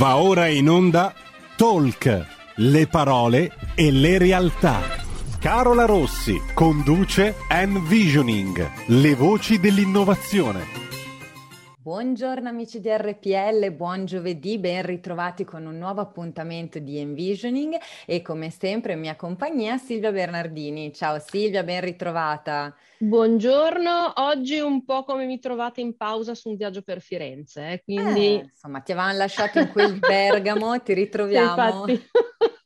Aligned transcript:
Va 0.00 0.16
ora 0.16 0.46
in 0.48 0.66
onda 0.70 1.12
Talk, 1.56 2.26
le 2.54 2.86
parole 2.86 3.52
e 3.74 3.90
le 3.90 4.16
realtà. 4.16 4.80
Carola 5.38 5.84
Rossi 5.84 6.40
conduce 6.54 7.36
Envisioning, 7.50 8.66
le 8.86 9.14
voci 9.14 9.60
dell'innovazione. 9.60 10.79
Buongiorno 11.90 12.48
amici 12.48 12.78
di 12.78 12.88
RPL, 12.88 13.72
buon 13.72 14.04
giovedì, 14.04 14.58
ben 14.58 14.86
ritrovati 14.86 15.42
con 15.42 15.66
un 15.66 15.76
nuovo 15.76 16.00
appuntamento 16.00 16.78
di 16.78 16.98
Envisioning 16.98 17.76
e 18.06 18.22
come 18.22 18.50
sempre 18.50 18.92
in 18.92 19.00
mia 19.00 19.16
compagnia 19.16 19.76
Silvia 19.76 20.12
Bernardini. 20.12 20.94
Ciao 20.94 21.18
Silvia, 21.18 21.64
ben 21.64 21.80
ritrovata. 21.80 22.72
Buongiorno, 22.96 24.12
oggi 24.18 24.60
un 24.60 24.84
po' 24.84 25.02
come 25.02 25.26
mi 25.26 25.40
trovate 25.40 25.80
in 25.80 25.96
pausa 25.96 26.36
su 26.36 26.50
un 26.50 26.54
viaggio 26.54 26.82
per 26.82 27.00
Firenze, 27.00 27.72
eh, 27.72 27.82
quindi... 27.82 28.36
Eh, 28.36 28.48
insomma, 28.52 28.78
ti 28.82 28.92
avevamo 28.92 29.16
lasciato 29.16 29.58
in 29.58 29.72
quel 29.72 29.98
Bergamo, 29.98 30.80
ti 30.80 30.92
ritroviamo. 30.94 31.86
Sì, 31.86 32.00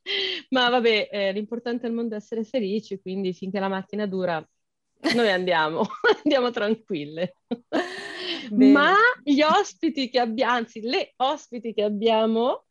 Ma 0.50 0.68
vabbè, 0.68 1.08
eh, 1.10 1.32
l'importante 1.32 1.86
al 1.86 1.94
mondo 1.94 2.14
è 2.14 2.18
essere 2.18 2.44
felici, 2.44 3.00
quindi 3.00 3.32
finché 3.32 3.58
la 3.58 3.68
macchina 3.68 4.04
dura 4.04 4.46
noi 5.14 5.30
andiamo, 5.30 5.86
andiamo 6.24 6.50
tranquille. 6.50 7.36
Bene. 8.50 8.72
Ma 8.72 8.94
gli 9.22 9.40
ospiti 9.42 10.08
che 10.08 10.18
abbiamo, 10.18 10.52
anzi 10.52 10.80
le 10.80 11.12
ospiti 11.16 11.72
che 11.72 11.82
abbiamo 11.82 12.64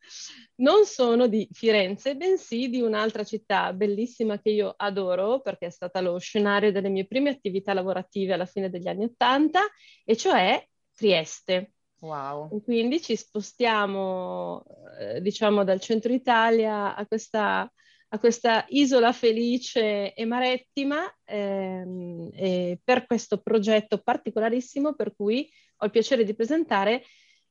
non 0.56 0.84
sono 0.84 1.26
di 1.26 1.48
Firenze, 1.52 2.16
bensì 2.16 2.68
di 2.68 2.80
un'altra 2.80 3.24
città 3.24 3.72
bellissima 3.72 4.38
che 4.38 4.50
io 4.50 4.72
adoro 4.76 5.40
perché 5.40 5.66
è 5.66 5.70
stata 5.70 6.00
lo 6.00 6.18
scenario 6.18 6.70
delle 6.70 6.88
mie 6.88 7.06
prime 7.06 7.30
attività 7.30 7.72
lavorative 7.72 8.34
alla 8.34 8.46
fine 8.46 8.70
degli 8.70 8.88
anni 8.88 9.04
Ottanta, 9.04 9.62
e 10.04 10.16
cioè 10.16 10.64
Trieste. 10.94 11.72
Wow. 12.00 12.62
Quindi 12.62 13.00
ci 13.00 13.16
spostiamo, 13.16 14.62
eh, 15.00 15.20
diciamo, 15.20 15.64
dal 15.64 15.80
centro 15.80 16.12
Italia 16.12 16.94
a 16.94 17.06
questa, 17.06 17.70
a 18.14 18.18
questa 18.20 18.64
isola 18.68 19.12
felice 19.12 20.14
e 20.14 20.24
marettima 20.24 21.02
ehm, 21.24 22.30
e 22.32 22.78
per 22.82 23.06
questo 23.06 23.38
progetto 23.38 23.98
particolarissimo 23.98 24.94
per 24.94 25.14
cui 25.16 25.50
ho 25.78 25.84
il 25.84 25.90
piacere 25.90 26.22
di 26.22 26.32
presentare 26.32 27.02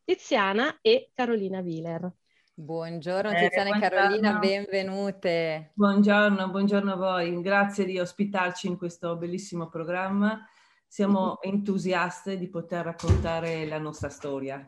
Tiziana 0.05 0.77
e 0.81 1.11
Carolina 1.13 1.59
Wieler. 1.59 2.09
Buongiorno 2.53 3.31
eh, 3.31 3.39
Tiziana 3.41 3.71
buongiorno. 3.71 3.85
e 3.85 3.89
Carolina, 3.89 4.39
benvenute. 4.39 5.71
Buongiorno, 5.73 6.49
buongiorno 6.49 6.93
a 6.93 6.95
voi, 6.95 7.41
grazie 7.41 7.83
di 7.83 7.99
ospitarci 7.99 8.67
in 8.67 8.77
questo 8.77 9.17
bellissimo 9.17 9.67
programma. 9.67 10.47
Siamo 10.87 11.41
entusiaste 11.43 12.37
di 12.37 12.47
poter 12.47 12.85
raccontare 12.85 13.65
la 13.65 13.79
nostra 13.79 14.07
storia. 14.07 14.65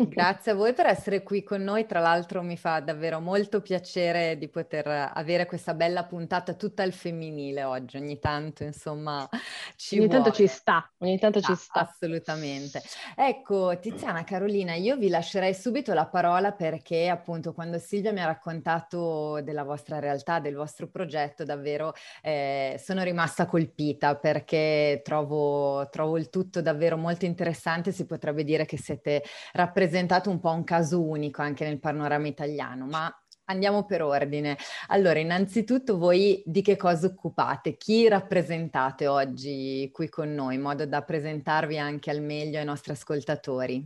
Grazie 0.08 0.52
a 0.52 0.54
voi 0.54 0.72
per 0.72 0.86
essere 0.86 1.22
qui 1.22 1.42
con 1.42 1.62
noi, 1.62 1.84
tra 1.84 2.00
l'altro 2.00 2.42
mi 2.42 2.56
fa 2.56 2.80
davvero 2.80 3.20
molto 3.20 3.60
piacere 3.60 4.38
di 4.38 4.48
poter 4.48 4.86
avere 5.12 5.44
questa 5.46 5.74
bella 5.74 6.04
puntata 6.04 6.54
tutta 6.54 6.82
al 6.82 6.92
femminile 6.92 7.64
oggi, 7.64 7.96
ogni 7.98 8.18
tanto 8.18 8.62
insomma 8.62 9.28
ci 9.76 9.98
Ogni 9.98 10.06
vuole. 10.06 10.22
tanto 10.22 10.30
ci 10.30 10.46
sta, 10.46 10.90
ogni 10.98 11.18
tanto 11.18 11.40
ci 11.40 11.54
sta. 11.54 11.80
Assolutamente. 11.80 12.80
Ecco 13.14 13.78
Tiziana, 13.78 14.24
Carolina, 14.24 14.74
io 14.74 14.96
vi 14.96 15.08
lascerei 15.08 15.54
subito 15.54 15.92
la 15.92 16.06
parola 16.06 16.52
perché 16.52 17.08
appunto 17.08 17.52
quando 17.52 17.78
Silvia 17.78 18.12
mi 18.12 18.20
ha 18.22 18.26
raccontato 18.26 19.40
della 19.42 19.64
vostra 19.64 19.98
realtà, 19.98 20.38
del 20.40 20.54
vostro 20.54 20.88
progetto, 20.88 21.44
davvero 21.44 21.92
eh, 22.22 22.80
sono 22.82 23.02
rimasta 23.02 23.44
colpita 23.44 24.16
perché 24.16 25.00
trovo, 25.04 25.88
trovo 25.90 26.16
il 26.16 26.30
tutto 26.30 26.62
davvero 26.62 26.96
molto 26.96 27.26
interessante, 27.26 27.92
si 27.92 28.06
potrebbe 28.06 28.44
dire 28.44 28.64
che 28.64 28.78
siete 28.78 29.22
rappresentati 29.52 29.88
presentato 29.90 30.30
un 30.30 30.38
po' 30.38 30.52
un 30.52 30.62
caso 30.62 31.02
unico 31.02 31.42
anche 31.42 31.64
nel 31.64 31.80
panorama 31.80 32.28
italiano, 32.28 32.86
ma 32.86 33.12
andiamo 33.46 33.84
per 33.84 34.02
ordine. 34.02 34.56
Allora, 34.86 35.18
innanzitutto 35.18 35.98
voi 35.98 36.40
di 36.46 36.62
che 36.62 36.76
cosa 36.76 37.08
occupate? 37.08 37.76
Chi 37.76 38.06
rappresentate 38.06 39.08
oggi 39.08 39.90
qui 39.92 40.08
con 40.08 40.32
noi, 40.32 40.54
in 40.54 40.60
modo 40.60 40.86
da 40.86 41.02
presentarvi 41.02 41.76
anche 41.76 42.08
al 42.10 42.22
meglio 42.22 42.60
ai 42.60 42.64
nostri 42.64 42.92
ascoltatori? 42.92 43.84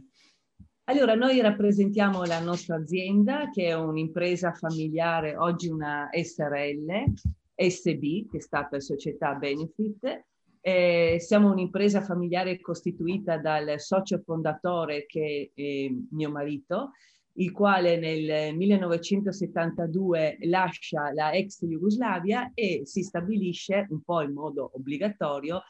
Allora, 0.84 1.14
noi 1.14 1.41
rappresentiamo 1.41 2.25
la 2.25 2.41
nostra 2.41 2.76
azienda, 2.76 3.48
che 3.50 3.69
è 3.69 3.75
un'impresa 3.75 4.53
familiare, 4.53 5.38
oggi 5.38 5.69
una 5.69 6.10
SRL, 6.12 7.14
SB, 7.56 8.31
che 8.31 8.43
sta 8.43 8.64
per 8.64 8.82
Società 8.82 9.32
Benefit, 9.32 10.25
eh, 10.66 11.19
siamo 11.20 11.52
un'impresa 11.52 12.00
familiare 12.00 12.58
costituita 12.58 13.36
dal 13.36 13.78
socio 13.78 14.22
fondatore 14.25 15.04
che 15.04 15.50
è 15.54 15.92
mio 16.12 16.30
marito, 16.30 16.92
il 17.34 17.52
quale 17.52 17.98
nel 17.98 18.56
1972 18.56 20.38
lascia 20.44 21.12
la 21.12 21.32
ex 21.32 21.66
Jugoslavia 21.66 22.50
e 22.54 22.80
si 22.84 23.02
stabilisce 23.02 23.86
un 23.91 24.00
po' 24.00 24.22
in 24.22 24.32
modo 24.32 24.70
obbligatorio 24.72 25.60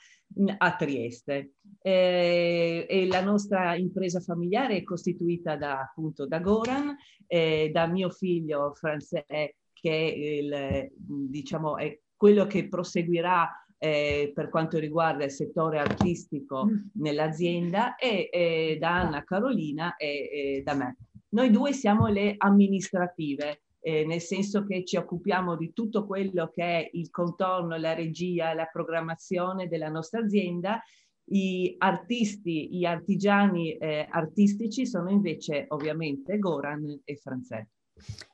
a 0.59 0.77
Trieste. 0.77 1.55
Eh, 1.83 2.87
e 2.89 3.07
la 3.09 3.21
nostra 3.21 3.75
impresa 3.75 4.21
familiare 4.21 4.77
è 4.77 4.85
costituita 4.85 5.57
da, 5.57 5.81
appunto 5.81 6.25
da 6.29 6.39
Goran, 6.39 6.95
eh, 7.27 7.69
da 7.73 7.89
mio 7.89 8.11
figlio 8.11 8.75
Franzè, 8.75 9.25
che 9.27 9.91
è, 9.91 10.15
il, 10.15 10.93
diciamo, 10.95 11.79
è 11.79 11.99
quello 12.17 12.47
che 12.47 12.69
proseguirà 12.69 13.51
eh, 13.79 14.33
per 14.35 14.49
quanto 14.49 14.79
riguarda 14.79 15.25
il 15.25 15.31
settore 15.31 15.79
artistico 15.79 16.67
mm. 16.67 16.77
nell'azienda 16.95 17.97
e 17.97 18.29
eh, 18.33 18.77
da 18.79 19.01
Anna 19.01 19.25
Carolina 19.25 19.97
e, 19.97 20.07
e, 20.33 20.63
da 20.65 20.75
me. 20.75 20.97
Noi 21.31 21.51
due 21.51 21.73
siamo 21.73 22.07
le 22.07 22.35
amministrative, 22.39 23.63
eh, 23.81 24.05
nel 24.07 24.21
senso 24.21 24.65
che 24.65 24.85
ci 24.85 24.97
occupiamo 24.97 25.57
di 25.57 25.73
tutto 25.73 26.07
quello 26.07 26.49
che 26.49 26.63
è 26.63 26.91
il 26.93 27.11
contorno, 27.11 27.77
la 27.77 27.93
regia, 27.93 28.55
la 28.55 28.69
programmazione 28.73 29.69
della 29.69 29.89
nostra 29.89 30.21
azienda. 30.21 30.81
I 31.27 31.75
artisti, 31.79 32.69
gli 32.71 32.85
artigiani 32.85 33.73
eh, 33.77 34.07
artistici 34.09 34.87
sono 34.87 35.11
invece 35.11 35.65
ovviamente 35.69 36.39
Goran 36.39 37.01
e 37.03 37.17
Franzè. 37.17 37.67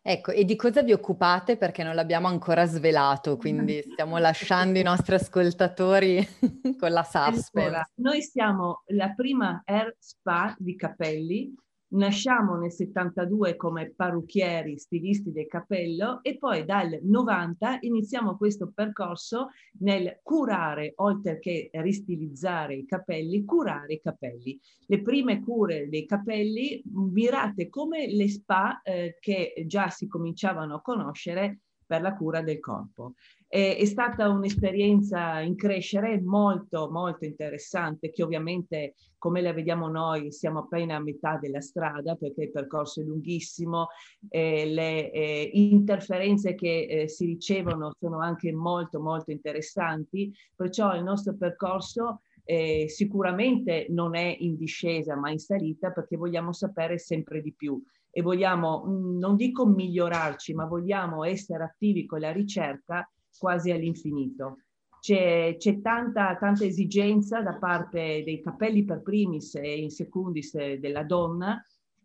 Ecco, 0.02 0.30
e 0.30 0.44
di 0.44 0.56
cosa 0.56 0.82
vi 0.82 0.92
occupate? 0.92 1.56
Perché 1.56 1.82
non 1.82 1.94
l'abbiamo 1.94 2.26
ancora 2.26 2.64
svelato, 2.64 3.36
quindi 3.36 3.82
stiamo 3.92 4.18
lasciando 4.18 4.78
i 4.78 4.82
nostri 4.82 5.14
ascoltatori 5.14 6.26
con 6.78 6.90
la 6.90 7.02
suspense. 7.02 7.50
Allora, 7.60 7.90
noi 7.96 8.22
siamo 8.22 8.82
la 8.86 9.12
prima 9.14 9.62
Air 9.64 9.94
Spa 9.98 10.54
di 10.58 10.74
capelli 10.76 11.54
Nasciamo 11.92 12.56
nel 12.56 12.70
72 12.70 13.56
come 13.56 13.90
parrucchieri, 13.90 14.78
stilisti 14.78 15.32
del 15.32 15.48
capello 15.48 16.22
e 16.22 16.38
poi 16.38 16.64
dal 16.64 17.00
90 17.02 17.78
iniziamo 17.80 18.36
questo 18.36 18.70
percorso 18.72 19.48
nel 19.80 20.20
curare, 20.22 20.92
oltre 20.96 21.40
che 21.40 21.68
ristilizzare 21.72 22.76
i 22.76 22.86
capelli, 22.86 23.44
curare 23.44 23.94
i 23.94 24.00
capelli. 24.00 24.56
Le 24.86 25.02
prime 25.02 25.40
cure 25.40 25.88
dei 25.88 26.06
capelli 26.06 26.80
mirate 26.92 27.68
come 27.68 28.06
le 28.06 28.28
spa 28.28 28.82
eh, 28.82 29.16
che 29.18 29.64
già 29.66 29.88
si 29.88 30.06
cominciavano 30.06 30.76
a 30.76 30.82
conoscere 30.82 31.62
per 31.84 32.02
la 32.02 32.14
cura 32.14 32.40
del 32.40 32.60
corpo. 32.60 33.14
È, 33.52 33.78
è 33.78 33.84
stata 33.84 34.28
un'esperienza 34.28 35.40
in 35.40 35.56
crescere 35.56 36.20
molto, 36.20 36.88
molto 36.88 37.24
interessante, 37.24 38.10
che 38.10 38.22
ovviamente, 38.22 38.94
come 39.18 39.40
la 39.40 39.52
vediamo 39.52 39.88
noi, 39.88 40.30
siamo 40.30 40.60
appena 40.60 40.94
a 40.94 41.00
metà 41.00 41.36
della 41.36 41.60
strada 41.60 42.14
perché 42.14 42.44
il 42.44 42.52
percorso 42.52 43.00
è 43.00 43.04
lunghissimo, 43.04 43.88
eh, 44.28 44.66
le 44.66 45.10
eh, 45.10 45.50
interferenze 45.54 46.54
che 46.54 46.86
eh, 46.88 47.08
si 47.08 47.26
ricevono 47.26 47.90
sono 47.98 48.20
anche 48.20 48.52
molto, 48.52 49.00
molto 49.00 49.32
interessanti, 49.32 50.32
perciò 50.54 50.94
il 50.94 51.02
nostro 51.02 51.34
percorso 51.34 52.20
eh, 52.44 52.86
sicuramente 52.88 53.86
non 53.90 54.14
è 54.14 54.36
in 54.38 54.56
discesa 54.56 55.16
ma 55.16 55.28
in 55.30 55.40
salita 55.40 55.90
perché 55.90 56.16
vogliamo 56.16 56.52
sapere 56.52 56.98
sempre 56.98 57.42
di 57.42 57.52
più. 57.52 57.82
E 58.12 58.22
vogliamo, 58.22 58.84
non 58.86 59.34
dico 59.34 59.66
migliorarci, 59.66 60.54
ma 60.54 60.66
vogliamo 60.66 61.24
essere 61.24 61.64
attivi 61.64 62.06
con 62.06 62.20
la 62.20 62.30
ricerca 62.30 63.08
quasi 63.38 63.70
all'infinito. 63.70 64.58
C'è, 65.00 65.56
c'è 65.56 65.80
tanta, 65.80 66.36
tanta, 66.36 66.64
esigenza 66.64 67.40
da 67.40 67.54
parte 67.54 68.22
dei 68.22 68.40
capelli 68.40 68.84
per 68.84 69.00
primis 69.00 69.54
e 69.54 69.78
in 69.78 69.90
secundis 69.90 70.54
della 70.74 71.04
donna 71.04 71.62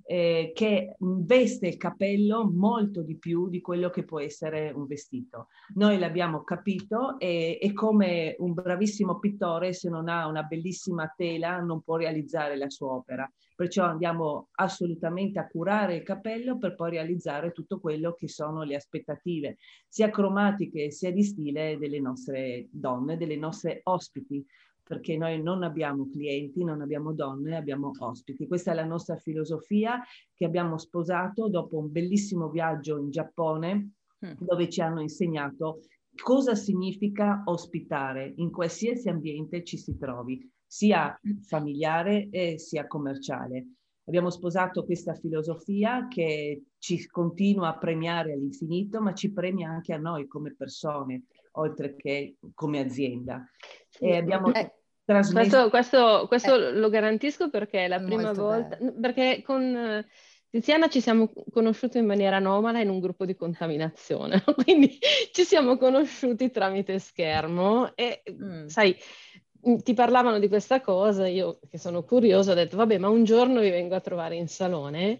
eh, 0.07 0.51
che 0.53 0.95
veste 0.99 1.67
il 1.67 1.77
capello 1.77 2.49
molto 2.49 3.01
di 3.01 3.17
più 3.17 3.49
di 3.49 3.59
quello 3.59 3.89
che 3.89 4.03
può 4.03 4.19
essere 4.19 4.71
un 4.71 4.85
vestito. 4.85 5.47
Noi 5.73 5.97
l'abbiamo 5.97 6.43
capito 6.43 7.19
e, 7.19 7.57
e 7.59 7.73
come 7.73 8.35
un 8.39 8.53
bravissimo 8.53 9.19
pittore 9.19 9.73
se 9.73 9.89
non 9.89 10.07
ha 10.07 10.27
una 10.27 10.43
bellissima 10.43 11.11
tela 11.15 11.59
non 11.59 11.81
può 11.81 11.97
realizzare 11.97 12.55
la 12.55 12.69
sua 12.69 12.93
opera. 12.93 13.29
Perciò 13.55 13.85
andiamo 13.85 14.49
assolutamente 14.55 15.39
a 15.39 15.47
curare 15.47 15.95
il 15.95 16.03
capello 16.03 16.57
per 16.57 16.75
poi 16.75 16.91
realizzare 16.91 17.51
tutto 17.51 17.79
quello 17.79 18.13
che 18.13 18.27
sono 18.27 18.63
le 18.63 18.75
aspettative, 18.75 19.57
sia 19.87 20.09
cromatiche 20.09 20.91
sia 20.91 21.11
di 21.11 21.23
stile 21.23 21.77
delle 21.77 22.01
nostre 22.01 22.67
donne, 22.69 23.17
delle 23.17 23.37
nostre 23.37 23.79
ospiti. 23.83 24.45
perché 24.87 25.17
noi 25.17 25.41
non 25.41 25.63
abbiamo 25.63 26.07
clienti, 26.07 26.63
non 26.63 26.79
abbiamo 26.79 27.11
donne, 27.11 27.55
abbiamo 27.55 27.89
ospiti. 27.97 28.45
Questa 28.45 28.71
è 28.71 28.75
la 28.75 28.85
nostra 28.85 29.15
filosofia 29.15 29.99
che 30.31 30.45
abbiamo 30.45 30.77
sposato 30.77 31.49
dopo 31.49 31.79
un 31.79 31.91
bellissimo 31.91 32.49
viaggio 32.49 32.99
in 32.99 33.09
Giappone 33.09 33.93
mm. 34.23 34.33
dove 34.37 34.69
ci 34.69 34.81
hanno 34.81 35.01
insegnato 35.01 35.79
cosa 36.21 36.55
significa 36.55 37.41
ospitare 37.45 38.33
in 38.37 38.51
qualsiasi 38.51 39.09
ambiente 39.09 39.63
ci 39.63 39.77
si 39.77 39.97
trovi, 39.97 40.49
sia 40.75 41.17
familiare 41.47 42.27
e 42.31 42.59
sia 42.59 42.85
commerciale. 42.85 43.65
Abbiamo 44.07 44.29
sposato 44.29 44.83
questa 44.83 45.13
filosofia 45.13 46.05
che 46.09 46.63
ci 46.79 47.07
continua 47.07 47.69
a 47.69 47.77
premiare 47.77 48.33
all'infinito, 48.33 48.99
ma 49.01 49.13
ci 49.13 49.31
premia 49.31 49.69
anche 49.69 49.93
a 49.93 49.97
noi 49.97 50.27
come 50.27 50.53
persone, 50.53 51.23
oltre 51.53 51.95
che 51.95 52.35
come 52.53 52.79
azienda. 52.79 53.49
E 53.97 54.17
abbiamo 54.17 54.53
eh, 54.53 54.73
trasmesso... 55.05 55.69
Questo, 55.69 55.69
questo, 55.69 56.25
questo 56.27 56.55
eh, 56.55 56.73
lo 56.73 56.89
garantisco 56.89 57.49
perché 57.49 57.85
è 57.85 57.87
la 57.87 58.01
prima 58.01 58.33
volta, 58.33 58.75
bello. 58.75 58.99
perché 58.99 59.41
con 59.45 60.05
Tiziana 60.49 60.89
ci 60.89 61.01
siamo 61.01 61.31
conosciuti 61.51 61.97
in 61.97 62.05
maniera 62.05 62.35
anomala 62.35 62.81
in 62.81 62.89
un 62.89 62.99
gruppo 62.99 63.25
di 63.25 63.35
contaminazione, 63.35 64.43
quindi 64.63 64.97
ci 65.31 65.43
siamo 65.43 65.77
conosciuti 65.77 66.51
tramite 66.51 66.99
schermo 66.99 67.95
e 67.95 68.23
mm. 68.29 68.67
sai, 68.67 68.95
mm, 68.95 69.44
ti 69.83 69.93
parlavano 69.93 70.39
di 70.39 70.47
questa 70.47 70.81
cosa, 70.81 71.27
io 71.27 71.59
che 71.69 71.77
sono 71.77 72.03
curiosa 72.03 72.51
ho 72.51 72.55
detto 72.55 72.77
vabbè 72.77 72.97
ma 72.99 73.09
un 73.09 73.23
giorno 73.23 73.61
vi 73.61 73.69
vengo 73.69 73.95
a 73.95 74.01
trovare 74.01 74.35
in 74.35 74.47
salone. 74.47 75.19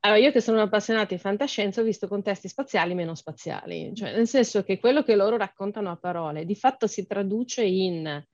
Allora 0.00 0.20
io 0.20 0.30
che 0.32 0.40
sono 0.40 0.60
appassionata 0.62 1.14
di 1.14 1.20
fantascienza 1.20 1.80
ho 1.80 1.84
visto 1.84 2.08
contesti 2.08 2.48
spaziali 2.48 2.94
meno 2.94 3.14
spaziali, 3.14 3.92
cioè 3.94 4.12
nel 4.14 4.28
senso 4.28 4.62
che 4.62 4.78
quello 4.78 5.02
che 5.02 5.16
loro 5.16 5.36
raccontano 5.36 5.90
a 5.90 5.96
parole 5.96 6.44
di 6.44 6.54
fatto 6.54 6.86
si 6.86 7.06
traduce 7.06 7.62
in 7.64 8.24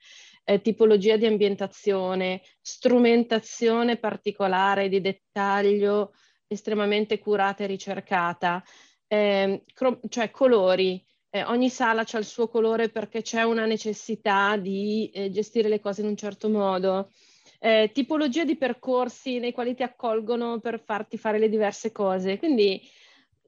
eh, 0.45 0.61
tipologia 0.61 1.17
di 1.17 1.27
ambientazione, 1.27 2.43
strumentazione 2.61 3.97
particolare 3.99 4.89
di 4.89 5.01
dettaglio 5.01 6.13
estremamente 6.47 7.19
curata 7.19 7.65
e 7.65 7.67
ricercata, 7.67 8.63
eh, 9.07 9.65
cro- 9.73 10.01
cioè 10.09 10.31
colori. 10.31 11.03
Eh, 11.35 11.43
ogni 11.47 11.69
sala 11.69 12.05
ha 12.09 12.19
il 12.19 12.25
suo 12.25 12.47
colore 12.47 12.91
perché 12.91 13.21
c'è 13.21 13.43
una 13.43 13.67
necessità 13.67 14.57
di 14.57 15.11
eh, 15.13 15.31
gestire 15.31 15.69
le 15.69 15.81
cose 15.81 16.01
in 16.01 16.07
un 16.07 16.17
certo 16.17 16.49
modo. 16.49 17.11
Eh, 17.59 17.91
tipologia 17.93 18.45
di 18.45 18.57
percorsi 18.57 19.41
nei 19.41 19.51
quali 19.51 19.75
ti 19.75 19.83
accolgono 19.83 20.61
per 20.61 20.81
farti 20.81 21.19
fare 21.19 21.41
le 21.41 21.49
diverse 21.49 21.91
cose. 21.91 22.39
Quindi 22.39 22.81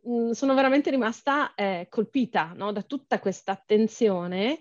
mh, 0.02 0.10
mm, 0.10 0.30
sono 0.32 0.54
veramente 0.54 0.90
rimasta 0.90 1.54
eh, 1.54 1.86
colpita 1.88 2.54
no, 2.56 2.72
da 2.72 2.82
tutta 2.82 3.20
questa 3.20 3.52
attenzione 3.52 4.58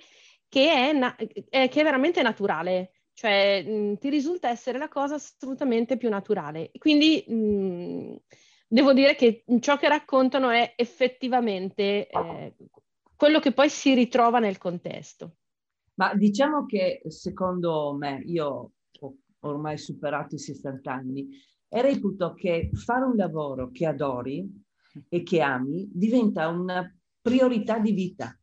che 0.47 0.71
è, 0.71 0.93
na- 0.93 1.15
è, 1.15 1.67
che 1.67 1.81
è 1.81 1.83
veramente 1.83 2.21
naturale, 2.21 2.91
cioè 3.13 3.63
mh, 3.63 3.97
ti 3.97 4.09
risulta 4.09 4.49
essere 4.49 4.77
la 4.77 4.87
cosa 4.87 5.15
assolutamente 5.15 5.97
più 5.97 6.09
naturale. 6.09 6.69
Quindi 6.77 7.25
mh, 7.27 8.17
devo 8.67 8.93
dire 8.93 9.15
che 9.15 9.43
ciò 9.61 9.77
che 9.77 9.87
raccontano 9.87 10.51
è 10.51 10.73
effettivamente 10.75 12.07
eh, 12.07 12.53
quello 13.15 13.39
che 13.39 13.51
poi 13.51 13.69
si 13.69 13.93
ritrova 13.93 14.39
nel 14.39 14.57
contesto. 14.57 15.37
Ma 15.95 16.13
diciamo 16.13 16.65
che 16.65 17.01
secondo 17.07 17.95
me, 17.97 18.21
io 18.25 18.71
ho 18.99 19.15
ormai 19.41 19.77
superato 19.77 20.35
i 20.35 20.39
60 20.39 20.91
anni, 20.91 21.27
e 21.67 21.81
reputo 21.81 22.33
che 22.33 22.69
fare 22.73 23.05
un 23.05 23.15
lavoro 23.15 23.69
che 23.71 23.85
adori 23.85 24.47
e 25.09 25.23
che 25.23 25.41
ami 25.41 25.89
diventa 25.91 26.47
una 26.47 26.89
priorità 27.21 27.79
di 27.79 27.91
vita. 27.91 28.37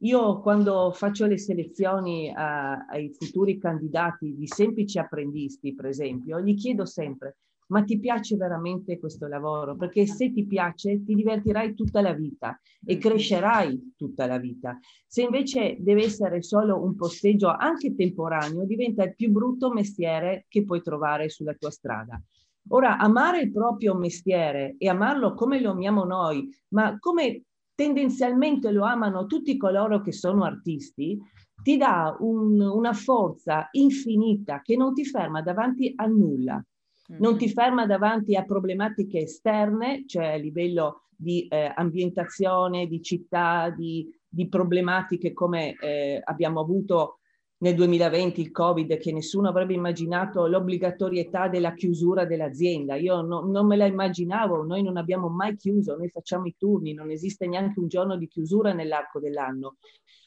Io 0.00 0.40
quando 0.40 0.92
faccio 0.92 1.26
le 1.26 1.38
selezioni 1.38 2.30
a, 2.32 2.84
ai 2.86 3.12
futuri 3.12 3.58
candidati 3.58 4.36
di 4.36 4.46
semplici 4.46 4.98
apprendisti, 4.98 5.74
per 5.74 5.86
esempio, 5.86 6.40
gli 6.40 6.54
chiedo 6.54 6.84
sempre, 6.84 7.38
ma 7.68 7.82
ti 7.82 7.98
piace 7.98 8.36
veramente 8.36 8.98
questo 8.98 9.26
lavoro? 9.26 9.76
Perché 9.76 10.06
se 10.06 10.32
ti 10.32 10.46
piace 10.46 11.02
ti 11.04 11.14
divertirai 11.14 11.74
tutta 11.74 12.00
la 12.00 12.12
vita 12.12 12.58
e 12.84 12.96
mm. 12.96 13.00
crescerai 13.00 13.94
tutta 13.96 14.26
la 14.26 14.38
vita. 14.38 14.78
Se 15.06 15.22
invece 15.22 15.76
deve 15.80 16.04
essere 16.04 16.42
solo 16.42 16.82
un 16.82 16.94
posteggio 16.94 17.48
anche 17.48 17.94
temporaneo, 17.94 18.64
diventa 18.64 19.04
il 19.04 19.14
più 19.14 19.30
brutto 19.30 19.72
mestiere 19.72 20.46
che 20.48 20.64
puoi 20.64 20.82
trovare 20.82 21.28
sulla 21.28 21.54
tua 21.54 21.70
strada. 21.70 22.20
Ora, 22.68 22.98
amare 22.98 23.42
il 23.42 23.52
proprio 23.52 23.94
mestiere 23.94 24.74
e 24.78 24.88
amarlo 24.88 25.34
come 25.34 25.60
lo 25.60 25.70
amiamo 25.70 26.04
noi, 26.04 26.48
ma 26.68 26.98
come 26.98 27.42
tendenzialmente 27.76 28.72
lo 28.72 28.84
amano 28.84 29.26
tutti 29.26 29.56
coloro 29.56 30.00
che 30.00 30.10
sono 30.10 30.44
artisti, 30.44 31.20
ti 31.62 31.76
dà 31.76 32.16
un, 32.20 32.60
una 32.60 32.92
forza 32.92 33.68
infinita 33.72 34.62
che 34.62 34.76
non 34.76 34.94
ti 34.94 35.04
ferma 35.04 35.42
davanti 35.42 35.92
a 35.94 36.06
nulla, 36.06 36.64
non 37.18 37.36
ti 37.36 37.48
ferma 37.48 37.86
davanti 37.86 38.34
a 38.36 38.44
problematiche 38.44 39.20
esterne, 39.20 40.04
cioè 40.06 40.32
a 40.32 40.36
livello 40.36 41.02
di 41.16 41.46
eh, 41.48 41.72
ambientazione, 41.74 42.86
di 42.86 43.02
città, 43.02 43.70
di, 43.70 44.08
di 44.28 44.48
problematiche 44.48 45.32
come 45.32 45.76
eh, 45.80 46.20
abbiamo 46.22 46.60
avuto 46.60 47.20
nel 47.58 47.74
2020 47.74 48.40
il 48.40 48.50
Covid, 48.50 48.98
che 48.98 49.12
nessuno 49.12 49.48
avrebbe 49.48 49.72
immaginato 49.72 50.46
l'obbligatorietà 50.46 51.48
della 51.48 51.72
chiusura 51.72 52.26
dell'azienda. 52.26 52.96
Io 52.96 53.22
no, 53.22 53.40
non 53.40 53.66
me 53.66 53.76
la 53.76 53.86
immaginavo, 53.86 54.62
noi 54.62 54.82
non 54.82 54.96
abbiamo 54.96 55.28
mai 55.28 55.56
chiuso, 55.56 55.96
noi 55.96 56.10
facciamo 56.10 56.46
i 56.46 56.54
turni, 56.58 56.92
non 56.92 57.10
esiste 57.10 57.46
neanche 57.46 57.80
un 57.80 57.88
giorno 57.88 58.16
di 58.16 58.28
chiusura 58.28 58.72
nell'arco 58.72 59.20
dell'anno. 59.20 59.76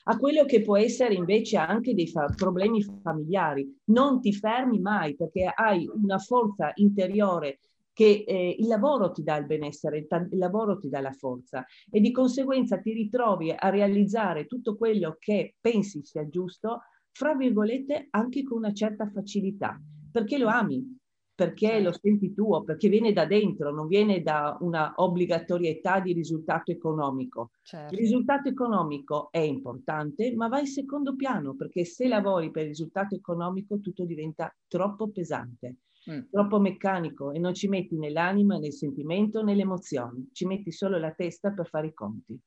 A 0.05 0.17
quello 0.17 0.43
che 0.45 0.61
può 0.63 0.75
essere 0.75 1.13
invece 1.13 1.57
anche 1.57 1.93
dei 1.93 2.07
fa- 2.07 2.33
problemi 2.35 2.81
familiari. 2.81 3.77
Non 3.85 4.19
ti 4.21 4.33
fermi 4.33 4.79
mai 4.79 5.15
perché 5.15 5.51
hai 5.53 5.87
una 5.93 6.17
forza 6.17 6.71
interiore 6.75 7.59
che 7.93 8.23
eh, 8.25 8.55
il 8.57 8.65
lavoro 8.67 9.11
ti 9.11 9.21
dà 9.23 9.35
il 9.35 9.45
benessere, 9.45 9.99
il, 9.99 10.07
ta- 10.07 10.25
il, 10.31 10.37
lavoro 10.37 10.79
ti 10.79 10.89
dà 10.89 11.01
la 11.01 11.11
forza 11.11 11.65
e 11.91 11.99
di 11.99 12.11
conseguenza 12.11 12.79
ti 12.79 12.93
ritrovi 12.93 13.51
a 13.51 13.69
realizzare 13.69 14.45
tutto 14.45 14.77
quello 14.77 15.17
che 15.19 15.55
pensi 15.59 16.01
sia 16.03 16.27
giusto 16.27 16.79
fra 17.11 17.35
virgolette, 17.35 18.07
anche 18.11 18.43
con 18.43 18.57
una 18.57 18.73
certa 18.73 19.09
facilità, 19.09 19.79
perché 20.11 20.37
lo 20.37 20.47
ami, 20.47 20.97
perché 21.39 21.67
certo. 21.67 21.83
lo 21.83 21.97
senti 22.01 22.33
tuo, 22.33 22.63
perché 22.63 22.89
viene 22.89 23.13
da 23.13 23.25
dentro, 23.25 23.71
non 23.71 23.87
viene 23.87 24.21
da 24.21 24.57
una 24.59 24.91
obbligatorietà 24.97 26.01
di 26.01 26.11
risultato 26.11 26.71
economico. 26.71 27.51
Certo. 27.61 27.93
Il 27.93 27.99
risultato 28.01 28.49
economico 28.49 29.29
è 29.31 29.39
importante, 29.39 30.35
ma 30.35 30.49
va 30.49 30.59
in 30.59 30.67
secondo 30.67 31.15
piano, 31.15 31.55
perché 31.55 31.85
se 31.85 32.09
lavori 32.09 32.51
per 32.51 32.63
il 32.63 32.69
risultato 32.69 33.15
economico 33.15 33.79
tutto 33.79 34.05
diventa 34.05 34.53
troppo 34.67 35.09
pesante. 35.09 35.77
Mm. 36.09 36.21
troppo 36.31 36.59
meccanico 36.59 37.33
e 37.33 37.39
non 37.39 37.53
ci 37.53 37.67
metti 37.67 37.97
nell'anima, 37.97 38.57
nel 38.57 38.71
sentimento, 38.71 39.43
nelle 39.43 39.63
emozioni, 39.63 40.29
ci 40.31 40.45
metti 40.45 40.71
solo 40.71 40.97
la 40.97 41.11
testa 41.11 41.51
per 41.51 41.67
fare 41.67 41.87
i 41.87 41.93
conti. 41.93 42.39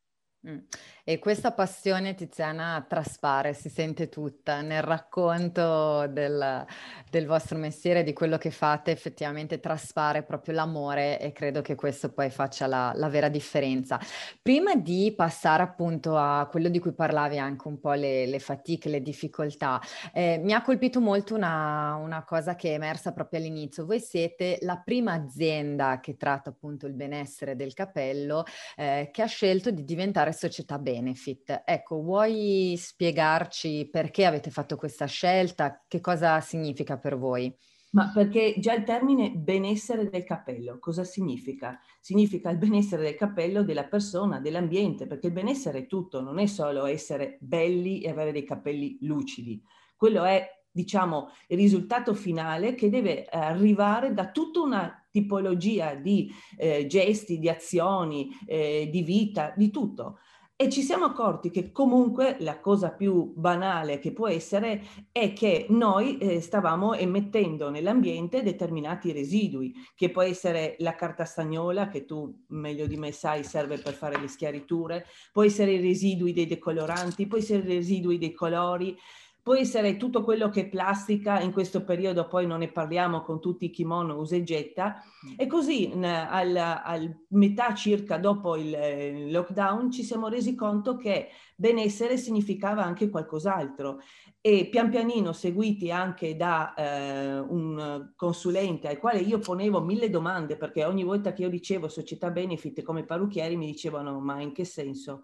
Mm. 0.49 0.59
E 1.05 1.19
questa 1.19 1.51
passione 1.51 2.15
Tiziana 2.15 2.87
traspare, 2.89 3.55
si 3.55 3.69
sente 3.69 4.09
tutta 4.09 4.61
nel 4.61 4.83
racconto 4.83 6.07
del, 6.07 6.65
del, 7.11 7.27
vostro 7.27 7.59
mestiere, 7.59 8.05
di 8.05 8.13
quello 8.13 8.39
che 8.39 8.53
fate, 8.53 8.93
effettivamente 8.93 9.59
traspare 9.59 10.23
proprio 10.23 10.55
l'amore 10.55 11.19
e 11.19 11.33
credo 11.33 11.61
che 11.61 11.75
questo 11.75 12.13
poi 12.13 12.31
faccia 12.31 12.69
la, 12.69 12.93
la 12.95 13.09
vera 13.09 13.29
differenza. 13.29 13.99
Prima 14.41 14.77
di 14.77 15.13
passare 15.17 15.65
appunto 15.65 16.17
a 16.17 16.47
quello 16.49 16.69
di 16.69 16.79
cui 16.79 16.93
parlavi 16.93 17.37
anche 17.37 17.67
un 17.67 17.81
po' 17.81 17.95
le, 17.95 18.27
le 18.27 18.39
fatiche, 18.39 18.89
le 18.89 19.03
difficoltà, 19.03 19.81
eh, 20.13 20.39
mi 20.41 20.53
ha 20.53 20.63
colpito 20.63 21.01
molto 21.01 21.35
una, 21.35 21.97
una 21.97 22.23
cosa 22.23 22.55
che 22.55 22.71
è 22.71 22.75
emersa 22.75 23.11
proprio 23.11 23.41
all'inizio. 23.41 23.87
Voi 23.87 23.99
siete 23.99 24.59
la 24.61 24.77
prima 24.77 25.15
azienda 25.15 25.99
che 25.99 26.17
tratta 26.17 26.51
appunto 26.51 26.87
il 26.87 26.93
benessere 26.93 27.57
del 27.57 27.75
capello 27.75 28.45
eh, 28.77 29.09
che 29.13 29.23
ha 29.23 29.27
scelto 29.27 29.73
di 29.73 29.83
diventare 29.83 30.33
società 30.33 30.79
benefit. 30.93 31.63
Ecco, 31.65 32.03
vuoi 32.03 32.75
spiegarci 32.77 33.89
perché 33.91 34.27
avete 34.27 34.51
fatto 34.51 34.77
questa 34.77 35.07
scelta? 35.07 35.83
Che 35.89 36.01
cosa 36.01 36.41
significa 36.41 36.99
per 36.99 37.17
voi? 37.17 37.55
Ma 37.93 38.11
perché 38.13 38.55
già 38.59 38.73
il 38.73 38.85
termine 38.85 39.33
benessere 39.33 40.09
del 40.09 40.25
capello, 40.25 40.79
cosa 40.79 41.05
significa? 41.05 41.79
Significa 42.01 42.49
il 42.49 42.57
benessere 42.57 43.03
del 43.03 43.17
capello 43.17 43.63
della 43.63 43.85
persona, 43.85 44.41
dell'ambiente, 44.41 45.07
perché 45.07 45.27
il 45.27 45.35
benessere 45.35 45.81
è 45.81 45.87
tutto, 45.87 46.23
non 46.23 46.39
è 46.39 46.47
solo 46.47 46.87
essere 46.87 47.37
belli 47.41 48.01
e 48.01 48.09
avere 48.09 48.33
dei 48.33 48.45
capelli 48.45 48.97
lucidi. 49.03 49.63
Quello 49.95 50.25
è, 50.25 50.43
diciamo, 50.71 51.29
il 51.49 51.59
risultato 51.59 52.15
finale 52.15 52.75
che 52.75 52.89
deve 52.89 53.27
arrivare 53.27 54.15
da 54.15 54.31
tutta 54.31 54.61
una 54.61 55.07
tipologia 55.11 55.95
di 55.95 56.33
eh, 56.57 56.87
gesti, 56.87 57.39
di 57.39 57.51
azioni, 57.51 58.31
eh, 58.47 58.89
di 58.91 59.03
vita, 59.03 59.53
di 59.55 59.71
tutto. 59.71 60.19
E 60.63 60.69
ci 60.69 60.83
siamo 60.83 61.07
accorti 61.07 61.51
che 61.51 61.73
comunque 61.73 62.37
la 62.39 62.61
cosa 62.61 62.93
più 62.93 63.33
banale 63.35 63.99
che 63.99 64.13
può 64.13 64.29
essere 64.29 64.81
è 65.11 65.33
che 65.33 65.67
noi 65.71 66.19
eh, 66.19 66.41
stavamo 66.41 66.95
emettendo 66.95 67.69
nell'ambiente 67.69 68.45
determinati 68.45 69.11
residui, 69.11 69.75
che 69.97 70.11
può 70.11 70.23
essere 70.23 70.77
la 70.79 70.95
carta 70.95 71.25
stagnola, 71.25 71.89
che 71.89 72.05
tu 72.05 72.45
meglio 72.51 72.87
di 72.87 72.97
me 72.97 73.11
sai 73.11 73.43
serve 73.43 73.79
per 73.79 73.95
fare 73.95 74.21
le 74.21 74.29
schiariture, 74.29 75.05
può 75.33 75.43
essere 75.43 75.73
i 75.73 75.81
residui 75.81 76.33
dei 76.33 76.47
decoloranti, 76.47 77.27
può 77.27 77.39
essere 77.39 77.65
i 77.65 77.75
residui 77.79 78.19
dei 78.19 78.33
colori, 78.33 78.97
può 79.43 79.57
essere 79.57 79.97
tutto 79.97 80.23
quello 80.23 80.49
che 80.49 80.63
è 80.63 80.69
plastica, 80.69 81.41
in 81.41 81.53
questo 81.53 81.83
periodo 81.83 82.29
poi 82.29 82.47
non 82.47 82.61
ne 82.61 82.71
parliamo 82.71 83.23
con 83.23 83.41
tutti 83.41 83.65
i 83.65 83.71
kimono 83.71 84.17
usa 84.17 84.37
e 84.37 84.45
getta, 84.45 85.03
e 85.37 85.47
così 85.47 85.93
al, 86.01 86.57
al 86.57 87.25
metà 87.29 87.75
circa 87.75 88.19
dopo 88.19 88.57
il 88.57 89.31
lockdown 89.33 89.91
ci 89.91 90.05
siamo 90.05 90.29
resi 90.29 90.55
conto 90.55 90.97
che 90.97 91.29
benessere 91.57 92.17
significava 92.17 92.85
anche 92.85 93.11
qualcos'altro. 93.11 93.99
E 94.45 94.67
pian 94.69 94.91
pianino 94.91 95.33
seguiti 95.33 95.93
anche 95.93 96.35
da 96.35 96.75
eh, 96.75 97.39
un 97.39 98.11
consulente 98.17 98.89
al 98.89 98.99
quale 98.99 99.21
io 99.21 99.39
ponevo 99.39 99.81
mille 99.81 100.11
domande 100.11 100.57
perché 100.57 100.85
ogni 100.85 101.05
volta 101.05 101.33
che 101.33 101.43
io 101.43 101.49
dicevo 101.49 101.87
società 101.87 102.29
benefit 102.29 102.83
come 102.83 103.05
parrucchieri 103.05 103.57
mi 103.57 103.67
dicevano 103.67 104.19
ma 104.19 104.41
in 104.41 104.51
che 104.51 104.65
senso? 104.65 105.23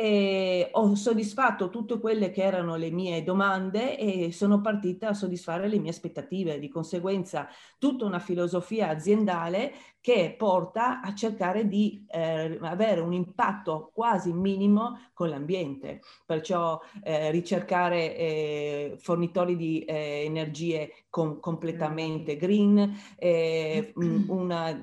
E 0.00 0.68
ho 0.70 0.94
soddisfatto 0.94 1.70
tutte 1.70 1.98
quelle 1.98 2.30
che 2.30 2.44
erano 2.44 2.76
le 2.76 2.88
mie 2.92 3.24
domande 3.24 3.98
e 3.98 4.30
sono 4.30 4.60
partita 4.60 5.08
a 5.08 5.12
soddisfare 5.12 5.66
le 5.66 5.80
mie 5.80 5.90
aspettative. 5.90 6.60
Di 6.60 6.68
conseguenza, 6.68 7.48
tutta 7.80 8.04
una 8.04 8.20
filosofia 8.20 8.90
aziendale 8.90 9.72
che 10.00 10.36
porta 10.38 11.00
a 11.00 11.12
cercare 11.16 11.66
di 11.66 12.06
eh, 12.08 12.60
avere 12.62 13.00
un 13.00 13.12
impatto 13.12 13.90
quasi 13.92 14.32
minimo 14.32 15.00
con 15.14 15.30
l'ambiente. 15.30 16.00
Perciò 16.24 16.80
eh, 17.02 17.32
ricercare 17.32 18.16
eh, 18.16 18.94
fornitori 19.00 19.56
di 19.56 19.80
eh, 19.80 20.22
energie 20.24 20.92
com- 21.10 21.40
completamente 21.40 22.36
green, 22.36 22.96
eh, 23.16 23.92
una 24.28 24.80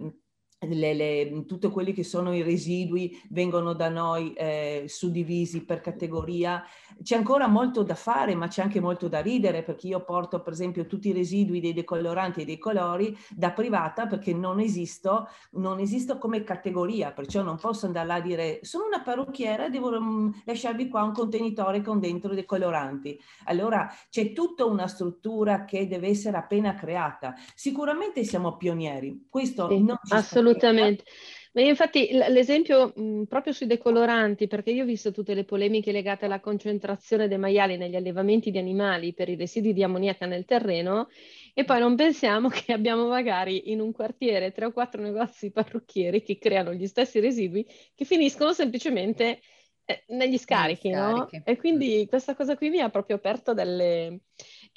le, 0.59 0.93
le, 0.93 1.45
tutti 1.45 1.69
quelli 1.69 1.93
che 1.93 2.03
sono 2.03 2.33
i 2.33 2.41
residui 2.41 3.19
vengono 3.29 3.73
da 3.73 3.89
noi 3.89 4.33
eh, 4.33 4.85
suddivisi 4.87 5.63
per 5.65 5.81
categoria. 5.81 6.63
C'è 7.01 7.15
ancora 7.15 7.47
molto 7.47 7.83
da 7.83 7.95
fare, 7.95 8.35
ma 8.35 8.47
c'è 8.47 8.61
anche 8.61 8.79
molto 8.79 9.07
da 9.07 9.19
ridere 9.19 9.63
perché 9.63 9.87
io 9.87 10.03
porto 10.03 10.41
per 10.41 10.53
esempio 10.53 10.87
tutti 10.87 11.09
i 11.09 11.13
residui 11.13 11.59
dei 11.59 11.73
decoloranti 11.73 12.41
e 12.41 12.45
dei 12.45 12.57
colori 12.57 13.15
da 13.29 13.51
privata 13.51 14.07
perché 14.07 14.33
non 14.33 14.59
esisto, 14.59 15.27
non 15.51 15.79
esisto 15.79 16.17
come 16.17 16.43
categoria, 16.43 17.11
perciò 17.11 17.41
non 17.41 17.57
posso 17.57 17.85
andare 17.85 18.07
là 18.07 18.15
a 18.15 18.21
dire 18.21 18.59
sono 18.61 18.85
una 18.85 19.01
parrucchiera, 19.01 19.69
devo 19.69 19.89
um, 19.89 20.33
lasciarvi 20.45 20.87
qua 20.87 21.03
un 21.03 21.11
contenitore 21.11 21.81
con 21.81 21.99
dentro 21.99 22.33
dei 22.33 22.45
coloranti. 22.45 23.19
Allora 23.45 23.91
c'è 24.09 24.31
tutta 24.31 24.65
una 24.65 24.87
struttura 24.87 25.65
che 25.65 25.87
deve 25.87 26.07
essere 26.07 26.37
appena 26.37 26.75
creata. 26.75 27.35
Sicuramente 27.53 28.23
siamo 28.23 28.55
pionieri, 28.55 29.25
questo 29.29 29.67
sì, 29.69 29.83
non 29.83 29.97
ci 30.03 30.13
assolutamente 30.13 30.44
assolutamente. 30.49 31.03
Ma 31.55 31.61
infatti 31.61 32.09
l'esempio 32.11 32.91
mh, 32.93 33.23
proprio 33.29 33.53
sui 33.53 33.65
decoloranti, 33.65 34.45
perché 34.45 34.71
io 34.71 34.83
ho 34.83 34.85
visto 34.85 35.13
tutte 35.13 35.33
le 35.33 35.45
polemiche 35.45 35.93
legate 35.93 36.25
alla 36.25 36.41
concentrazione 36.41 37.29
dei 37.29 37.37
maiali 37.37 37.77
negli 37.77 37.95
allevamenti 37.95 38.51
di 38.51 38.57
animali 38.57 39.13
per 39.13 39.29
i 39.29 39.37
residui 39.37 39.71
di 39.71 39.81
ammoniaca 39.81 40.25
nel 40.25 40.43
terreno 40.43 41.07
e 41.53 41.63
poi 41.63 41.79
non 41.79 41.95
pensiamo 41.95 42.49
che 42.49 42.73
abbiamo 42.73 43.07
magari 43.07 43.71
in 43.71 43.79
un 43.79 43.93
quartiere 43.93 44.51
tre 44.51 44.65
o 44.65 44.73
quattro 44.73 45.01
negozi 45.01 45.51
parrucchieri 45.51 46.21
che 46.23 46.37
creano 46.37 46.73
gli 46.73 46.87
stessi 46.87 47.21
residui 47.21 47.65
che 47.95 48.03
finiscono 48.03 48.51
semplicemente 48.51 49.39
eh, 49.85 50.03
negli 50.07 50.37
scarichi, 50.37 50.89
no? 50.89 51.29
E 51.45 51.55
quindi 51.55 52.05
questa 52.09 52.35
cosa 52.35 52.57
qui 52.57 52.69
mi 52.69 52.81
ha 52.81 52.89
proprio 52.89 53.15
aperto 53.15 53.53
delle 53.53 54.19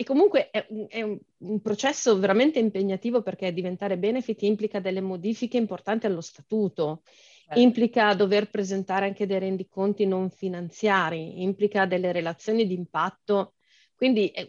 e 0.00 0.04
comunque 0.04 0.50
è, 0.50 0.64
è 0.86 1.02
un, 1.02 1.18
un, 1.38 1.60
processo 1.60 2.16
veramente 2.20 2.60
impegnativo 2.60 3.20
perché 3.20 3.52
diventare 3.52 3.98
benefit 3.98 4.42
implica 4.42 4.78
delle 4.78 5.00
modifiche 5.00 5.56
importanti 5.56 6.06
allo 6.06 6.20
statuto, 6.20 7.02
eh. 7.48 7.60
implica 7.60 8.14
dover 8.14 8.48
presentare 8.48 9.06
anche 9.06 9.26
dei 9.26 9.40
rendiconti 9.40 10.06
non 10.06 10.30
finanziari, 10.30 11.42
implica 11.42 11.84
delle 11.84 12.12
relazioni 12.12 12.64
di 12.68 12.74
impatto. 12.74 13.54
Quindi 13.96 14.28
è, 14.28 14.48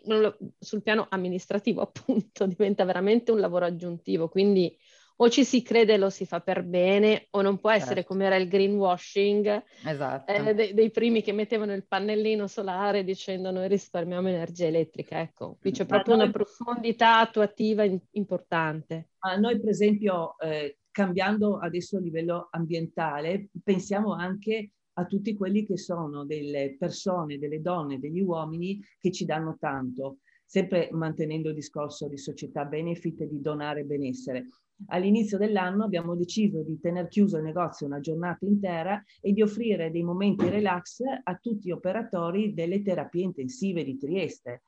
sul 0.60 0.84
piano 0.84 1.08
amministrativo 1.10 1.82
appunto 1.90 2.46
diventa 2.46 2.86
veramente 2.86 3.32
un 3.32 3.40
lavoro 3.40 3.66
aggiuntivo. 3.66 4.30
Quindi 4.30 4.78
o 5.22 5.30
ci 5.30 5.44
si 5.44 5.62
crede 5.62 5.94
e 5.94 5.98
lo 5.98 6.10
si 6.10 6.26
fa 6.26 6.40
per 6.40 6.64
bene, 6.64 7.28
o 7.32 7.42
non 7.42 7.60
può 7.60 7.72
essere 7.72 7.96
certo. 7.96 8.10
come 8.10 8.26
era 8.26 8.38
il 8.38 8.48
greenwashing 8.48 9.64
esatto. 9.86 10.32
eh, 10.32 10.54
dei, 10.54 10.74
dei, 10.74 10.92
primi 10.92 11.22
che 11.22 11.34
mettevano 11.34 11.74
il 11.74 11.86
pannellino 11.86 12.48
solare 12.48 13.04
dicendo 13.04 13.52
noi 13.52 13.68
risparmiamo 13.68 14.30
energia 14.30 14.68
elettrica. 14.68 15.20
Ecco, 15.20 15.58
qui 15.60 15.72
c'è 15.72 15.86
proprio 15.86 16.16
noi, 16.16 16.24
una 16.24 16.32
profondità 16.32 17.20
attuativa 17.20 17.84
in, 17.84 18.00
importante. 18.12 19.10
Ma 19.20 19.36
noi, 19.36 19.60
per 19.60 19.70
esempio, 19.70 20.38
eh, 20.40 20.78
cambiando 20.90 21.58
adesso 21.58 21.98
a 21.98 22.02
livello 22.02 22.48
ambientale, 22.52 23.50
pensiamo 23.62 24.14
anche 24.14 24.72
a 24.94 25.06
tutti 25.06 25.36
quelli 25.36 25.66
che 25.66 25.78
sono 25.78 26.26
delle 26.26 26.78
persone, 26.80 27.38
delle 27.38 27.62
donne, 27.62 28.00
degli 28.00 28.22
uomini 28.22 28.82
che 28.98 29.12
ci 29.12 29.26
danno 29.26 29.58
tanto 29.60 30.20
sempre 30.46 30.90
mantenendo 30.94 31.50
il 31.50 31.56
discorso 31.56 32.08
di 32.08 32.18
società 32.18 32.66
benefit 32.66 33.22
e 33.22 33.28
di 33.28 33.40
donare 33.40 33.84
benessere 33.84 34.48
all'inizio 34.88 35.38
dell'anno 35.38 35.84
abbiamo 35.84 36.16
deciso 36.16 36.64
di 36.64 36.80
tenere 36.80 37.08
chiuso 37.08 37.38
il 37.38 37.44
negozio 37.44 37.86
una 37.86 38.00
giornata 38.00 38.46
intera 38.46 39.04
e 39.22 39.32
di 39.34 39.42
offrire 39.42 39.92
dei 39.92 40.04
momenti 40.04 40.50
relax 40.50 41.02
a 41.24 41.36
tutti 41.36 41.68
gli 41.68 41.72
operatori 41.72 42.54
delle 42.54 42.82
terapie 42.82 43.24
intensive 43.24 43.84
di 43.84 43.98
Trieste, 43.98 44.64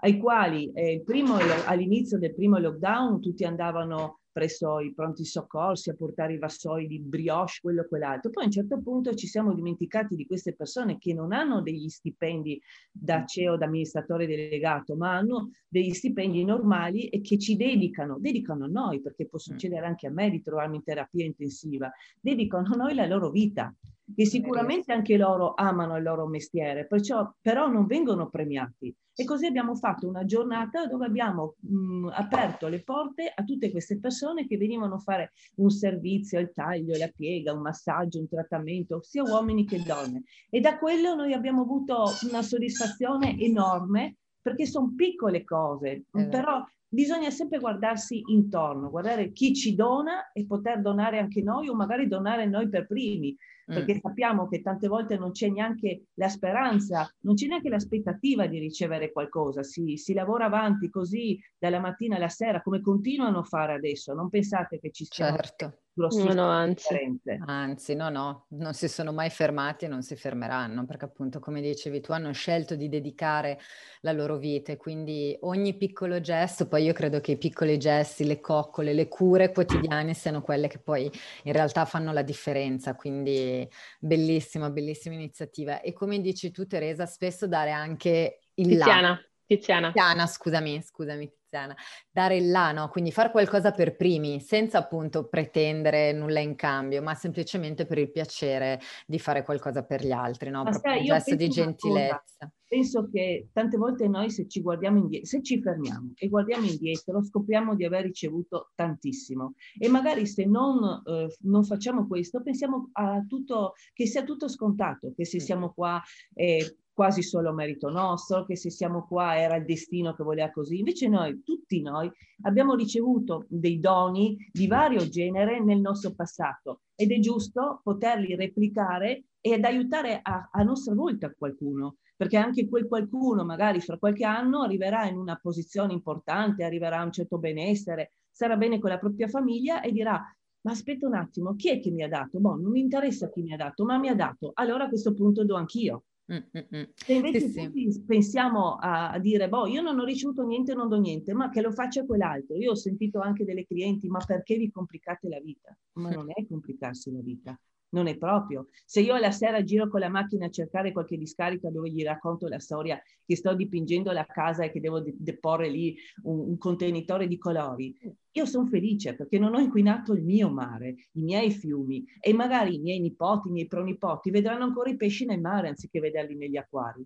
ai 0.00 0.18
quali 0.18 0.70
eh, 0.72 1.02
primo, 1.04 1.36
all'inizio 1.66 2.18
del 2.18 2.34
primo 2.34 2.58
lockdown 2.58 3.20
tutti 3.20 3.44
andavano 3.44 4.20
presso 4.36 4.80
i 4.80 4.92
pronti 4.92 5.24
soccorsi 5.24 5.88
a 5.88 5.94
portare 5.94 6.34
i 6.34 6.38
vassoi 6.38 6.86
di 6.86 7.00
brioche, 7.00 7.60
quello 7.62 7.80
e 7.80 7.88
quell'altro. 7.88 8.30
Poi 8.30 8.42
a 8.42 8.46
un 8.46 8.52
certo 8.52 8.82
punto 8.82 9.14
ci 9.14 9.26
siamo 9.26 9.54
dimenticati 9.54 10.14
di 10.14 10.26
queste 10.26 10.54
persone 10.54 10.98
che 10.98 11.14
non 11.14 11.32
hanno 11.32 11.62
degli 11.62 11.88
stipendi 11.88 12.60
da 12.92 13.24
CEO, 13.24 13.56
da 13.56 13.64
amministratore 13.64 14.26
delegato, 14.26 14.94
ma 14.94 15.16
hanno 15.16 15.52
degli 15.66 15.94
stipendi 15.94 16.44
normali 16.44 17.08
e 17.08 17.22
che 17.22 17.38
ci 17.38 17.56
dedicano, 17.56 18.18
dedicano 18.18 18.66
a 18.66 18.68
noi, 18.68 19.00
perché 19.00 19.26
può 19.26 19.38
succedere 19.38 19.86
anche 19.86 20.06
a 20.06 20.10
me 20.10 20.28
di 20.28 20.42
trovarmi 20.42 20.76
in 20.76 20.84
terapia 20.84 21.24
intensiva, 21.24 21.90
dedicano 22.20 22.74
a 22.74 22.76
noi 22.76 22.94
la 22.94 23.06
loro 23.06 23.30
vita 23.30 23.74
che 24.14 24.26
sicuramente 24.26 24.92
anche 24.92 25.16
loro 25.16 25.54
amano 25.54 25.96
il 25.96 26.02
loro 26.02 26.26
mestiere, 26.26 26.86
perciò 26.86 27.32
però 27.40 27.68
non 27.68 27.86
vengono 27.86 28.28
premiati. 28.28 28.94
E 29.18 29.24
così 29.24 29.46
abbiamo 29.46 29.74
fatto 29.74 30.06
una 30.06 30.26
giornata 30.26 30.86
dove 30.86 31.06
abbiamo 31.06 31.54
mh, 31.58 32.08
aperto 32.12 32.68
le 32.68 32.82
porte 32.82 33.32
a 33.34 33.42
tutte 33.44 33.70
queste 33.70 33.98
persone 33.98 34.46
che 34.46 34.58
venivano 34.58 34.96
a 34.96 34.98
fare 34.98 35.32
un 35.56 35.70
servizio, 35.70 36.38
il 36.38 36.52
taglio, 36.52 36.98
la 36.98 37.10
piega, 37.14 37.54
un 37.54 37.62
massaggio, 37.62 38.20
un 38.20 38.28
trattamento, 38.28 39.02
sia 39.02 39.22
uomini 39.22 39.64
che 39.64 39.82
donne. 39.82 40.24
E 40.50 40.60
da 40.60 40.78
quello 40.78 41.14
noi 41.14 41.32
abbiamo 41.32 41.62
avuto 41.62 42.04
una 42.30 42.42
soddisfazione 42.42 43.38
enorme 43.40 44.16
perché 44.38 44.66
sono 44.66 44.92
piccole 44.94 45.44
cose, 45.44 46.04
eh. 46.12 46.28
però 46.28 46.62
bisogna 46.96 47.30
sempre 47.30 47.58
guardarsi 47.58 48.22
intorno, 48.28 48.88
guardare 48.88 49.30
chi 49.32 49.54
ci 49.54 49.74
dona 49.74 50.32
e 50.32 50.46
poter 50.46 50.80
donare 50.80 51.18
anche 51.18 51.42
noi 51.42 51.68
o 51.68 51.74
magari 51.74 52.08
donare 52.08 52.46
noi 52.46 52.70
per 52.70 52.86
primi 52.86 53.36
perché 53.66 53.96
mm. 53.96 53.98
sappiamo 53.98 54.48
che 54.48 54.62
tante 54.62 54.88
volte 54.88 55.18
non 55.18 55.32
c'è 55.32 55.48
neanche 55.48 56.04
la 56.14 56.28
speranza, 56.28 57.12
non 57.22 57.34
c'è 57.34 57.48
neanche 57.48 57.68
l'aspettativa 57.68 58.46
di 58.46 58.58
ricevere 58.60 59.12
qualcosa, 59.12 59.62
si, 59.62 59.96
si, 59.96 60.14
lavora 60.14 60.46
avanti 60.46 60.88
così 60.88 61.38
dalla 61.58 61.80
mattina 61.80 62.16
alla 62.16 62.28
sera 62.28 62.62
come 62.62 62.80
continuano 62.80 63.40
a 63.40 63.42
fare 63.42 63.74
adesso, 63.74 64.14
non 64.14 64.30
pensate 64.30 64.78
che 64.78 64.90
ci 64.90 65.04
siano 65.04 65.36
certo 65.36 65.80
grossissime 65.96 66.34
no, 66.34 66.44
no, 66.44 66.50
anzi, 66.50 67.20
anzi, 67.46 67.94
no, 67.94 68.10
no, 68.10 68.46
non 68.50 68.74
si 68.74 68.86
sono 68.86 69.12
mai 69.12 69.30
fermati 69.30 69.86
e 69.86 69.88
non 69.88 70.02
si 70.02 70.14
fermeranno, 70.14 70.84
perché 70.84 71.06
appunto, 71.06 71.40
come 71.40 71.62
dicevi 71.62 72.02
tu, 72.02 72.12
hanno 72.12 72.32
scelto 72.32 72.76
di 72.76 72.90
dedicare 72.90 73.58
la 74.02 74.12
loro 74.12 74.36
vita 74.36 74.72
e 74.72 74.76
quindi 74.76 75.34
ogni 75.40 75.74
piccolo 75.74 76.20
gesto, 76.20 76.68
poi 76.68 76.84
io 76.84 76.92
credo 76.92 77.20
che 77.20 77.32
i 77.32 77.38
piccoli 77.38 77.78
gesti, 77.78 78.26
le 78.26 78.40
coccole, 78.40 78.92
le 78.92 79.08
cure 79.08 79.50
quotidiane 79.50 80.12
siano 80.12 80.42
quelle 80.42 80.68
che 80.68 80.78
poi 80.78 81.10
in 81.44 81.52
realtà 81.52 81.86
fanno 81.86 82.12
la 82.12 82.22
differenza, 82.22 82.94
quindi 82.94 83.66
bellissima, 83.98 84.68
bellissima 84.68 85.14
iniziativa. 85.14 85.80
E 85.80 85.94
come 85.94 86.20
dici 86.20 86.50
tu 86.50 86.66
Teresa, 86.66 87.06
spesso 87.06 87.48
dare 87.48 87.70
anche 87.70 88.40
il 88.54 88.68
Tiziana. 88.68 89.08
Là. 89.08 89.20
Tiziana. 89.46 89.86
Tiziana, 89.86 90.26
scusami, 90.26 90.82
scusami 90.82 91.32
Tiziana. 91.56 91.76
Dare 92.10 92.36
il 92.36 92.50
là, 92.50 92.72
no? 92.72 92.88
Quindi 92.88 93.10
fare 93.10 93.30
qualcosa 93.30 93.70
per 93.70 93.96
primi, 93.96 94.40
senza 94.40 94.78
appunto 94.78 95.28
pretendere 95.28 96.12
nulla 96.12 96.40
in 96.40 96.54
cambio, 96.54 97.02
ma 97.02 97.14
semplicemente 97.14 97.86
per 97.86 97.98
il 97.98 98.10
piacere 98.10 98.80
di 99.06 99.18
fare 99.18 99.42
qualcosa 99.42 99.84
per 99.84 100.04
gli 100.04 100.12
altri, 100.12 100.50
no? 100.50 100.62
Proprio 100.64 100.98
un 100.98 101.04
gesto 101.04 101.34
di 101.34 101.48
gentilezza. 101.48 102.50
Penso 102.68 103.08
che 103.08 103.48
tante 103.52 103.76
volte 103.76 104.08
noi 104.08 104.28
se 104.28 104.48
ci 104.48 104.60
guardiamo 104.60 104.98
indietro, 104.98 105.26
se 105.26 105.42
ci 105.42 105.60
fermiamo 105.60 106.12
e 106.16 106.28
guardiamo 106.28 106.66
indietro, 106.66 107.22
scopriamo 107.22 107.76
di 107.76 107.84
aver 107.84 108.04
ricevuto 108.04 108.72
tantissimo. 108.74 109.54
E 109.78 109.88
magari 109.88 110.26
se 110.26 110.46
non, 110.46 111.02
eh, 111.06 111.28
non 111.42 111.64
facciamo 111.64 112.08
questo, 112.08 112.42
pensiamo 112.42 112.90
a 112.92 113.24
tutto, 113.26 113.74
che 113.92 114.06
sia 114.06 114.24
tutto 114.24 114.48
scontato, 114.48 115.12
che 115.16 115.24
se 115.24 115.40
siamo 115.40 115.72
qua... 115.72 116.02
Eh, 116.34 116.76
quasi 116.96 117.22
solo 117.22 117.52
merito 117.52 117.90
nostro, 117.90 118.46
che 118.46 118.56
se 118.56 118.70
siamo 118.70 119.06
qua 119.06 119.38
era 119.38 119.56
il 119.56 119.66
destino 119.66 120.14
che 120.14 120.22
voleva 120.22 120.50
così. 120.50 120.78
Invece 120.78 121.08
noi, 121.08 121.42
tutti 121.42 121.82
noi, 121.82 122.10
abbiamo 122.44 122.74
ricevuto 122.74 123.44
dei 123.50 123.78
doni 123.78 124.34
di 124.50 124.66
vario 124.66 125.06
genere 125.06 125.62
nel 125.62 125.78
nostro 125.78 126.14
passato 126.14 126.80
ed 126.94 127.12
è 127.12 127.18
giusto 127.18 127.82
poterli 127.84 128.34
replicare 128.34 129.24
ed 129.42 129.62
aiutare 129.66 130.20
a, 130.22 130.48
a 130.50 130.62
nostra 130.62 130.94
volta 130.94 131.30
qualcuno. 131.36 131.98
perché 132.16 132.38
anche 132.38 132.66
quel 132.66 132.88
qualcuno 132.88 133.44
magari 133.44 133.82
fra 133.82 133.98
qualche 133.98 134.24
anno 134.24 134.62
arriverà 134.62 135.06
in 135.06 135.18
una 135.18 135.38
posizione 135.40 135.92
importante, 135.92 136.64
arriverà 136.64 137.00
a 137.00 137.04
un 137.04 137.12
certo 137.12 137.36
benessere, 137.36 138.12
sarà 138.30 138.56
bene 138.56 138.78
con 138.78 138.88
la 138.88 138.98
propria 138.98 139.28
famiglia 139.28 139.82
e 139.82 139.92
dirà 139.92 140.18
ma 140.62 140.72
aspetta 140.72 141.06
un 141.06 141.14
attimo, 141.14 141.54
chi 141.54 141.68
è 141.68 141.78
che 141.78 141.90
mi 141.90 142.02
ha 142.02 142.08
dato? 142.08 142.40
Boh, 142.40 142.56
non 142.56 142.72
mi 142.72 142.80
interessa 142.80 143.28
chi 143.30 143.42
mi 143.42 143.52
ha 143.52 143.56
dato, 143.56 143.84
ma 143.84 143.98
mi 143.98 144.08
ha 144.08 144.16
dato, 144.16 144.50
allora 144.54 144.84
a 144.84 144.88
questo 144.88 145.12
punto 145.12 145.44
do 145.44 145.54
anch'io. 145.54 146.04
Se 146.26 147.12
invece 147.12 147.48
sì, 147.48 147.70
sì. 147.72 148.02
pensiamo 148.04 148.74
a, 148.74 149.10
a, 149.10 149.18
dire, 149.18 149.48
boh, 149.48 149.66
io 149.66 149.80
non 149.80 149.98
ho 150.00 150.04
ricevuto 150.04 150.42
niente, 150.44 150.74
non 150.74 150.88
do 150.88 150.98
niente, 150.98 151.32
ma 151.32 151.50
che 151.50 151.60
lo 151.60 151.70
faccia 151.70 152.04
quell'altro. 152.04 152.56
Io 152.56 152.72
ho 152.72 152.74
sentito 152.74 153.20
anche 153.20 153.44
delle 153.44 153.64
clienti, 153.64 154.08
ma 154.08 154.18
perché 154.24 154.56
vi 154.56 154.70
complicate 154.70 155.28
la 155.28 155.40
vita? 155.40 155.76
Ma 155.94 156.10
non 156.10 156.26
è 156.34 156.44
complicarsi 156.46 157.12
la 157.12 157.20
vita 157.20 157.58
non 157.96 158.08
è 158.08 158.16
proprio. 158.18 158.68
Se 158.84 159.00
io 159.00 159.16
la 159.16 159.30
sera 159.30 159.64
giro 159.64 159.88
con 159.88 160.00
la 160.00 160.10
macchina 160.10 160.46
a 160.46 160.50
cercare 160.50 160.92
qualche 160.92 161.16
discarica 161.16 161.70
dove 161.70 161.90
gli 161.90 162.04
racconto 162.04 162.46
la 162.46 162.58
storia 162.58 163.00
che 163.24 163.36
sto 163.36 163.54
dipingendo 163.54 164.12
la 164.12 164.26
casa 164.26 164.64
e 164.64 164.70
che 164.70 164.80
devo 164.80 165.00
de- 165.00 165.14
deporre 165.16 165.70
lì 165.70 165.96
un, 166.24 166.50
un, 166.50 166.58
contenitore 166.58 167.26
di 167.26 167.38
colori, 167.38 167.96
io 168.32 168.44
sono 168.44 168.66
felice 168.66 169.14
perché 169.14 169.38
non 169.38 169.54
ho 169.54 169.60
inquinato 169.60 170.12
il 170.12 170.22
mio 170.22 170.50
mare, 170.50 170.94
i 171.12 171.22
miei 171.22 171.50
fiumi 171.50 172.04
e 172.20 172.34
magari 172.34 172.74
i 172.74 172.80
miei 172.80 173.00
nipoti, 173.00 173.48
i 173.48 173.52
miei 173.52 173.66
pronipoti 173.66 174.30
vedranno 174.30 174.64
ancora 174.64 174.90
i 174.90 174.96
pesci 174.96 175.24
nel 175.24 175.40
mare 175.40 175.68
anziché 175.68 175.98
vederli 175.98 176.36
negli 176.36 176.58
acquari. 176.58 177.02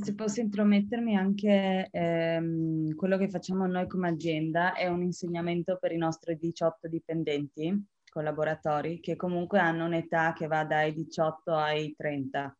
Se 0.00 0.14
posso 0.14 0.40
intromettermi 0.40 1.16
anche 1.16 1.88
ehm, 1.90 2.94
quello 2.94 3.16
che 3.16 3.28
facciamo 3.28 3.66
noi 3.66 3.86
come 3.86 4.08
azienda 4.08 4.74
è 4.74 4.86
un 4.86 5.02
insegnamento 5.02 5.78
per 5.80 5.92
i 5.92 5.96
nostri 5.96 6.36
18 6.36 6.88
dipendenti 6.88 7.86
collaboratori 8.10 9.00
che 9.00 9.16
comunque 9.16 9.58
hanno 9.58 9.84
un'età 9.84 10.32
che 10.32 10.46
va 10.46 10.64
dai 10.64 10.92
18 10.92 11.54
ai 11.54 11.94
30. 11.96 12.56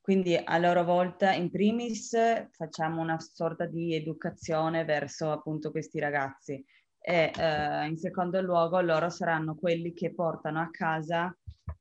Quindi 0.00 0.36
a 0.36 0.58
loro 0.58 0.84
volta, 0.84 1.32
in 1.32 1.50
primis, 1.50 2.16
facciamo 2.52 3.00
una 3.00 3.18
sorta 3.18 3.66
di 3.66 3.94
educazione 3.94 4.84
verso 4.84 5.32
appunto 5.32 5.70
questi 5.70 5.98
ragazzi 5.98 6.64
e 6.98 7.32
eh, 7.36 7.86
in 7.86 7.96
secondo 7.98 8.40
luogo 8.40 8.80
loro 8.80 9.10
saranno 9.10 9.54
quelli 9.54 9.92
che 9.92 10.12
portano 10.12 10.60
a 10.60 10.70
casa 10.70 11.36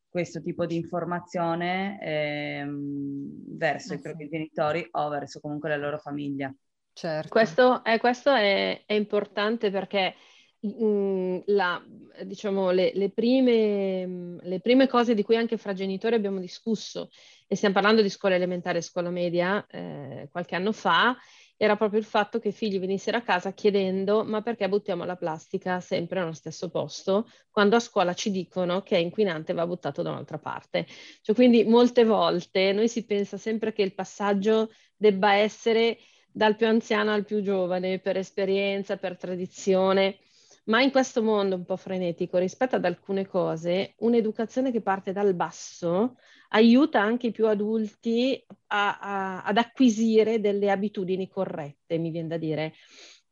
questo 0.08 0.42
tipo 0.42 0.66
di 0.66 0.76
informazione 0.76 2.00
ehm, 2.02 3.58
verso 3.58 3.94
eh, 3.94 3.98
i 3.98 4.00
propri 4.00 4.30
genitori 4.30 4.88
o 4.92 5.10
verso 5.10 5.40
comunque 5.40 5.70
la 5.70 5.78
loro 5.78 5.98
famiglia. 5.98 6.54
Certo. 6.94 7.28
Questo, 7.28 7.84
eh, 7.84 8.00
questo 8.00 8.32
è, 8.32 8.84
è 8.86 8.94
importante 8.94 9.70
perché 9.70 10.16
la, 11.46 11.84
diciamo, 12.24 12.72
le, 12.72 12.92
le, 12.94 13.10
prime, 13.12 14.40
le, 14.42 14.60
prime, 14.60 14.88
cose 14.88 15.14
di 15.14 15.24
cui 15.24 15.36
anche 15.36 15.58
fra 15.58 15.74
genitori 15.74 16.16
abbiamo 16.16 16.40
discusso, 16.40 17.10
e 17.48 17.56
stiamo 17.56 17.76
parlando 17.76 18.02
di 18.02 18.10
scuola 18.10 18.36
elementare 18.36 18.80
e 18.80 18.82
scuola 18.82 19.10
media 19.10 19.66
eh, 19.68 20.28
qualche 20.32 20.56
anno 20.56 20.72
fa, 20.72 21.16
era 21.58 21.78
proprio 21.78 22.00
il 22.00 22.06
fatto 22.06 22.40
che 22.40 22.50
i 22.50 22.54
figli 22.54 22.80
venissero 22.80 23.18
a 23.18 23.22
casa 23.22 23.54
chiedendo 23.54 24.26
ma 24.26 24.42
perché 24.42 24.68
buttiamo 24.68 25.06
la 25.06 25.16
plastica 25.16 25.80
sempre 25.80 26.20
nello 26.20 26.34
stesso 26.34 26.70
posto, 26.70 27.30
quando 27.50 27.78
a 27.78 27.80
scuola 27.80 28.14
ci 28.14 28.30
dicono 28.30 28.82
che 28.82 28.98
è 28.98 29.00
inquinante 29.00 29.52
e 29.52 29.56
va 29.56 29.66
buttato 29.66 30.02
da 30.02 30.12
un'altra 30.12 30.38
parte. 30.38 30.86
Cioè, 31.22 31.36
quindi 31.36 31.64
molte 31.64 32.04
volte 32.04 32.74
noi 32.74 32.90
si 32.90 33.06
pensa 33.06 33.38
sempre 33.38 33.72
che 33.72 33.84
il 33.84 33.94
passaggio 33.94 34.72
debba 34.98 35.36
essere 35.36 35.98
dal 36.30 36.58
più 36.58 36.68
anziano 36.68 37.14
al 37.14 37.24
più 37.24 37.42
giovane, 37.42 38.00
per 38.00 38.18
esperienza, 38.18 38.98
per 38.98 39.16
tradizione. 39.16 40.18
Ma 40.66 40.82
in 40.82 40.92
questo 40.92 41.22
mondo 41.22 41.56
un 41.56 41.64
po' 41.64 41.76
frenetico, 41.76 42.38
rispetto 42.40 42.76
ad 42.76 42.86
alcune 42.86 43.28
cose, 43.28 43.94
un'educazione 44.00 44.72
che 44.72 44.82
parte 44.82 45.12
dal 45.12 45.36
basso 45.36 46.16
aiuta 46.50 47.00
anche 47.00 47.28
i 47.28 47.32
più 47.32 47.48
adulti 47.48 48.44
a, 48.68 49.00
a, 49.00 49.44
ad 49.44 49.58
acquisire 49.58 50.40
delle 50.40 50.72
abitudini 50.72 51.28
corrette, 51.28 51.98
mi 52.00 52.10
viene 52.10 52.30
da 52.30 52.38
dire. 52.38 52.74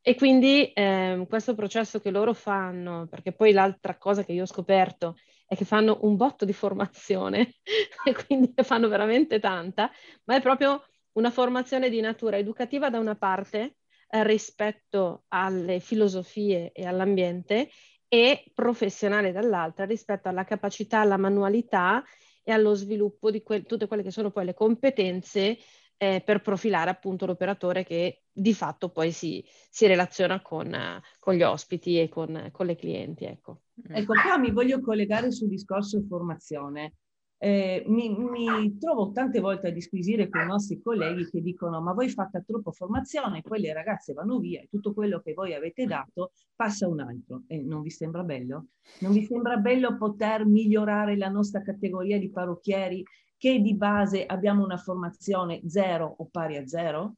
E 0.01 0.15
quindi 0.15 0.71
eh, 0.73 1.25
questo 1.27 1.55
processo 1.55 1.99
che 1.99 2.11
loro 2.11 2.33
fanno, 2.33 3.07
perché 3.09 3.31
poi 3.31 3.51
l'altra 3.51 3.97
cosa 3.97 4.23
che 4.23 4.33
io 4.33 4.43
ho 4.43 4.45
scoperto 4.45 5.15
è 5.47 5.55
che 5.55 5.65
fanno 5.65 5.99
un 6.01 6.15
botto 6.15 6.45
di 6.45 6.53
formazione, 6.53 7.55
e 8.05 8.13
quindi 8.25 8.53
ne 8.55 8.63
fanno 8.63 8.87
veramente 8.89 9.39
tanta, 9.39 9.89
ma 10.25 10.35
è 10.35 10.41
proprio 10.41 10.83
una 11.13 11.31
formazione 11.31 11.89
di 11.89 11.99
natura 12.01 12.37
educativa 12.37 12.89
da 12.89 12.99
una 12.99 13.15
parte, 13.15 13.77
rispetto 14.21 15.23
alle 15.29 15.79
filosofie 15.79 16.71
e 16.71 16.85
all'ambiente 16.85 17.69
e 18.07 18.51
professionale 18.53 19.31
dall'altra 19.31 19.85
rispetto 19.85 20.29
alla 20.29 20.43
capacità, 20.43 20.99
alla 20.99 21.17
manualità 21.17 22.03
e 22.43 22.51
allo 22.51 22.75
sviluppo 22.75 23.31
di 23.31 23.41
que- 23.41 23.63
tutte 23.63 23.87
quelle 23.87 24.03
che 24.03 24.11
sono 24.11 24.29
poi 24.29 24.45
le 24.45 24.53
competenze 24.53 25.57
eh, 25.97 26.21
per 26.23 26.41
profilare 26.41 26.91
appunto 26.91 27.25
l'operatore 27.25 27.83
che 27.83 28.25
di 28.31 28.53
fatto 28.53 28.89
poi 28.89 29.11
si, 29.11 29.43
si 29.69 29.87
relaziona 29.87 30.41
con, 30.41 30.75
con, 31.19 31.33
gli 31.33 31.41
ospiti 31.41 31.99
e 31.99 32.09
con, 32.09 32.49
con 32.51 32.65
le 32.65 32.75
clienti. 32.75 33.25
Ecco. 33.25 33.61
ecco, 33.87 34.13
qua 34.13 34.37
mi 34.37 34.51
voglio 34.51 34.79
collegare 34.79 35.31
sul 35.31 35.47
discorso 35.47 36.03
formazione 36.07 36.97
eh, 37.43 37.83
mi, 37.87 38.07
mi, 38.09 38.77
trovo 38.77 39.11
tante 39.11 39.41
volte 39.41 39.67
a 39.67 39.71
disquisire 39.71 40.29
con 40.29 40.43
i 40.43 40.45
nostri 40.45 40.81
colleghi 40.81 41.29
che 41.29 41.41
dicono 41.41 41.81
ma 41.81 41.91
voi 41.91 42.07
fate 42.07 42.41
troppa 42.47 42.71
formazione, 42.71 43.41
poi 43.41 43.59
le 43.59 43.73
ragazze 43.73 44.13
vanno 44.13 44.39
via 44.39 44.61
e 44.61 44.69
tutto 44.69 44.93
quello 44.93 45.19
che 45.19 45.33
voi 45.33 45.53
avete 45.53 45.85
dato 45.85 46.31
passa 46.55 46.87
un 46.87 47.01
altro. 47.01 47.43
E 47.47 47.61
non 47.61 47.81
vi 47.81 47.89
sembra 47.89 48.23
bello? 48.23 48.67
Non 48.99 49.11
vi 49.11 49.25
sembra 49.25 49.57
bello 49.57 49.97
poter 49.97 50.45
migliorare 50.45 51.17
la 51.17 51.27
nostra 51.27 51.61
categoria 51.61 52.17
di 52.17 52.29
parrucchieri 52.29 53.03
che 53.37 53.59
di 53.59 53.75
base 53.75 54.25
abbiamo 54.25 54.63
una 54.63 54.77
formazione 54.77 55.67
zero 55.67 56.15
o 56.17 56.29
pari 56.31 56.55
a 56.55 56.65
zero? 56.65 57.15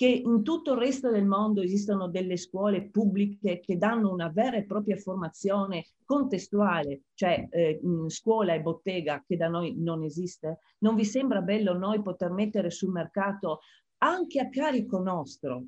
Che 0.00 0.06
in 0.06 0.42
tutto 0.42 0.72
il 0.72 0.78
resto 0.78 1.10
del 1.10 1.26
mondo 1.26 1.60
esistono 1.60 2.08
delle 2.08 2.38
scuole 2.38 2.88
pubbliche 2.88 3.60
che 3.60 3.76
danno 3.76 4.10
una 4.10 4.30
vera 4.30 4.56
e 4.56 4.64
propria 4.64 4.96
formazione 4.96 5.88
contestuale, 6.06 7.02
cioè 7.12 7.46
eh, 7.50 7.78
scuola 8.06 8.54
e 8.54 8.62
bottega 8.62 9.22
che 9.26 9.36
da 9.36 9.48
noi 9.48 9.74
non 9.76 10.02
esiste? 10.02 10.60
Non 10.78 10.94
vi 10.94 11.04
sembra 11.04 11.42
bello 11.42 11.76
noi 11.76 12.00
poter 12.00 12.30
mettere 12.30 12.70
sul 12.70 12.92
mercato 12.92 13.60
anche 13.98 14.40
a 14.40 14.48
carico 14.48 15.00
nostro 15.00 15.64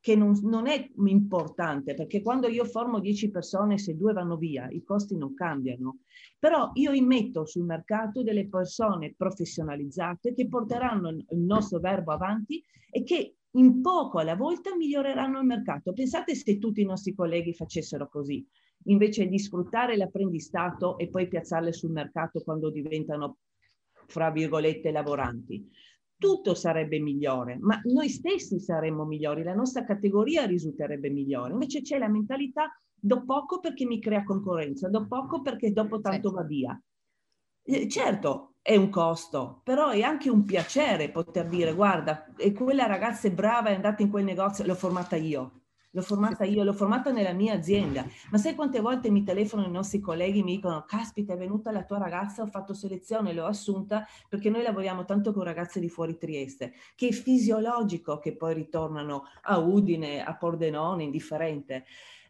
che 0.00 0.16
non, 0.16 0.36
non, 0.42 0.66
è 0.66 0.90
importante, 1.04 1.94
perché 1.94 2.22
quando 2.22 2.48
io 2.48 2.64
formo 2.64 2.98
10 2.98 3.30
persone, 3.30 3.78
se 3.78 3.96
due 3.96 4.12
vanno 4.12 4.36
via, 4.36 4.66
i 4.68 4.82
costi 4.82 5.16
non 5.16 5.32
cambiano. 5.34 5.98
Però 6.40 6.72
io 6.74 6.92
immetto 6.92 7.46
sul 7.46 7.64
mercato 7.64 8.24
delle 8.24 8.48
persone 8.48 9.14
professionalizzate 9.16 10.34
che 10.34 10.48
porteranno 10.48 11.10
il 11.10 11.38
nostro 11.38 11.78
verbo 11.78 12.10
avanti 12.10 12.60
e 12.90 13.04
che 13.04 13.35
in 13.56 13.80
poco 13.80 14.18
alla 14.18 14.36
volta 14.36 14.74
miglioreranno 14.76 15.40
il 15.40 15.46
mercato. 15.46 15.92
Pensate 15.92 16.34
se 16.34 16.58
tutti 16.58 16.80
i 16.80 16.86
nostri 16.86 17.14
colleghi 17.14 17.54
facessero 17.54 18.08
così, 18.08 18.46
invece 18.84 19.26
di 19.26 19.38
sfruttare 19.38 19.96
l'apprendistato 19.96 20.98
e 20.98 21.08
poi 21.08 21.28
piazzarle 21.28 21.72
sul 21.72 21.90
mercato 21.90 22.40
quando 22.40 22.70
diventano, 22.70 23.38
fra 24.06 24.30
virgolette, 24.30 24.90
lavoranti. 24.90 25.68
Tutto 26.18 26.54
sarebbe 26.54 26.98
migliore, 26.98 27.58
ma 27.60 27.78
noi 27.84 28.08
stessi 28.08 28.58
saremmo 28.58 29.04
migliori, 29.04 29.42
la 29.42 29.54
nostra 29.54 29.84
categoria 29.84 30.46
risulterebbe 30.46 31.10
migliore. 31.10 31.52
Invece 31.52 31.82
c'è 31.82 31.98
la 31.98 32.08
mentalità 32.08 32.70
do 32.98 33.24
poco 33.24 33.60
perché 33.60 33.84
mi 33.84 34.00
crea 34.00 34.24
concorrenza, 34.24 34.88
do 34.88 35.06
poco 35.06 35.42
perché 35.42 35.72
dopo 35.72 36.00
tanto 36.00 36.30
va 36.30 36.42
via. 36.42 36.80
Eh, 37.68 37.88
certo, 37.88 38.54
è 38.62 38.76
un 38.76 38.88
costo, 38.90 39.60
però 39.64 39.88
è 39.88 40.00
anche 40.00 40.30
un 40.30 40.44
piacere 40.44 41.10
poter 41.10 41.48
dire 41.48 41.72
guarda, 41.72 42.32
e 42.36 42.52
quella 42.52 42.86
ragazza 42.86 43.26
è 43.26 43.32
brava, 43.32 43.70
è 43.70 43.74
andata 43.74 44.02
in 44.02 44.10
quel 44.10 44.24
negozio, 44.24 44.64
l'ho 44.64 44.76
formata 44.76 45.16
io, 45.16 45.62
l'ho 45.90 46.02
formata 46.02 46.44
io, 46.44 46.62
l'ho 46.62 46.72
formata 46.72 47.10
nella 47.10 47.32
mia 47.32 47.54
azienda. 47.54 48.06
Ma 48.30 48.38
sai 48.38 48.54
quante 48.54 48.78
volte 48.80 49.10
mi 49.10 49.24
telefonano 49.24 49.68
i 49.68 49.72
nostri 49.72 49.98
colleghi 49.98 50.40
e 50.40 50.42
mi 50.44 50.54
dicono 50.54 50.84
caspita 50.86 51.32
è 51.32 51.36
venuta 51.36 51.72
la 51.72 51.82
tua 51.82 51.98
ragazza, 51.98 52.42
ho 52.42 52.46
fatto 52.46 52.72
selezione, 52.72 53.32
l'ho 53.32 53.46
assunta 53.46 54.06
perché 54.28 54.48
noi 54.48 54.62
lavoriamo 54.62 55.04
tanto 55.04 55.32
con 55.32 55.42
ragazze 55.42 55.80
di 55.80 55.88
fuori 55.88 56.16
Trieste, 56.16 56.74
che 56.94 57.08
è 57.08 57.12
fisiologico 57.12 58.20
che 58.20 58.36
poi 58.36 58.54
ritornano 58.54 59.24
a 59.42 59.58
Udine, 59.58 60.22
a 60.22 60.36
Pordenone, 60.36 61.02
indifferente. 61.02 61.84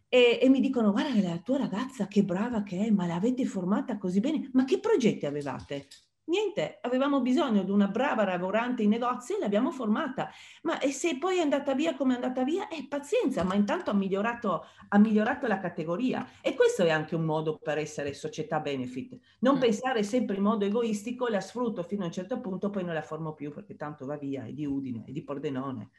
E, 0.08 0.38
e, 0.40 0.48
mi 0.48 0.60
dicono, 0.60 0.92
guarda 0.92 1.20
la 1.20 1.38
tua 1.38 1.58
ragazza 1.58 2.06
che 2.06 2.22
brava 2.22 2.62
che 2.62 2.86
è, 2.86 2.90
ma 2.90 3.06
l'avete 3.06 3.44
formata 3.44 3.98
così 3.98 4.20
bene, 4.20 4.48
ma 4.52 4.64
che 4.64 4.78
progetti 4.78 5.26
avevate? 5.26 5.88
Niente, 6.28 6.78
avevamo 6.80 7.20
bisogno 7.20 7.62
di 7.62 7.70
una 7.70 7.86
brava 7.86 8.24
lavorante 8.24 8.82
in 8.82 8.88
negozio 8.88 9.36
e 9.36 9.38
l'abbiamo 9.38 9.70
formata. 9.70 10.28
Ma 10.62 10.80
e 10.80 10.90
se 10.90 11.18
poi 11.18 11.38
è 11.38 11.40
andata 11.40 11.72
via 11.72 11.94
come 11.94 12.14
è 12.14 12.16
andata 12.16 12.42
via, 12.42 12.66
eh, 12.66 12.86
pazienza, 12.88 13.44
ma 13.44 13.54
intanto 13.54 13.90
ha 13.90 13.94
migliorato, 13.94 14.64
ha 14.88 14.98
migliorato 14.98 15.46
la 15.46 15.58
categoria. 15.58 16.28
E 16.40 16.56
questo 16.56 16.82
è 16.82 16.90
anche 16.90 17.14
un 17.14 17.22
modo 17.22 17.58
per 17.58 17.78
essere 17.78 18.12
società 18.12 18.58
benefit. 18.58 19.16
Non 19.40 19.56
mm. 19.56 19.60
pensare 19.60 20.02
sempre 20.02 20.34
in 20.34 20.42
modo 20.42 20.64
egoistico, 20.64 21.28
la 21.28 21.40
sfrutto 21.40 21.84
fino 21.84 22.02
a 22.02 22.06
un 22.06 22.12
certo 22.12 22.40
punto, 22.40 22.70
poi 22.70 22.82
non 22.82 22.94
la 22.94 23.02
formo 23.02 23.32
più 23.32 23.52
perché 23.52 23.76
tanto 23.76 24.04
va 24.04 24.16
via, 24.16 24.46
è 24.46 24.52
di 24.52 24.66
Udine, 24.66 25.04
è 25.06 25.12
di 25.12 25.22
Pordenone. 25.22 25.90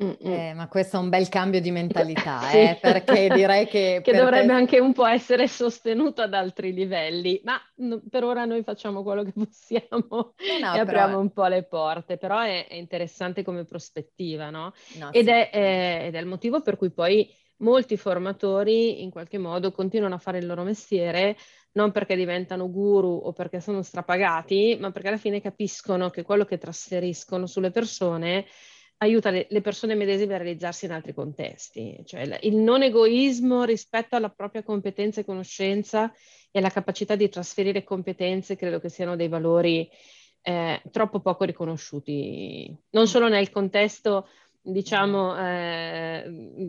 Eh, 0.00 0.54
ma 0.54 0.66
questo 0.66 0.96
è 0.96 0.98
un 0.98 1.10
bel 1.10 1.28
cambio 1.28 1.60
di 1.60 1.70
mentalità, 1.70 2.40
sì. 2.48 2.56
eh, 2.56 2.78
perché 2.80 3.28
direi 3.28 3.66
che... 3.66 4.00
che 4.04 4.16
dovrebbe 4.16 4.46
te... 4.46 4.52
anche 4.52 4.78
un 4.80 4.94
po' 4.94 5.04
essere 5.04 5.46
sostenuto 5.46 6.22
ad 6.22 6.32
altri 6.32 6.72
livelli, 6.72 7.40
ma 7.44 7.60
no, 7.76 8.00
per 8.08 8.24
ora 8.24 8.46
noi 8.46 8.62
facciamo 8.62 9.02
quello 9.02 9.24
che 9.24 9.32
possiamo 9.32 10.06
no, 10.08 10.34
no, 10.60 10.74
e 10.74 10.78
apriamo 10.78 11.18
un 11.18 11.30
po' 11.32 11.46
le 11.46 11.64
porte, 11.64 12.16
però 12.16 12.40
è, 12.40 12.66
è 12.66 12.74
interessante 12.76 13.42
come 13.42 13.66
prospettiva, 13.66 14.48
no? 14.48 14.72
ed, 15.10 15.24
sì. 15.24 15.30
è, 15.30 15.50
è, 15.50 16.00
ed 16.06 16.14
è 16.14 16.18
il 16.18 16.26
motivo 16.26 16.62
per 16.62 16.78
cui 16.78 16.90
poi 16.90 17.28
molti 17.58 17.98
formatori 17.98 19.02
in 19.02 19.10
qualche 19.10 19.36
modo 19.36 19.70
continuano 19.70 20.14
a 20.14 20.18
fare 20.18 20.38
il 20.38 20.46
loro 20.46 20.62
mestiere 20.62 21.36
non 21.72 21.92
perché 21.92 22.16
diventano 22.16 22.70
guru 22.70 23.20
o 23.22 23.32
perché 23.32 23.60
sono 23.60 23.82
strapagati, 23.82 24.76
ma 24.80 24.90
perché 24.90 25.08
alla 25.08 25.16
fine 25.16 25.40
capiscono 25.40 26.10
che 26.10 26.22
quello 26.22 26.44
che 26.44 26.58
trasferiscono 26.58 27.46
sulle 27.46 27.70
persone 27.70 28.46
aiuta 29.02 29.30
le, 29.30 29.46
le, 29.48 29.60
persone 29.60 29.94
medesime 29.94 30.34
a 30.34 30.38
realizzarsi 30.38 30.84
in 30.84 30.92
altri 30.92 31.14
contesti, 31.14 32.02
cioè 32.04 32.38
il, 32.42 32.56
non 32.56 32.82
egoismo 32.82 33.64
rispetto 33.64 34.16
alla 34.16 34.28
propria 34.28 34.62
competenza 34.62 35.20
e 35.20 35.24
conoscenza 35.24 36.12
e 36.50 36.60
la 36.60 36.68
capacità 36.68 37.14
di 37.16 37.28
trasferire 37.28 37.82
competenze 37.82 38.56
credo 38.56 38.78
che 38.78 38.90
siano 38.90 39.16
dei 39.16 39.28
valori 39.28 39.88
eh, 40.42 40.82
troppo 40.90 41.20
poco 41.20 41.44
riconosciuti, 41.44 42.74
non 42.90 43.06
solo 43.06 43.28
nel 43.28 43.50
contesto 43.50 44.28
diciamo 44.62 45.34
eh, 45.38 46.24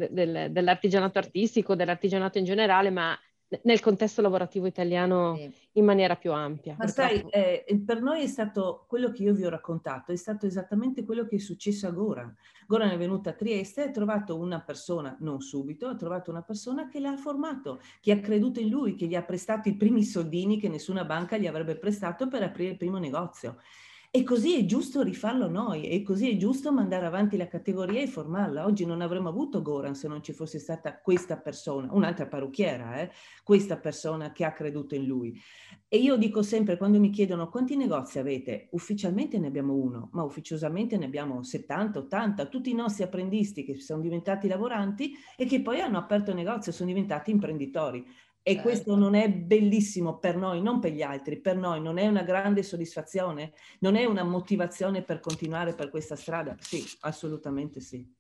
del, 0.10 0.48
dell'artigianato 0.52 1.18
artistico, 1.18 1.76
dell'artigianato 1.76 2.38
in 2.38 2.46
generale, 2.46 2.90
ma 2.92 3.18
nel 3.64 3.80
contesto 3.82 4.22
lavorativo 4.22 4.66
italiano 4.66 5.36
sì. 5.36 5.52
in 5.74 5.86
maniera 5.86 6.16
più 6.16 6.32
ampia. 6.32 6.76
Ma 6.78 6.88
sai, 6.88 7.24
eh, 7.30 7.66
per 7.86 8.02
noi 8.02 8.24
è 8.24 8.28
stato 8.28 8.86
quello 8.88 9.12
che 9.12 9.24
io 9.24 9.34
vi 9.34 9.46
ho 9.46 9.50
raccontato, 9.50 10.12
è 10.12 10.16
stato 10.16 10.46
esattamente 10.46 11.04
quello 11.04 11.26
che 11.26 11.36
è 11.36 11.40
successo 11.40 11.88
a 11.88 11.92
Goran. 11.92 12.34
Goran 12.68 12.90
è 12.90 12.98
venuto 12.98 13.30
a 13.30 13.34
Trieste, 13.34 13.84
ha 13.84 13.92
trovato 13.92 14.38
una 14.38 14.62
persona, 14.62 15.16
non 15.20 15.42
subito, 15.42 15.88
ha 15.88 15.96
trovato 15.96 16.32
una 16.32 16.42
persona 16.42 16.88
che 16.88 17.00
l'ha 17.00 17.18
formato, 17.18 17.82
che 18.00 18.12
ha 18.12 18.20
creduto 18.20 18.60
in 18.60 18.70
lui, 18.70 18.96
che 18.96 19.08
gli 19.08 19.16
ha 19.16 19.24
prestato 19.24 19.68
i 19.68 19.76
primi 19.76 20.04
soldini 20.04 20.58
che 20.58 20.70
nessuna 20.70 21.04
banca 21.04 21.38
gli 21.38 21.48
avrebbe 21.48 21.76
prestato 21.76 22.28
per 22.28 22.44
aprire 22.44 22.72
il 22.72 22.78
primo 22.78 22.98
negozio. 22.98 23.58
E 24.14 24.24
così 24.26 24.58
è 24.58 24.66
giusto 24.66 25.04
rifarlo 25.04 25.48
noi, 25.48 25.88
e 25.88 26.02
così 26.04 26.30
è 26.30 26.36
giusto 26.36 26.74
mandare 26.74 27.06
avanti 27.06 27.38
la 27.38 27.48
categoria 27.48 28.02
e 28.02 28.08
formarla. 28.08 28.66
Oggi 28.66 28.86
non 28.86 29.00
avremmo 29.00 29.30
avuto 29.30 29.62
Goran 29.62 29.96
se 29.96 30.10
non 30.10 30.22
ci 30.22 30.34
fosse 30.34 30.60
stata 30.60 31.00
questa 31.00 31.38
persona, 31.38 31.88
un'altra 31.94 32.28
parrucchiera, 32.28 33.00
eh? 33.00 33.10
questa 33.42 33.78
persona 33.78 34.34
che 34.34 34.44
ha 34.44 34.52
creduto 34.52 34.96
in 34.96 35.06
lui. 35.06 35.42
E 35.88 35.96
io 35.96 36.18
dico 36.18 36.42
sempre, 36.42 36.76
quando 36.76 37.00
mi 37.00 37.10
chiedono 37.10 37.48
quanti 37.48 37.78
negozi 37.78 38.20
avete, 38.20 38.68
ufficialmente 38.72 39.40
ne 39.40 39.48
abbiamo 39.48 39.76
uno, 39.76 40.10
ma 40.12 40.24
ufficiosamente 40.24 40.98
ne 40.98 41.06
abbiamo 41.06 41.42
70, 41.42 42.00
80, 42.00 42.48
tutti 42.48 42.70
i 42.70 42.76
nostri 42.76 43.04
apprendisti 43.04 43.64
che 43.64 43.80
sono 43.80 44.02
diventati 44.02 44.50
lavoranti 44.50 45.14
e 45.38 45.46
che 45.46 45.62
poi 45.62 45.80
hanno 45.80 45.98
aperto 45.98 46.34
negozio, 46.34 46.74
sono 46.74 46.90
diventati 46.90 47.32
imprenditori. 47.32 48.06
E 48.44 48.54
certo. 48.54 48.62
questo 48.62 48.96
non 48.96 49.14
è 49.14 49.32
bellissimo 49.32 50.18
per 50.18 50.36
noi, 50.36 50.62
non 50.62 50.80
per 50.80 50.92
gli 50.92 51.04
altri, 51.04 51.40
per 51.40 51.58
noi 51.58 51.80
non 51.82 51.98
è 52.00 52.08
una 52.08 52.24
grande 52.24 52.64
soddisfazione, 52.64 53.54
non 53.80 53.96
è 53.96 54.06
una 54.06 54.24
motivazione 54.24 55.04
per 55.04 55.20
continuare 55.20 55.76
per 55.76 55.90
questa 55.92 56.16
strada? 56.16 56.56
Sì, 56.60 56.84
assolutamente 57.02 57.82
sì. 57.82 58.20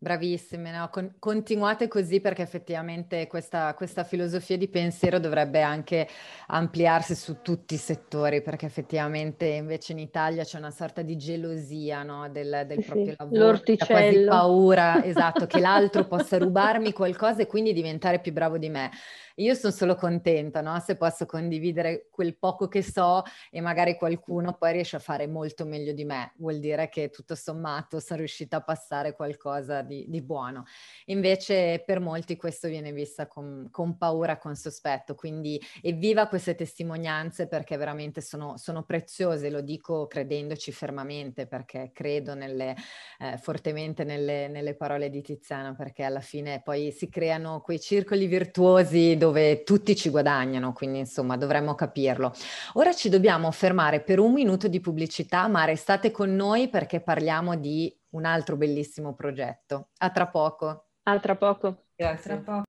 Bravissime, 0.00 0.70
no? 0.70 0.88
Con- 0.90 1.16
continuate 1.18 1.88
così 1.88 2.20
perché 2.20 2.42
effettivamente 2.42 3.26
questa, 3.26 3.74
questa, 3.74 4.04
filosofia 4.04 4.56
di 4.56 4.68
pensiero 4.68 5.18
dovrebbe 5.18 5.60
anche 5.60 6.06
ampliarsi 6.46 7.16
su 7.16 7.42
tutti 7.42 7.74
i 7.74 7.78
settori, 7.78 8.40
perché 8.40 8.64
effettivamente 8.64 9.46
invece 9.46 9.90
in 9.90 9.98
Italia 9.98 10.44
c'è 10.44 10.56
una 10.56 10.70
sorta 10.70 11.02
di 11.02 11.16
gelosia 11.16 12.04
no? 12.04 12.28
del, 12.30 12.62
del 12.68 12.80
sì, 12.80 12.86
proprio 12.86 13.14
lavoro, 13.18 13.44
l'orticello. 13.46 14.00
quasi 14.00 14.24
paura, 14.24 15.04
esatto, 15.04 15.46
che 15.46 15.58
l'altro 15.58 16.06
possa 16.06 16.38
rubarmi 16.38 16.92
qualcosa 16.92 17.42
e 17.42 17.46
quindi 17.48 17.72
diventare 17.72 18.20
più 18.20 18.32
bravo 18.32 18.56
di 18.56 18.68
me. 18.68 18.92
Io 19.38 19.54
sono 19.54 19.72
solo 19.72 19.94
contenta, 19.94 20.60
no? 20.60 20.78
Se 20.80 20.96
posso 20.96 21.24
condividere 21.24 22.08
quel 22.10 22.36
poco 22.36 22.66
che 22.66 22.82
so 22.82 23.22
e 23.50 23.60
magari 23.60 23.96
qualcuno 23.96 24.54
poi 24.54 24.72
riesce 24.72 24.96
a 24.96 25.00
fare 25.00 25.28
molto 25.28 25.64
meglio 25.64 25.92
di 25.92 26.04
me, 26.04 26.32
vuol 26.38 26.58
dire 26.58 26.88
che 26.88 27.10
tutto 27.10 27.36
sommato 27.36 28.00
sono 28.00 28.18
riuscita 28.18 28.56
a 28.56 28.62
passare 28.62 29.14
qualcosa 29.14 29.82
di, 29.88 30.04
di 30.06 30.22
buono. 30.22 30.64
Invece 31.06 31.82
per 31.84 31.98
molti 31.98 32.36
questo 32.36 32.68
viene 32.68 32.92
vista 32.92 33.26
con, 33.26 33.66
con, 33.72 33.96
paura, 33.96 34.38
con 34.38 34.54
sospetto, 34.54 35.16
quindi 35.16 35.60
evviva 35.82 36.28
queste 36.28 36.54
testimonianze 36.54 37.48
perché 37.48 37.76
veramente 37.76 38.20
sono, 38.20 38.56
sono 38.56 38.84
preziose, 38.84 39.50
lo 39.50 39.62
dico 39.62 40.06
credendoci 40.06 40.70
fermamente 40.70 41.46
perché 41.46 41.90
credo 41.92 42.34
nelle, 42.34 42.76
eh, 43.18 43.36
fortemente 43.38 44.04
nelle, 44.04 44.46
nelle 44.46 44.76
parole 44.76 45.10
di 45.10 45.22
Tiziana 45.22 45.74
perché 45.74 46.04
alla 46.04 46.20
fine 46.20 46.60
poi 46.62 46.92
si 46.92 47.08
creano 47.08 47.60
quei 47.60 47.80
circoli 47.80 48.26
virtuosi 48.26 49.16
dove 49.16 49.62
tutti 49.64 49.96
ci 49.96 50.10
guadagnano, 50.10 50.72
quindi 50.72 50.98
insomma 50.98 51.36
dovremmo 51.36 51.74
capirlo. 51.74 52.32
Ora 52.74 52.92
ci 52.92 53.08
dobbiamo 53.08 53.50
fermare 53.50 54.00
per 54.00 54.18
un 54.18 54.32
minuto 54.32 54.68
di 54.68 54.80
pubblicità, 54.80 55.48
ma 55.48 55.64
restate 55.64 56.10
con 56.10 56.34
noi 56.34 56.68
perché 56.68 57.00
parliamo 57.00 57.56
di 57.56 57.97
un 58.18 58.24
altro 58.24 58.56
bellissimo 58.56 59.14
progetto. 59.14 59.90
A 59.98 60.10
tra 60.10 60.26
poco. 60.26 60.88
A 61.04 61.18
tra 61.20 61.36
poco. 61.36 61.86
Grazie. 61.94 62.32
A 62.32 62.36
tra 62.36 62.54
poco. 62.54 62.62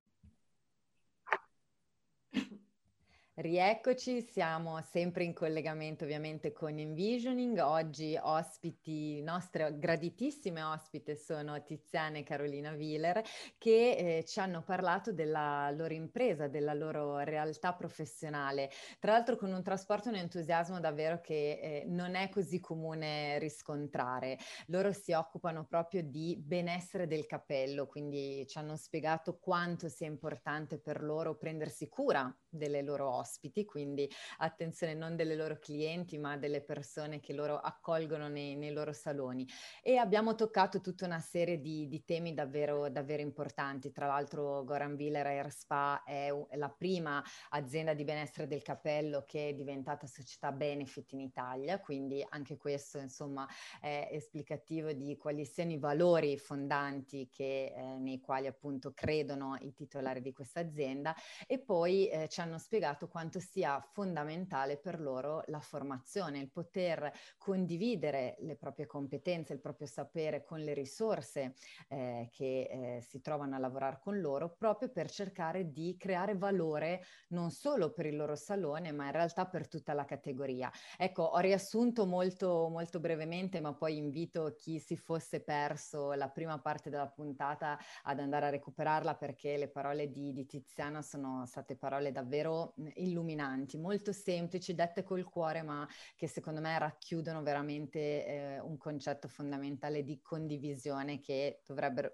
Rieccoci, 3.40 4.20
siamo 4.20 4.82
sempre 4.82 5.24
in 5.24 5.32
collegamento 5.32 6.04
ovviamente 6.04 6.52
con 6.52 6.78
Envisioning. 6.78 7.58
Oggi 7.60 8.14
ospiti, 8.20 9.22
nostre 9.22 9.78
graditissime 9.78 10.62
ospite 10.62 11.16
sono 11.16 11.62
Tiziana 11.62 12.18
e 12.18 12.22
Carolina 12.22 12.72
Wieler 12.72 13.22
che 13.56 14.18
eh, 14.18 14.24
ci 14.26 14.40
hanno 14.40 14.60
parlato 14.62 15.14
della 15.14 15.70
loro 15.70 15.94
impresa, 15.94 16.48
della 16.48 16.74
loro 16.74 17.20
realtà 17.20 17.72
professionale. 17.72 18.68
Tra 18.98 19.12
l'altro 19.12 19.36
con 19.36 19.50
un 19.50 19.62
trasporto 19.62 20.08
e 20.08 20.12
un 20.12 20.18
entusiasmo 20.18 20.78
davvero 20.78 21.22
che 21.22 21.60
eh, 21.62 21.84
non 21.86 22.16
è 22.16 22.28
così 22.28 22.60
comune 22.60 23.38
riscontrare. 23.38 24.36
Loro 24.66 24.92
si 24.92 25.12
occupano 25.12 25.64
proprio 25.64 26.02
di 26.02 26.36
benessere 26.38 27.06
del 27.06 27.24
capello, 27.24 27.86
quindi 27.86 28.46
ci 28.46 28.58
hanno 28.58 28.76
spiegato 28.76 29.38
quanto 29.38 29.88
sia 29.88 30.06
importante 30.06 30.78
per 30.78 31.02
loro 31.02 31.38
prendersi 31.38 31.88
cura 31.88 32.30
delle 32.46 32.82
loro 32.82 33.08
ospiti, 33.30 33.64
quindi 33.64 34.10
attenzione 34.38 34.94
non 34.94 35.14
delle 35.14 35.36
loro 35.36 35.58
clienti 35.58 36.18
ma 36.18 36.36
delle 36.36 36.60
persone 36.60 37.20
che 37.20 37.32
loro 37.32 37.58
accolgono 37.58 38.28
nei, 38.28 38.56
nei 38.56 38.72
loro 38.72 38.92
saloni. 38.92 39.46
E 39.82 39.96
abbiamo 39.96 40.34
toccato 40.34 40.80
tutta 40.80 41.04
una 41.04 41.20
serie 41.20 41.60
di, 41.60 41.86
di 41.86 42.04
temi 42.04 42.34
davvero, 42.34 42.90
davvero 42.90 43.22
importanti, 43.22 43.92
tra 43.92 44.06
l'altro 44.06 44.64
Goran 44.64 44.94
Willer 44.94 45.26
Air 45.26 45.50
Spa 45.50 46.02
è, 46.02 46.30
la 46.54 46.70
prima 46.70 47.22
azienda 47.50 47.94
di 47.94 48.04
benessere 48.04 48.48
del 48.48 48.62
capello 48.62 49.24
che 49.26 49.50
è 49.50 49.54
diventata 49.54 50.06
società 50.06 50.50
benefit 50.50 51.12
in 51.12 51.20
Italia, 51.20 51.78
quindi 51.78 52.24
anche 52.28 52.56
questo 52.56 52.98
insomma 52.98 53.46
è 53.80 54.08
esplicativo 54.10 54.92
di 54.92 55.16
quali 55.16 55.44
siano 55.44 55.72
i 55.72 55.78
valori 55.78 56.36
fondanti 56.36 57.28
che, 57.30 57.72
eh, 57.74 57.98
nei 57.98 58.20
quali 58.20 58.46
appunto 58.46 58.92
credono 58.92 59.56
i 59.60 59.72
titolari 59.72 60.20
di 60.20 60.32
questa 60.32 60.60
azienda 60.60 61.14
e 61.46 61.58
poi 61.58 62.08
eh, 62.08 62.28
ci 62.28 62.40
hanno 62.40 62.58
spiegato 62.58 63.08
quanto 63.10 63.40
sia 63.40 63.78
fondamentale 63.92 64.78
per 64.78 64.98
loro 64.98 65.42
la 65.48 65.60
formazione, 65.60 66.38
il 66.38 66.50
poter 66.50 67.12
condividere 67.36 68.36
le 68.40 68.56
proprie 68.56 68.86
competenze, 68.86 69.52
il 69.52 69.60
proprio 69.60 69.86
sapere 69.86 70.42
con 70.42 70.60
le 70.60 70.72
risorse 70.72 71.54
eh, 71.88 72.30
che 72.32 72.62
eh, 72.62 73.00
si 73.02 73.20
trovano 73.20 73.56
a 73.56 73.58
lavorare 73.58 73.98
con 74.00 74.18
loro, 74.20 74.54
proprio 74.56 74.88
per 74.88 75.10
cercare 75.10 75.70
di 75.70 75.96
creare 75.98 76.36
valore 76.36 77.04
non 77.28 77.50
solo 77.50 77.92
per 77.92 78.06
il 78.06 78.16
loro 78.16 78.34
salone, 78.34 78.92
ma 78.92 79.06
in 79.06 79.12
realtà 79.12 79.46
per 79.46 79.68
tutta 79.68 79.92
la 79.92 80.04
categoria. 80.06 80.70
Ecco, 80.96 81.24
ho 81.24 81.38
riassunto 81.38 82.06
molto, 82.06 82.68
molto 82.70 83.00
brevemente, 83.00 83.60
ma 83.60 83.74
poi 83.74 83.98
invito 83.98 84.54
chi 84.56 84.78
si 84.78 84.96
fosse 84.96 85.42
perso 85.42 86.12
la 86.12 86.30
prima 86.30 86.58
parte 86.58 86.88
della 86.88 87.08
puntata 87.08 87.78
ad 88.04 88.18
andare 88.18 88.46
a 88.46 88.50
recuperarla 88.50 89.16
perché 89.16 89.56
le 89.56 89.68
parole 89.68 90.10
di, 90.10 90.32
di 90.32 90.46
Tiziana 90.46 91.02
sono 91.02 91.44
state 91.44 91.76
parole 91.76 92.12
davvero 92.12 92.28
davvero 92.30 92.74
illuminanti, 93.00 93.78
molto 93.78 94.12
semplici, 94.12 94.74
dette 94.74 95.02
col 95.02 95.24
cuore, 95.24 95.62
ma 95.62 95.88
che 96.14 96.26
secondo 96.26 96.60
me 96.60 96.78
racchiudono 96.78 97.42
veramente 97.42 98.26
eh, 98.26 98.60
un 98.60 98.76
concetto 98.76 99.28
fondamentale 99.28 100.02
di 100.04 100.20
condivisione 100.20 101.20
che 101.20 101.62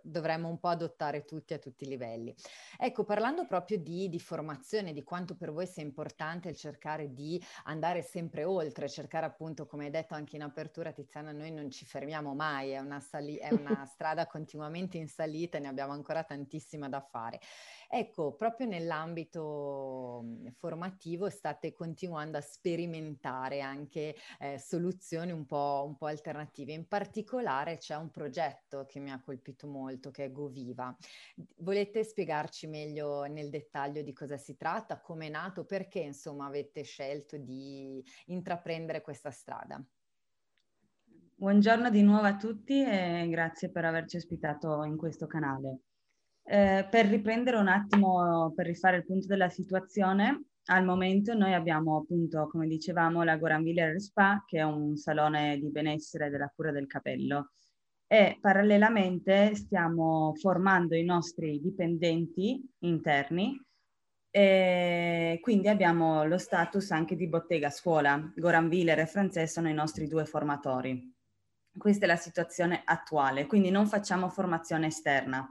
dovremmo 0.02 0.48
un 0.48 0.58
po' 0.58 0.68
adottare 0.68 1.24
tutti 1.24 1.54
a 1.54 1.58
tutti 1.58 1.84
i 1.84 1.88
livelli. 1.88 2.34
Ecco, 2.78 3.04
parlando 3.04 3.46
proprio 3.46 3.78
di, 3.78 4.08
di 4.08 4.20
formazione, 4.20 4.92
di 4.92 5.02
quanto 5.02 5.36
per 5.36 5.52
voi 5.52 5.66
sia 5.66 5.82
importante 5.82 6.48
il 6.48 6.56
cercare 6.56 7.12
di 7.12 7.42
andare 7.64 8.02
sempre 8.02 8.44
oltre, 8.44 8.88
cercare 8.88 9.26
appunto, 9.26 9.66
come 9.66 9.86
hai 9.86 9.90
detto 9.90 10.14
anche 10.14 10.36
in 10.36 10.42
apertura, 10.42 10.92
Tiziana, 10.92 11.32
noi 11.32 11.50
non 11.50 11.70
ci 11.70 11.84
fermiamo 11.84 12.34
mai, 12.34 12.70
è 12.70 12.78
una, 12.78 13.00
sali- 13.00 13.36
è 13.36 13.52
una 13.52 13.84
strada 13.90 14.26
continuamente 14.26 14.98
in 14.98 15.08
salita 15.08 15.58
ne 15.58 15.68
abbiamo 15.68 15.92
ancora 15.92 16.22
tantissima 16.24 16.88
da 16.88 17.00
fare. 17.00 17.40
Ecco, 17.88 18.34
proprio 18.34 18.66
nell'ambito 18.66 20.20
mhmm, 20.22 20.50
formativo 20.52 21.28
state 21.30 21.72
continuando 21.72 22.36
a 22.38 22.40
sperimentare 22.40 23.60
anche 23.60 24.14
eh, 24.38 24.58
soluzioni 24.58 25.32
un 25.32 25.46
po', 25.46 25.84
un 25.86 25.96
po' 25.96 26.06
alternative. 26.06 26.72
In 26.72 26.86
particolare 26.88 27.78
c'è 27.78 27.96
un 27.96 28.10
progetto 28.10 28.86
che 28.86 29.00
mi 29.00 29.10
ha 29.10 29.20
colpito 29.20 29.66
molto, 29.66 30.10
che 30.10 30.24
è 30.24 30.32
GoViva. 30.32 30.96
Volete 31.58 32.04
spiegarci 32.04 32.66
meglio 32.66 33.24
nel 33.24 33.50
dettaglio 33.50 34.02
di 34.02 34.12
cosa 34.12 34.36
si 34.36 34.56
tratta, 34.56 35.00
come 35.00 35.26
è 35.26 35.30
nato, 35.30 35.64
perché 35.64 36.00
insomma 36.00 36.46
avete 36.46 36.82
scelto 36.82 37.36
di 37.36 38.02
intraprendere 38.26 39.00
questa 39.00 39.30
strada? 39.30 39.84
Buongiorno 41.38 41.90
di 41.90 42.02
nuovo 42.02 42.26
a 42.26 42.36
tutti 42.36 42.82
e 42.82 43.26
grazie 43.28 43.70
per 43.70 43.84
averci 43.84 44.16
ospitato 44.16 44.82
in 44.84 44.96
questo 44.96 45.26
canale. 45.26 45.80
Eh, 46.48 46.86
per 46.88 47.06
riprendere 47.06 47.56
un 47.56 47.68
attimo, 47.68 48.52
per 48.54 48.66
rifare 48.66 48.98
il 48.98 49.04
punto 49.04 49.26
della 49.26 49.48
situazione, 49.48 50.44
al 50.66 50.84
momento 50.84 51.34
noi 51.34 51.54
abbiamo 51.54 51.98
appunto, 51.98 52.48
come 52.48 52.66
dicevamo, 52.66 53.22
la 53.24 53.36
Goranville 53.36 53.98
Spa, 53.98 54.44
che 54.46 54.58
è 54.58 54.62
un 54.62 54.96
salone 54.96 55.58
di 55.58 55.70
benessere 55.70 56.30
della 56.30 56.50
cura 56.54 56.70
del 56.70 56.86
capello 56.86 57.50
e 58.08 58.38
parallelamente 58.40 59.56
stiamo 59.56 60.32
formando 60.36 60.94
i 60.94 61.02
nostri 61.02 61.60
dipendenti 61.60 62.64
interni 62.80 63.60
e 64.30 65.38
quindi 65.40 65.68
abbiamo 65.68 66.24
lo 66.24 66.38
status 66.38 66.92
anche 66.92 67.16
di 67.16 67.26
bottega 67.26 67.70
scuola. 67.70 68.32
Goran 68.36 68.66
Willer 68.66 69.00
e 69.00 69.06
Francesco 69.06 69.54
sono 69.54 69.68
i 69.68 69.74
nostri 69.74 70.06
due 70.06 70.24
formatori. 70.24 71.12
Questa 71.76 72.04
è 72.04 72.08
la 72.08 72.16
situazione 72.16 72.82
attuale, 72.84 73.46
quindi 73.46 73.70
non 73.70 73.86
facciamo 73.86 74.28
formazione 74.28 74.86
esterna. 74.86 75.46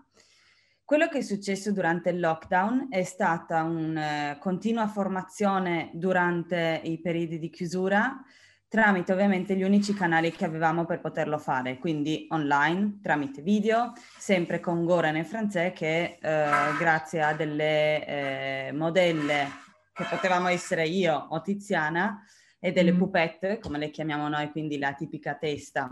Quello 0.86 1.08
che 1.08 1.18
è 1.18 1.22
successo 1.22 1.72
durante 1.72 2.12
il 2.12 2.20
lockdown 2.20 2.90
è 2.92 3.02
stata 3.02 3.64
una 3.64 4.34
uh, 4.34 4.38
continua 4.38 4.86
formazione 4.88 5.90
durante 5.94 6.80
i 6.84 7.02
periodi 7.02 7.40
di 7.40 7.50
chiusura 7.50 8.24
tramite 8.68 9.12
ovviamente 9.12 9.56
gli 9.56 9.64
unici 9.64 9.96
canali 9.96 10.32
che 10.32 10.46
avevamo 10.46 10.86
per 10.86 11.00
poterlo 11.00 11.40
fare, 11.40 11.80
quindi 11.80 12.28
online, 12.30 13.00
tramite 13.02 13.42
video, 13.42 13.94
sempre 14.16 14.60
con 14.60 14.86
Goran 14.86 15.16
e 15.16 15.24
Franzè 15.24 15.72
che 15.72 16.20
eh, 16.22 16.50
grazie 16.78 17.22
a 17.24 17.34
delle 17.34 18.06
eh, 18.06 18.72
modelle 18.74 19.48
che 19.92 20.06
potevamo 20.08 20.50
essere 20.50 20.86
io 20.86 21.16
o 21.30 21.42
Tiziana 21.42 22.22
e 22.60 22.72
delle 22.72 22.92
mm. 22.92 22.98
pupette, 22.98 23.60
come 23.60 23.78
le 23.80 23.90
chiamiamo 23.90 24.28
noi, 24.28 24.52
quindi 24.52 24.78
la 24.78 24.94
tipica 24.94 25.36
testa 25.36 25.90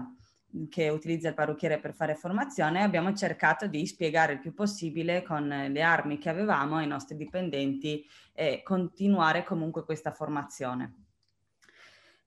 che 0.69 0.89
utilizza 0.89 1.29
il 1.29 1.33
parrucchiere 1.33 1.79
per 1.79 1.93
fare 1.93 2.15
formazione, 2.15 2.83
abbiamo 2.83 3.13
cercato 3.13 3.67
di 3.67 3.85
spiegare 3.85 4.33
il 4.33 4.39
più 4.39 4.53
possibile 4.53 5.23
con 5.23 5.47
le 5.47 5.81
armi 5.81 6.17
che 6.17 6.29
avevamo 6.29 6.77
ai 6.77 6.87
nostri 6.87 7.15
dipendenti 7.15 8.05
e 8.33 8.61
continuare 8.63 9.43
comunque 9.43 9.83
questa 9.83 10.11
formazione. 10.11 10.95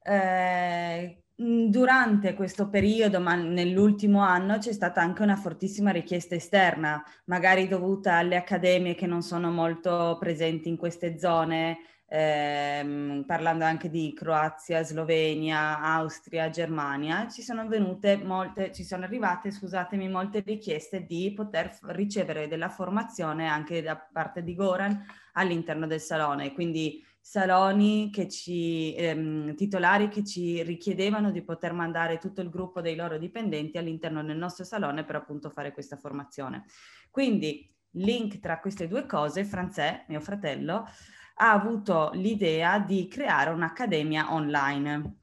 Eh, 0.03 1.23
durante 1.35 2.35
questo 2.35 2.69
periodo, 2.69 3.21
ma 3.21 3.35
nell'ultimo 3.35 4.21
anno, 4.21 4.59
c'è 4.59 4.73
stata 4.73 5.01
anche 5.01 5.23
una 5.23 5.37
fortissima 5.37 5.91
richiesta 5.91 6.35
esterna, 6.35 7.03
magari 7.27 7.69
dovuta 7.69 8.15
alle 8.15 8.37
accademie 8.37 8.95
che 8.95 9.07
non 9.07 9.23
sono 9.23 9.51
molto 9.51 10.17
presenti 10.19 10.69
in 10.69 10.77
queste 10.77 11.19
zone, 11.19 11.79
ehm, 12.09 13.25
parlando 13.27 13.65
anche 13.65 13.91
di 13.91 14.13
Croazia, 14.15 14.83
Slovenia, 14.83 15.81
Austria, 15.81 16.51
Germania, 16.51 17.29
ci 17.29 17.43
sono 17.43 17.67
venute 17.67 18.17
molte, 18.17 18.73
ci 18.73 18.85
sono 18.85 19.05
arrivate, 19.05 19.51
scusatemi, 19.51 20.09
molte 20.09 20.43
richieste 20.45 21.05
di 21.05 21.33
poter 21.35 21.77
ricevere 21.83 22.49
della 22.49 22.69
formazione 22.69 23.49
anche 23.49 23.83
da 23.83 23.97
parte 23.97 24.43
di 24.43 24.55
Goran 24.55 25.05
all'interno 25.33 25.87
del 25.87 26.01
salone. 26.01 26.53
Quindi 26.53 27.05
saloni 27.21 28.11
che 28.13 28.29
ci, 28.29 28.95
ehm, 28.95 29.57
titolari 29.57 30.09
che 30.09 30.23
ci 30.23 30.63
richiedevano 30.63 31.33
di 31.33 31.43
poter 31.43 31.73
mandare 31.73 32.19
tutto 32.19 32.41
il 32.41 32.51
gruppo 32.51 32.81
dei 32.81 32.95
loro 32.95 33.19
dipendenti 33.19 33.79
all'interno 33.79 34.23
del 34.23 34.37
nostro 34.37 34.65
salone 34.65 35.05
per 35.05 35.17
appunto 35.17 35.51
fare 35.51 35.73
questa 35.73 35.97
formazione. 35.97 36.67
Quindi 37.11 37.69
link 37.97 38.39
tra 38.39 38.61
queste 38.61 38.87
due 38.87 39.07
cose, 39.07 39.45
Franzè, 39.45 40.05
mio 40.09 40.21
fratello, 40.21 40.87
ha 41.39 41.53
avuto 41.53 42.11
l'idea 42.15 42.79
di 42.79 43.09
creare 43.09 43.51
un'accademia 43.51 44.33
online. 44.33 45.15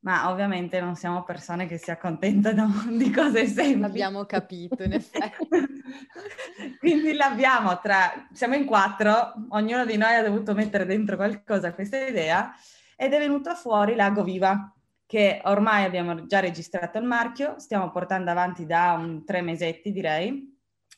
Ma 0.00 0.30
ovviamente 0.30 0.80
non 0.80 0.94
siamo 0.94 1.24
persone 1.24 1.66
che 1.66 1.76
si 1.76 1.90
accontentano 1.90 2.68
di 2.96 3.10
cose 3.10 3.46
semplici. 3.46 3.80
L'abbiamo 3.80 4.24
capito, 4.24 4.82
in 4.82 4.92
effetti. 4.92 5.48
Quindi 6.78 7.12
l'abbiamo 7.14 7.78
tra... 7.80 8.28
Siamo 8.32 8.54
in 8.54 8.64
quattro, 8.64 9.34
ognuno 9.50 9.84
di 9.84 9.96
noi 9.96 10.14
ha 10.14 10.22
dovuto 10.22 10.54
mettere 10.54 10.86
dentro 10.86 11.16
qualcosa 11.16 11.68
a 11.68 11.74
questa 11.74 11.98
idea 12.06 12.54
ed 12.96 13.12
è 13.12 13.18
venuta 13.18 13.54
fuori 13.54 13.94
l'Ago 13.94 14.22
Viva, 14.22 14.72
che 15.04 15.40
ormai 15.44 15.84
abbiamo 15.84 16.26
già 16.26 16.40
registrato 16.40 16.98
il 16.98 17.04
marchio, 17.04 17.58
stiamo 17.58 17.90
portando 17.90 18.30
avanti 18.30 18.66
da 18.66 18.92
un 18.98 19.24
tre 19.24 19.40
mesetti 19.40 19.92
direi, 19.92 20.56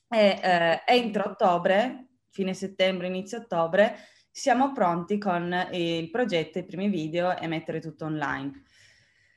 e 0.08 0.40
eh, 0.42 0.82
entro 0.86 1.30
ottobre, 1.30 2.06
fine 2.30 2.54
settembre, 2.54 3.06
inizio 3.06 3.38
ottobre, 3.38 3.96
siamo 4.30 4.72
pronti 4.72 5.18
con 5.18 5.54
il 5.72 6.10
progetto, 6.10 6.58
i 6.58 6.64
primi 6.64 6.88
video 6.88 7.36
e 7.36 7.46
mettere 7.46 7.80
tutto 7.80 8.04
online. 8.06 8.62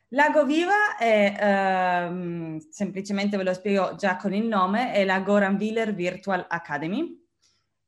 Lago 0.09 0.45
Viva 0.45 0.95
è, 0.97 1.35
ehm, 1.39 2.59
semplicemente 2.69 3.35
ve 3.37 3.43
lo 3.43 3.53
spiego 3.53 3.95
già 3.95 4.15
con 4.17 4.33
il 4.33 4.45
nome, 4.45 4.91
è 4.93 5.03
la 5.05 5.19
Goran 5.21 5.55
Wheeler 5.55 5.93
Virtual 5.95 6.45
Academy. 6.47 7.19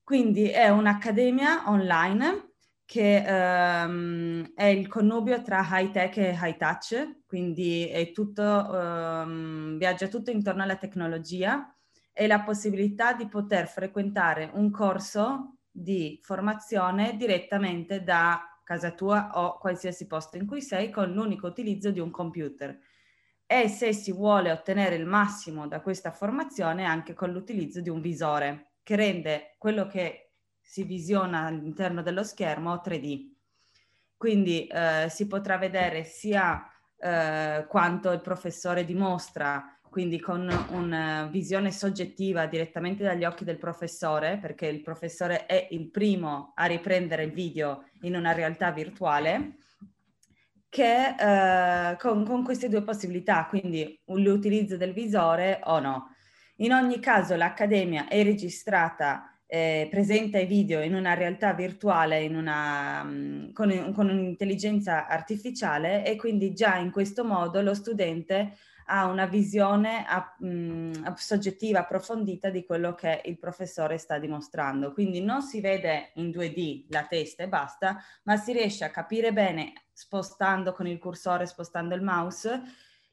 Quindi 0.03 0.49
è 0.49 0.69
un'accademia 0.69 1.63
online 1.69 2.53
che 2.85 3.23
ehm, 3.25 4.53
è 4.55 4.65
il 4.65 4.87
connubio 4.87 5.41
tra 5.41 5.65
high 5.71 5.91
tech 5.91 6.17
e 6.17 6.37
high 6.39 6.57
touch, 6.57 7.21
quindi 7.25 7.91
tutto, 8.13 8.43
ehm, 8.43 9.77
viaggia 9.77 10.07
tutto 10.07 10.31
intorno 10.31 10.63
alla 10.63 10.77
tecnologia 10.77 11.75
e 12.13 12.27
la 12.27 12.41
possibilità 12.41 13.13
di 13.13 13.27
poter 13.27 13.67
frequentare 13.67 14.49
un 14.53 14.69
corso 14.71 15.54
di 15.77 16.17
formazione 16.23 17.17
direttamente 17.17 18.01
da 18.01 18.61
casa 18.63 18.91
tua 18.91 19.31
o 19.33 19.57
qualsiasi 19.57 20.07
posto 20.07 20.37
in 20.37 20.47
cui 20.47 20.61
sei 20.61 20.89
con 20.89 21.11
l'unico 21.11 21.47
utilizzo 21.47 21.91
di 21.91 21.99
un 21.99 22.11
computer. 22.11 22.79
E 23.45 23.67
se 23.67 23.91
si 23.91 24.13
vuole 24.13 24.51
ottenere 24.51 24.95
il 24.95 25.05
massimo 25.05 25.67
da 25.67 25.81
questa 25.81 26.11
formazione 26.11 26.85
anche 26.85 27.13
con 27.13 27.31
l'utilizzo 27.31 27.81
di 27.81 27.89
un 27.89 27.99
visore 27.99 28.75
che 28.83 28.95
rende 28.95 29.55
quello 29.57 29.85
che 29.85 30.31
si 30.61 30.83
visiona 30.83 31.45
all'interno 31.45 32.01
dello 32.01 32.23
schermo 32.23 32.81
3D. 32.83 33.33
Quindi 34.15 34.65
eh, 34.67 35.07
si 35.09 35.27
potrà 35.27 35.57
vedere 35.57 36.05
sia 36.05 36.65
eh, 36.97 37.65
quanto 37.67 38.11
il 38.11 38.21
professore 38.21 38.85
dimostra 38.85 39.74
quindi 39.95 40.19
con 40.19 40.49
una 40.71 41.29
visione 41.31 41.71
soggettiva 41.71 42.47
direttamente 42.47 43.01
dagli 43.01 43.23
occhi 43.23 43.45
del 43.45 43.57
professore, 43.57 44.37
perché 44.41 44.67
il 44.67 44.81
professore 44.81 45.45
è 45.45 45.69
il 45.71 45.89
primo 45.89 46.51
a 46.53 46.65
riprendere 46.65 47.23
il 47.23 47.31
video 47.31 47.85
in 48.01 48.13
una 48.13 48.33
realtà 48.33 48.71
virtuale, 48.71 49.55
che 50.67 51.15
eh, 51.17 51.95
con, 51.95 52.25
con, 52.25 52.43
queste 52.43 52.67
due 52.67 52.83
possibilità, 52.83 53.45
quindi 53.45 53.97
l'utilizzo 54.07 54.75
del 54.75 54.91
visore 54.91 55.61
o 55.63 55.79
no. 55.79 56.13
In 56.57 56.73
ogni 56.73 56.99
caso 56.99 57.37
l'accademia 57.37 58.09
è 58.09 58.21
registrata, 58.21 59.34
eh, 59.55 59.87
presenta 59.89 60.37
i 60.37 60.45
video 60.45 60.81
in 60.81 60.93
una 60.93 61.13
realtà 61.13 61.53
virtuale, 61.53 62.21
in 62.21 62.35
una, 62.35 63.01
mm, 63.05 63.53
con, 63.53 63.93
con 63.93 64.09
un'intelligenza 64.09 65.07
artificiale 65.07 66.05
e 66.05 66.17
quindi 66.17 66.53
già 66.53 66.75
in 66.75 66.91
questo 66.91 67.23
modo 67.23 67.61
lo 67.61 67.73
studente 67.73 68.57
ha 68.87 69.05
una 69.05 69.25
visione 69.27 70.05
a, 70.05 70.35
mh, 70.37 70.47
mm, 70.47 70.93
soggettiva, 71.15 71.79
approfondita 71.79 72.49
di 72.49 72.65
quello 72.65 72.95
che 72.95 73.21
il 73.23 73.39
professore 73.39 73.97
sta 73.97 74.19
dimostrando. 74.19 74.91
Quindi 74.91 75.21
non 75.21 75.41
si 75.41 75.61
vede 75.61 76.11
in 76.15 76.31
2D 76.31 76.87
la 76.89 77.05
testa 77.05 77.43
e 77.43 77.47
basta, 77.47 77.97
ma 78.23 78.35
si 78.35 78.51
riesce 78.51 78.83
a 78.83 78.91
capire 78.91 79.31
bene 79.31 79.71
spostando 79.93 80.73
con 80.73 80.85
il 80.85 80.99
cursore, 80.99 81.45
spostando 81.45 81.95
il 81.95 82.01
mouse, 82.01 82.61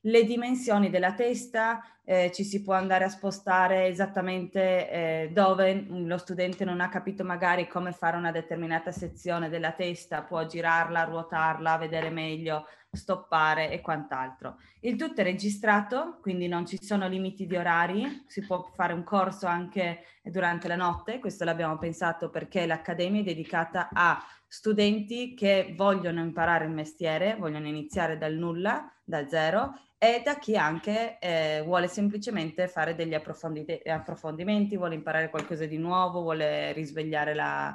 le 0.03 0.25
dimensioni 0.25 0.91
della 0.91 1.15
testa, 1.15 1.83
eh, 2.05 2.33
ci 2.35 2.43
si 2.43 2.63
può 2.63 2.75
andare 2.75 3.05
a 3.05 3.09
spostare 3.09 3.87
esattamente 3.87 4.91
eh, 4.91 5.31
dove 5.33 5.87
lo 5.89 6.19
studente 6.19 6.65
non 6.65 6.81
ha 6.81 6.89
capito 6.89 7.23
magari 7.23 7.69
come 7.69 7.93
fare 7.93 8.17
una 8.17 8.33
determinata 8.33 8.91
sezione 8.91 9.49
della 9.49 9.73
testa, 9.73 10.23
può 10.23 10.45
girarla, 10.45 11.05
ruotarla, 11.05 11.77
vedere 11.77 12.11
meglio, 12.11 12.67
stoppare 12.91 13.71
e 13.71 13.81
quant'altro. 13.81 14.59
Il 14.81 14.97
tutto 14.97 15.21
è 15.21 15.25
registrato, 15.25 16.19
quindi 16.21 16.49
non 16.49 16.67
ci 16.67 16.79
sono 16.83 17.07
limiti 17.09 17.47
di 17.47 17.57
orari, 17.57 18.25
si 18.27 18.45
può 18.45 18.69
fare 18.75 18.93
un 18.93 19.05
corso 19.05 19.47
anche 19.47 20.05
durante 20.23 20.69
la 20.69 20.77
notte, 20.77 21.19
questo 21.19 21.45
l'abbiamo 21.45 21.79
pensato 21.79 22.29
perché 22.29 22.67
l'Accademia 22.67 23.21
è 23.21 23.25
dedicata 23.25 23.89
a 23.93 24.23
studenti 24.47 25.35
che 25.35 25.73
vogliono 25.75 26.21
imparare 26.21 26.67
il 26.67 26.73
mestiere, 26.73 27.37
vogliono 27.39 27.69
iniziare 27.69 28.19
dal 28.19 28.35
nulla, 28.35 28.93
da 29.03 29.27
zero, 29.27 29.73
e 30.03 30.21
da 30.25 30.37
chi 30.37 30.57
anche 30.57 31.17
eh, 31.21 31.63
vuole 31.65 31.87
semplicemente 31.87 32.67
fare 32.67 32.97
degli 32.97 33.15
approfondimenti, 33.15 34.77
vuole 34.77 34.97
imparare 34.97 35.31
qualcosa 35.31 35.65
di 35.65 35.79
nuovo, 35.79 36.23
vuole 36.23 36.73
risvegliare 36.73 37.35
la, 37.35 37.73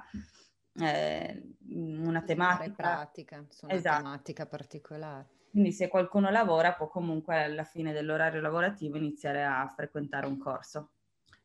eh, 0.81 1.41
una 1.69 2.21
tematica. 2.23 2.73
pratica, 2.75 3.45
una 3.61 3.73
esatto. 3.73 4.01
tematica 4.03 4.45
particolare. 4.45 5.29
Quindi 5.51 5.71
se 5.71 5.87
qualcuno 5.87 6.29
lavora 6.29 6.73
può 6.73 6.89
comunque 6.89 7.45
alla 7.45 7.63
fine 7.63 7.93
dell'orario 7.93 8.41
lavorativo 8.41 8.97
iniziare 8.97 9.45
a 9.45 9.65
frequentare 9.73 10.25
un 10.25 10.37
corso. 10.37 10.89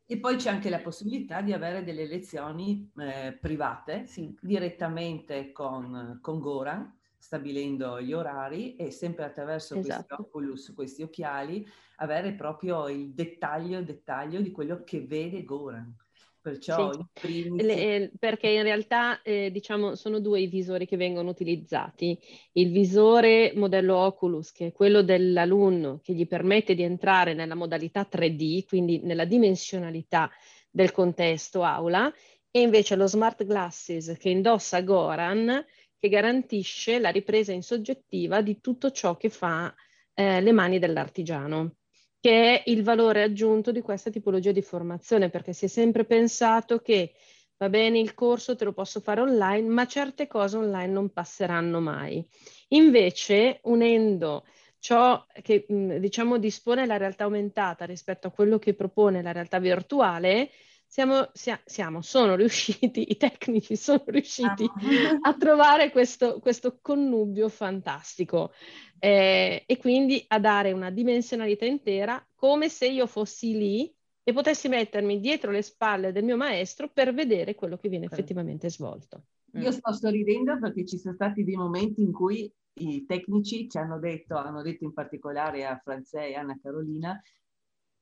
E 0.05 0.19
poi 0.19 0.35
c'è 0.35 0.51
anche 0.51 0.69
la 0.69 0.81
possibilità 0.81 1.43
di 1.43 1.53
avere 1.53 1.85
delle 1.85 2.09
lezioni 2.09 2.91
eh, 2.99 3.39
private 3.41 4.09
sì. 4.09 4.37
direttamente 4.41 5.53
con, 5.53 6.19
con 6.21 6.41
Goran, 6.41 6.93
stabilendo 7.23 8.01
gli 8.01 8.13
orari 8.13 8.75
e 8.75 8.91
sempre 8.91 9.25
attraverso 9.25 9.77
esatto. 9.77 10.17
questi 10.17 10.23
Oculus, 10.23 10.73
questi 10.75 11.03
occhiali, 11.03 11.65
avere 11.99 12.33
proprio 12.33 12.89
il 12.89 13.13
dettaglio, 13.15 13.81
dettaglio 13.81 14.41
di 14.41 14.51
quello 14.51 14.83
che 14.83 15.03
vede 15.07 15.45
Goran. 15.45 15.95
Perciò 16.41 16.93
sì. 16.93 17.05
primis... 17.13 17.63
Le, 17.63 17.75
eh, 17.77 18.13
perché 18.19 18.49
in 18.49 18.65
realtà 18.65 19.23
eh, 19.23 19.53
diciamo 19.53 19.95
sono 19.95 20.19
due 20.19 20.41
i 20.41 20.49
visori 20.49 20.85
che 20.85 20.97
vengono 20.97 21.31
utilizzati. 21.31 22.19
Il 22.55 22.73
visore 22.73 23.53
modello 23.55 23.99
Oculus, 23.99 24.51
che 24.51 24.67
è 24.67 24.73
quello 24.73 25.03
dell'alunno, 25.03 26.01
che 26.03 26.15
gli 26.15 26.27
permette 26.27 26.75
di 26.75 26.83
entrare 26.83 27.35
nella 27.35 27.55
modalità 27.55 28.09
3D, 28.11 28.65
quindi 28.67 28.99
nella 29.05 29.27
dimensionalità 29.27 30.29
del 30.69 30.91
contesto 30.91 31.63
aula, 31.63 32.13
e 32.51 32.61
invece 32.61 32.97
lo 32.97 33.07
Smart 33.07 33.45
Glasses 33.45 34.17
che 34.19 34.29
indossa 34.29 34.83
Goran, 34.83 35.65
che 36.03 36.09
garantisce 36.09 36.99
la 36.99 37.11
ripresa 37.11 37.53
in 37.53 37.63
soggettiva 37.63 38.43
di 38.43 38.61
tutto 38.61 38.91
ciò 38.91 39.17
che 39.17 39.29
fa 39.29 39.73
eh, 40.15 40.41
le 40.41 40.51
mani 40.51 40.81
dell'artigiano 40.81 41.77
che 42.19 42.61
è 42.61 42.71
il 42.71 42.83
valore 42.83 43.23
aggiunto 43.23 43.71
di 43.71 43.81
questa 43.81 44.11
tipologia 44.11 44.51
di 44.53 44.63
formazione, 44.63 45.29
perché 45.29 45.53
si 45.53 45.67
è 45.67 45.69
sempre 45.69 46.05
pensato 46.05 46.79
che 46.79 47.15
va 47.57 47.69
bene 47.69 47.99
il 47.99 48.15
corso, 48.15 48.55
te 48.55 48.65
lo 48.65 48.73
posso 48.73 49.01
fare 49.01 49.21
online, 49.21 49.69
ma 49.69 49.87
certe 49.87 50.29
cose 50.29 50.57
online 50.57 50.93
non 50.93 51.13
passeranno 51.13 51.81
mai. 51.81 52.25
Invece, 52.69 53.59
unendo 53.65 54.45
ciò 54.79 55.25
che 55.43 55.67
diciamo 55.69 56.39
dispone 56.39 56.87
la 56.87 56.97
realtà 56.97 57.25
aumentata 57.25 57.85
rispetto 57.85 58.29
a 58.29 58.33
quello 58.33 58.61
che 58.61 58.75
propone 58.75 59.21
la 59.21 59.33
realtà 59.33 59.59
virtuale, 59.59 60.51
siamo, 60.93 61.31
siamo, 61.33 62.03
sono 62.03 62.35
riusciti, 62.35 63.13
i 63.13 63.17
tecnici 63.17 63.77
sono 63.77 64.05
riusciti 64.09 64.65
ah. 64.65 65.19
a 65.23 65.35
trovare 65.39 65.91
questo, 65.91 66.39
questo 66.39 66.81
connubio 66.83 67.49
fantastico 67.49 68.53
eh, 68.99 69.65
e 69.67 69.77
quindi 69.79 70.23
a 70.29 70.39
dare 70.39 70.73
una 70.73 70.91
dimensionalità 70.91 71.65
intera 71.65 72.23
come 72.35 72.69
se 72.69 72.89
io 72.89 73.07
fossi 73.07 73.57
lì 73.57 73.95
e 74.23 74.33
potessi 74.35 74.69
mettermi 74.69 75.19
dietro 75.19 75.51
le 75.51 75.63
spalle 75.63 76.13
del 76.13 76.25
mio 76.25 76.37
maestro 76.37 76.91
per 76.93 77.15
vedere 77.15 77.55
quello 77.55 77.79
che 77.79 77.89
viene 77.89 78.05
effettivamente 78.05 78.69
svolto. 78.69 79.25
Io 79.55 79.69
mm. 79.69 79.73
sto 79.73 79.95
sorridendo 79.95 80.59
perché 80.59 80.85
ci 80.85 80.99
sono 80.99 81.15
stati 81.15 81.43
dei 81.43 81.57
momenti 81.57 82.03
in 82.03 82.13
cui 82.13 82.53
i 82.81 83.07
tecnici 83.07 83.67
ci 83.67 83.79
hanno 83.79 83.99
detto, 83.99 84.37
hanno 84.37 84.61
detto 84.61 84.85
in 84.85 84.93
particolare 84.93 85.65
a 85.65 85.81
Franzè 85.83 86.27
e 86.27 86.35
Anna 86.35 86.59
Carolina, 86.61 87.19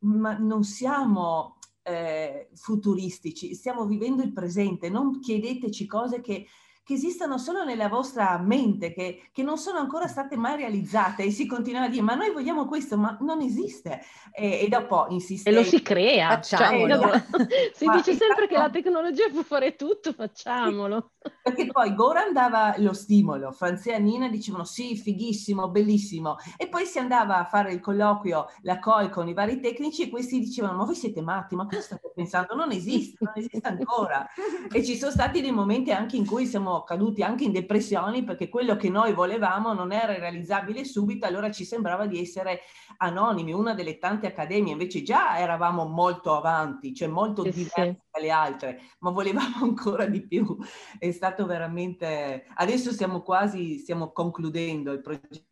ma 0.03 0.37
non 0.37 0.65
siamo 0.65 1.60
eh, 1.83 2.49
futuristici, 2.55 3.55
stiamo 3.55 3.87
vivendo 3.87 4.23
il 4.23 4.33
presente, 4.33 4.89
non 4.89 5.21
chiedeteci 5.21 5.87
cose 5.87 6.21
che 6.21 6.47
che 6.91 6.97
esistono 6.97 7.39
solo 7.39 7.63
nella 7.63 7.89
vostra 7.89 8.37
mente, 8.39 8.93
che, 8.93 9.29
che, 9.33 9.45
non 9.45 9.59
sono 9.59 9.79
ancora 9.79 10.09
state 10.09 10.37
mai 10.37 10.57
realizzate 10.57 11.23
e 11.23 11.31
si 11.31 11.47
continua 11.47 11.83
a 11.83 11.89
dire 11.89 12.03
ma 12.03 12.17
noi 12.17 12.33
vogliamo 12.33 12.67
questo, 12.67 12.97
ma 12.97 13.17
non 13.21 13.41
esiste. 13.43 14.01
E, 14.33 14.63
e 14.63 14.69
dopo 14.69 15.07
insiste. 15.11 15.51
E 15.51 15.53
lo 15.53 15.63
si 15.63 15.83
crea. 15.83 16.31
Facciamolo. 16.31 17.01
Cioè, 17.01 17.23
si 17.75 17.85
ma 17.85 17.95
dice 17.95 18.15
sempre 18.15 18.49
che 18.49 18.57
la 18.57 18.71
tecnologia 18.71 19.29
può 19.31 19.43
fare 19.43 19.77
tutto, 19.77 20.13
facciamolo. 20.13 21.13
Perché 21.43 21.67
poi 21.67 21.95
Goran 21.95 22.33
dava 22.33 22.75
lo 22.79 22.95
stimolo, 22.95 23.53
Franzia 23.53 23.97
e 23.97 23.99
Nina 23.99 24.29
dicevano 24.29 24.65
sì, 24.65 24.97
fighissimo, 24.97 25.69
bellissimo. 25.69 26.37
E 26.57 26.69
poi 26.69 26.87
si 26.87 26.99
andava 26.99 27.39
a 27.39 27.45
fare 27.45 27.73
il 27.73 27.81
colloquio, 27.81 28.47
la 28.63 28.79
COI 28.79 29.11
con 29.11 29.29
i 29.29 29.35
vari 29.35 29.61
tecnici 29.61 30.03
e 30.03 30.11
questi 30.11 30.41
dicevano 30.41 30.79
ma 30.79 30.85
voi 30.85 30.95
siete 30.95 31.21
matti, 31.21 31.57
ma 31.57 31.67
cosa 31.67 31.83
state 31.83 32.11
pensando? 32.15 32.55
Non 32.55 32.73
esiste, 32.73 33.19
non 33.21 33.35
esiste 33.37 33.69
ancora. 33.69 34.27
E 34.73 34.83
ci 34.83 34.97
sono 34.97 35.11
stati 35.11 35.43
dei 35.43 35.53
momenti 35.53 35.93
anche 35.93 36.17
in 36.17 36.25
cui 36.25 36.47
siamo 36.47 36.85
caduti 36.85 37.23
anche 37.23 37.45
in 37.45 37.53
depressioni 37.53 38.25
perché 38.25 38.49
quello 38.49 38.77
che 38.77 38.89
noi 38.89 39.13
volevamo 39.13 39.75
non 39.75 39.93
era 39.93 40.19
realizzabile 40.19 40.85
subito, 40.85 41.27
allora 41.27 41.51
ci 41.51 41.65
sembrava 41.65 42.07
di 42.07 42.19
essere 42.21 42.61
anonimi, 42.99 43.53
una 43.53 43.75
delle 43.75 43.99
tante 43.99 44.27
accademie, 44.27 44.73
invece 44.73 45.03
già 45.03 45.39
eravamo 45.39 45.85
molto 45.85 46.35
avanti, 46.35 46.95
cioè 46.95 47.09
molto 47.09 47.45
sì, 47.45 47.51
diversi 47.51 47.99
sì. 48.01 48.10
Dalle 48.21 48.31
altre, 48.31 48.81
ma 48.99 49.11
volevamo 49.11 49.57
ancora 49.65 50.05
di 50.07 50.27
più. 50.27 50.57
È 50.99 51.11
stato 51.11 51.47
veramente... 51.47 52.45
Adesso 52.55 52.93
stiamo 52.93 53.23
quasi, 53.23 53.79
stiamo 53.79 54.13
concludendo 54.13 54.93
il 54.93 55.01
progetto 55.01 55.49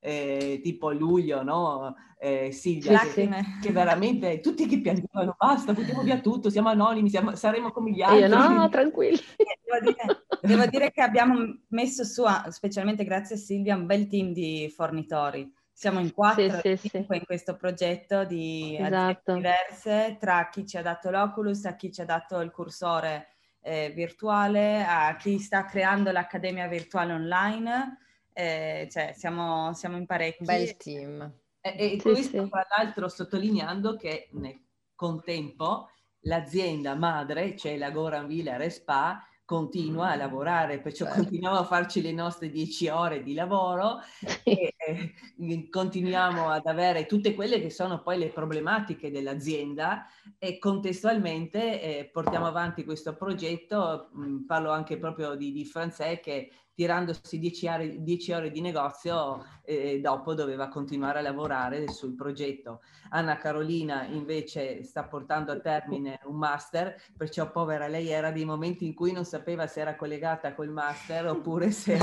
eh, 0.00 0.60
tipo 0.62 0.90
luglio, 0.90 1.42
no? 1.42 1.94
Eh, 2.18 2.50
Silvia, 2.50 2.98
che, 3.00 3.28
che, 3.60 3.70
veramente 3.70 4.40
tutti 4.40 4.66
che 4.66 4.80
piangevano, 4.80 5.36
basta, 5.38 5.72
buttiamo 5.72 6.02
via 6.02 6.18
tutto, 6.20 6.50
siamo 6.50 6.70
anonimi, 6.70 7.10
siamo, 7.10 7.36
saremo 7.36 7.70
come 7.70 7.92
gli 7.92 8.02
altri. 8.02 8.20
Io 8.20 8.28
no, 8.28 8.68
tranquilli. 8.68 9.18
Devo 9.66 9.92
dire, 9.92 10.24
devo 10.40 10.66
dire, 10.66 10.90
che 10.92 11.02
abbiamo 11.02 11.34
messo 11.68 12.04
su, 12.04 12.22
specialmente 12.48 13.04
grazie 13.04 13.34
a 13.34 13.38
Silvia, 13.38 13.76
un 13.76 13.84
bel 13.84 14.06
team 14.06 14.32
di 14.32 14.72
fornitori. 14.74 15.52
Siamo 15.78 16.00
in 16.00 16.12
quattro 16.14 16.60
sì, 16.60 16.76
sì, 16.76 16.88
sì. 16.88 17.06
in 17.06 17.24
questo 17.26 17.54
progetto 17.54 18.24
di 18.24 18.78
esatto. 18.80 19.34
diverse, 19.34 20.16
tra 20.18 20.48
chi 20.48 20.66
ci 20.66 20.78
ha 20.78 20.82
dato 20.82 21.10
l'Oculus, 21.10 21.66
a 21.66 21.76
chi 21.76 21.92
ci 21.92 22.00
ha 22.00 22.06
dato 22.06 22.40
il 22.40 22.50
cursore 22.50 23.36
eh, 23.60 23.90
virtuale, 23.94 24.82
a 24.86 25.14
chi 25.16 25.38
sta 25.38 25.66
creando 25.66 26.10
l'accademia 26.12 26.66
virtuale 26.66 27.12
online 27.12 27.98
eh, 28.38 28.86
cioè 28.90 29.14
siamo, 29.16 29.72
siamo, 29.72 29.96
in 29.96 30.04
parecchi. 30.04 30.44
Bel 30.44 30.76
team. 30.76 31.34
E, 31.58 31.92
e 31.92 31.96
questo 32.00 32.44
sì. 32.44 32.50
tra 32.50 32.66
l'altro 32.76 33.08
sottolineando 33.08 33.96
che 33.96 34.28
nel 34.32 34.60
contempo 34.94 35.88
l'azienda 36.20 36.94
madre, 36.94 37.56
cioè 37.56 37.78
la 37.78 37.90
Goran 37.90 38.26
Wheeler 38.26 38.70
Spa, 38.70 39.26
continua 39.42 40.10
a 40.10 40.16
lavorare, 40.16 40.80
perciò 40.80 41.06
certo. 41.06 41.20
continuiamo 41.20 41.56
a 41.56 41.64
farci 41.64 42.02
le 42.02 42.12
nostre 42.12 42.50
dieci 42.50 42.88
ore 42.88 43.22
di 43.22 43.32
lavoro 43.32 44.00
e 44.42 44.52
eh, 44.52 44.74
continuiamo 45.70 46.48
ad 46.48 46.66
avere 46.66 47.06
tutte 47.06 47.34
quelle 47.34 47.60
che 47.60 47.70
sono 47.70 48.02
poi 48.02 48.18
le 48.18 48.28
problematiche 48.28 49.10
dell'azienda 49.10 50.06
e 50.38 50.58
contestualmente 50.58 51.80
eh, 51.80 52.10
portiamo 52.12 52.46
avanti 52.46 52.84
questo 52.84 53.16
progetto, 53.16 54.10
mh, 54.12 54.26
mm, 54.26 54.46
parlo 54.46 54.70
anche 54.70 54.98
proprio 54.98 55.34
di, 55.34 55.52
di 55.52 55.64
Franzè 55.64 56.20
che 56.20 56.50
tirandosi 56.76 57.38
10 57.38 57.66
ore, 57.68 58.02
ore, 58.34 58.50
di 58.50 58.60
negozio 58.60 59.42
e 59.64 59.98
dopo 59.98 60.34
doveva 60.34 60.68
continuare 60.68 61.20
a 61.20 61.22
lavorare 61.22 61.88
sul 61.88 62.14
progetto. 62.14 62.82
Anna 63.08 63.38
Carolina 63.38 64.04
invece 64.04 64.84
sta 64.84 65.04
portando 65.04 65.52
a 65.52 65.58
termine 65.58 66.20
un 66.24 66.36
master, 66.36 66.94
perciò 67.16 67.50
povera 67.50 67.88
lei 67.88 68.08
era 68.08 68.30
dei 68.30 68.44
momenti 68.44 68.84
in 68.84 68.92
cui 68.92 69.12
non 69.12 69.24
sapeva 69.24 69.66
se 69.66 69.80
era 69.80 69.96
collegata 69.96 70.54
col 70.54 70.68
master 70.68 71.28
oppure 71.28 71.70
se 71.70 71.96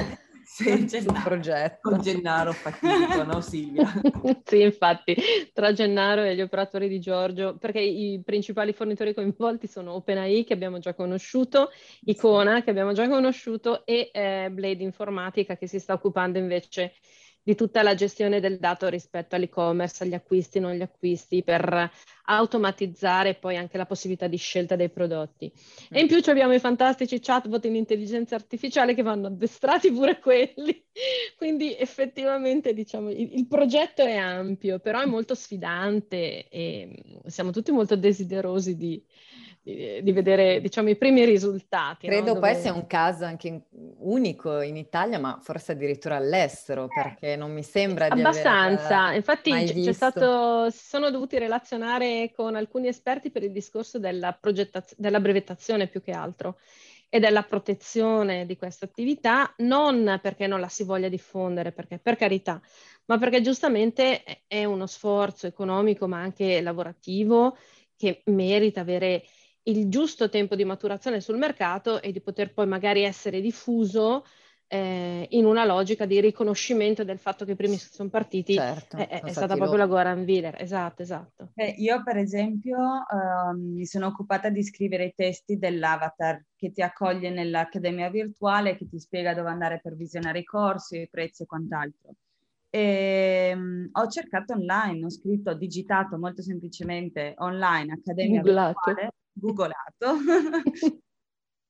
se 0.44 0.86
c'è 0.86 1.00
il 1.00 1.22
progetto. 1.24 1.90
Con 1.90 2.02
Gennaro 2.02 2.52
fatidico, 2.52 3.24
no 3.24 3.42
Silvia? 3.42 3.92
sì, 4.44 4.62
infatti, 4.62 5.16
tra 5.54 5.74
Gennaro 5.74 6.24
e 6.24 6.36
gli 6.36 6.42
operatori 6.42 6.88
di 6.88 7.00
Giorgio, 7.00 7.58
perché 7.58 7.80
i 7.80 8.22
principali 8.24 8.74
fornitori 8.74 9.14
coinvolti 9.14 9.68
sono 9.68 9.94
OpenAI 9.94 10.44
che 10.44 10.54
abbiamo 10.54 10.80
già 10.80 10.94
conosciuto, 10.94 11.72
Icona 12.06 12.64
che 12.64 12.70
abbiamo 12.70 12.94
già 12.94 13.08
conosciuto 13.08 13.86
e 13.86 14.10
eh, 14.14 14.50
Blade 14.52 14.84
Informatica 14.84 15.56
che 15.56 15.68
si 15.68 15.80
sta 15.80 15.94
occupando 15.94 16.38
invece 16.38 16.94
di 17.44 17.56
tutta 17.56 17.84
la 17.84 17.94
gestione 17.94 18.40
del 18.40 18.58
dato 18.58 18.88
rispetto 18.88 19.36
all'e-commerce, 19.36 20.04
agli 20.04 20.14
acquisti, 20.14 20.60
non 20.60 20.72
agli 20.72 20.82
acquisti, 20.82 21.44
per 21.44 21.92
automatizzare 22.26 23.36
poi 23.36 23.58
anche 23.58 23.78
la 23.78 23.86
possibilità 23.86 24.28
di 24.28 24.38
scelta 24.38 24.78
dei 24.78 24.90
prodotti. 24.90 25.52
E 25.90 26.00
in 26.00 26.08
più 26.08 26.22
abbiamo 26.26 26.54
i 26.54 26.60
fantastici 26.60 27.20
chatbot 27.20 27.66
in 27.66 27.76
intelligenza 27.76 28.36
artificiale 28.36 28.94
che 28.94 29.02
vanno 29.02 29.28
addestrati 29.28 29.92
pure 29.92 30.20
quelli. 30.20 30.86
Quindi 31.36 31.76
effettivamente 31.78 32.74
diciamo 32.74 33.10
il, 33.10 33.34
il 33.34 33.48
progetto 33.48 34.04
è 34.04 34.16
ampio, 34.16 34.80
però 34.80 35.02
è 35.02 35.06
molto 35.06 35.36
sfidante 35.36 36.48
e 36.48 37.20
siamo 37.26 37.52
tutti 37.52 37.72
molto 37.72 37.98
desiderosi 37.98 38.78
di, 38.78 39.04
di, 39.64 40.04
di, 40.04 40.12
vedere 40.12 40.60
diciamo, 40.60 40.90
i 40.90 40.98
primi 40.98 41.24
risultati. 41.24 42.08
Credo 42.08 42.34
no? 42.34 42.34
Dove... 42.34 42.52
poi 42.52 42.62
sia 42.62 42.74
un 42.74 42.86
caso 42.86 43.24
anche 43.24 43.48
in, 43.48 43.62
unico 44.00 44.60
in 44.60 44.76
Italia, 44.76 45.18
ma 45.18 45.40
forse 45.42 45.72
addirittura 45.72 46.18
all'estero, 46.18 46.88
perché 46.88 47.38
non 47.38 47.54
mi 47.54 47.64
sembra 47.64 48.10
di 48.10 48.20
Abbastanza, 48.20 49.06
aver, 49.06 49.16
infatti 49.16 49.52
c- 49.52 49.82
c'è 49.82 49.94
stato, 49.94 50.70
si 50.70 50.86
sono 50.86 51.10
dovuti 51.10 51.38
relazionare 51.38 52.32
con 52.36 52.56
alcuni 52.56 52.88
esperti 52.88 53.32
per 53.32 53.44
il 53.44 53.54
discorso 53.54 54.00
della, 54.00 54.38
della 54.98 55.20
brevettazione 55.22 55.88
più 55.88 56.02
che 56.02 56.12
altro 56.12 56.58
e 57.08 57.20
della 57.20 57.44
protezione 57.44 58.46
di 58.46 58.58
questa 58.58 58.86
attività, 58.86 59.54
non 59.58 60.20
perché 60.22 60.48
non 60.48 60.60
la 60.60 60.68
si 60.68 60.84
voglia 60.84 61.10
diffondere, 61.10 61.72
perché 61.72 62.00
per 62.00 62.16
carità, 62.18 62.60
ma 63.06 63.18
perché 63.18 63.40
giustamente 63.42 64.24
è 64.48 64.66
uno 64.66 64.88
sforzo 64.88 65.48
economico 65.48 66.08
ma 66.08 66.20
anche 66.20 66.60
lavorativo 66.60 67.56
che 67.96 68.24
merita 68.26 68.82
avere 68.82 69.24
il 69.64 69.90
giusto 69.90 70.30
tempo 70.30 70.56
di 70.56 70.66
maturazione 70.66 71.22
sul 71.22 71.38
mercato 71.38 72.02
e 72.02 72.12
di 72.12 72.22
poter 72.22 72.54
poi 72.54 72.68
magari 72.68 73.04
essere 73.04 73.42
diffuso 73.42 74.24
eh, 74.74 75.28
in 75.30 75.46
una 75.46 75.66
logica 75.66 76.08
di 76.08 76.20
riconoscimento 76.20 77.04
del 77.04 77.20
fatto 77.20 77.46
che 77.46 77.52
i 77.52 77.56
primi 77.56 77.78
sono 77.78 78.10
partiti, 78.10 78.56
certo, 78.56 78.98
è, 78.98 79.22
è 79.22 79.32
stata 79.32 79.56
proprio 79.56 79.78
la 79.78 79.86
Goran 79.86 80.24
Wheeler. 80.24 80.60
Esatto, 80.60 81.04
esatto. 81.04 81.52
Eh, 81.54 81.76
io 81.78 82.02
per 82.02 82.18
esempio 82.18 82.78
uh, 82.78 83.56
mi 83.56 83.86
sono 83.86 84.08
occupata 84.08 84.50
di 84.50 84.64
scrivere 84.64 85.06
i 85.06 85.14
testi 85.16 85.60
dell'avatar 85.60 86.44
che 86.56 86.72
ti 86.72 86.82
accoglie 86.82 87.30
nell'accademia 87.30 88.10
virtuale, 88.10 88.76
che 88.76 88.88
ti 88.88 89.00
spiega 89.00 89.36
dove 89.36 89.50
andare 89.50 89.80
per 89.80 89.96
visionare 89.96 90.40
i 90.40 90.44
corsi, 90.44 91.02
i 91.02 91.10
prezzi 91.10 91.44
e 91.44 91.46
quant'altro. 91.46 92.16
E, 92.72 93.52
um, 93.54 93.90
ho 93.92 94.08
cercato 94.08 94.54
online, 94.54 95.06
ho 95.06 95.10
scritto, 95.12 95.52
ho 95.52 95.56
digitato 95.56 96.18
molto 96.18 96.42
semplicemente 96.42 97.36
online 97.38 97.94
Accademia 97.94 98.42
Googlato. 98.42 98.80
Virtuale, 98.86 99.14
googolato 99.44 100.16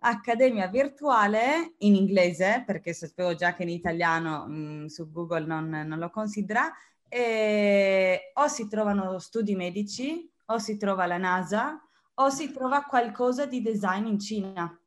Accademia 0.05 0.67
Virtuale 0.67 1.75
in 1.79 1.95
inglese, 1.95 2.63
perché 2.65 2.93
sapevo 2.93 3.35
già 3.35 3.55
che 3.55 3.63
in 3.63 3.69
italiano 3.69 4.45
mh, 4.45 4.53
mm, 4.53 4.85
su 4.85 5.09
Google 5.09 5.45
non, 5.45 5.69
non, 5.69 5.97
lo 5.97 6.09
considera, 6.09 6.71
e 7.07 8.31
o 8.33 8.47
si 8.47 8.67
trovano 8.67 9.17
studi 9.19 9.55
medici, 9.55 10.29
o 10.47 10.57
si 10.59 10.77
trova 10.77 11.05
la 11.05 11.17
NASA, 11.17 11.81
o 12.15 12.29
si 12.29 12.51
trova 12.51 12.83
qualcosa 12.83 13.45
di 13.45 13.61
design 13.61 14.05
in 14.07 14.19
Cina, 14.19 14.77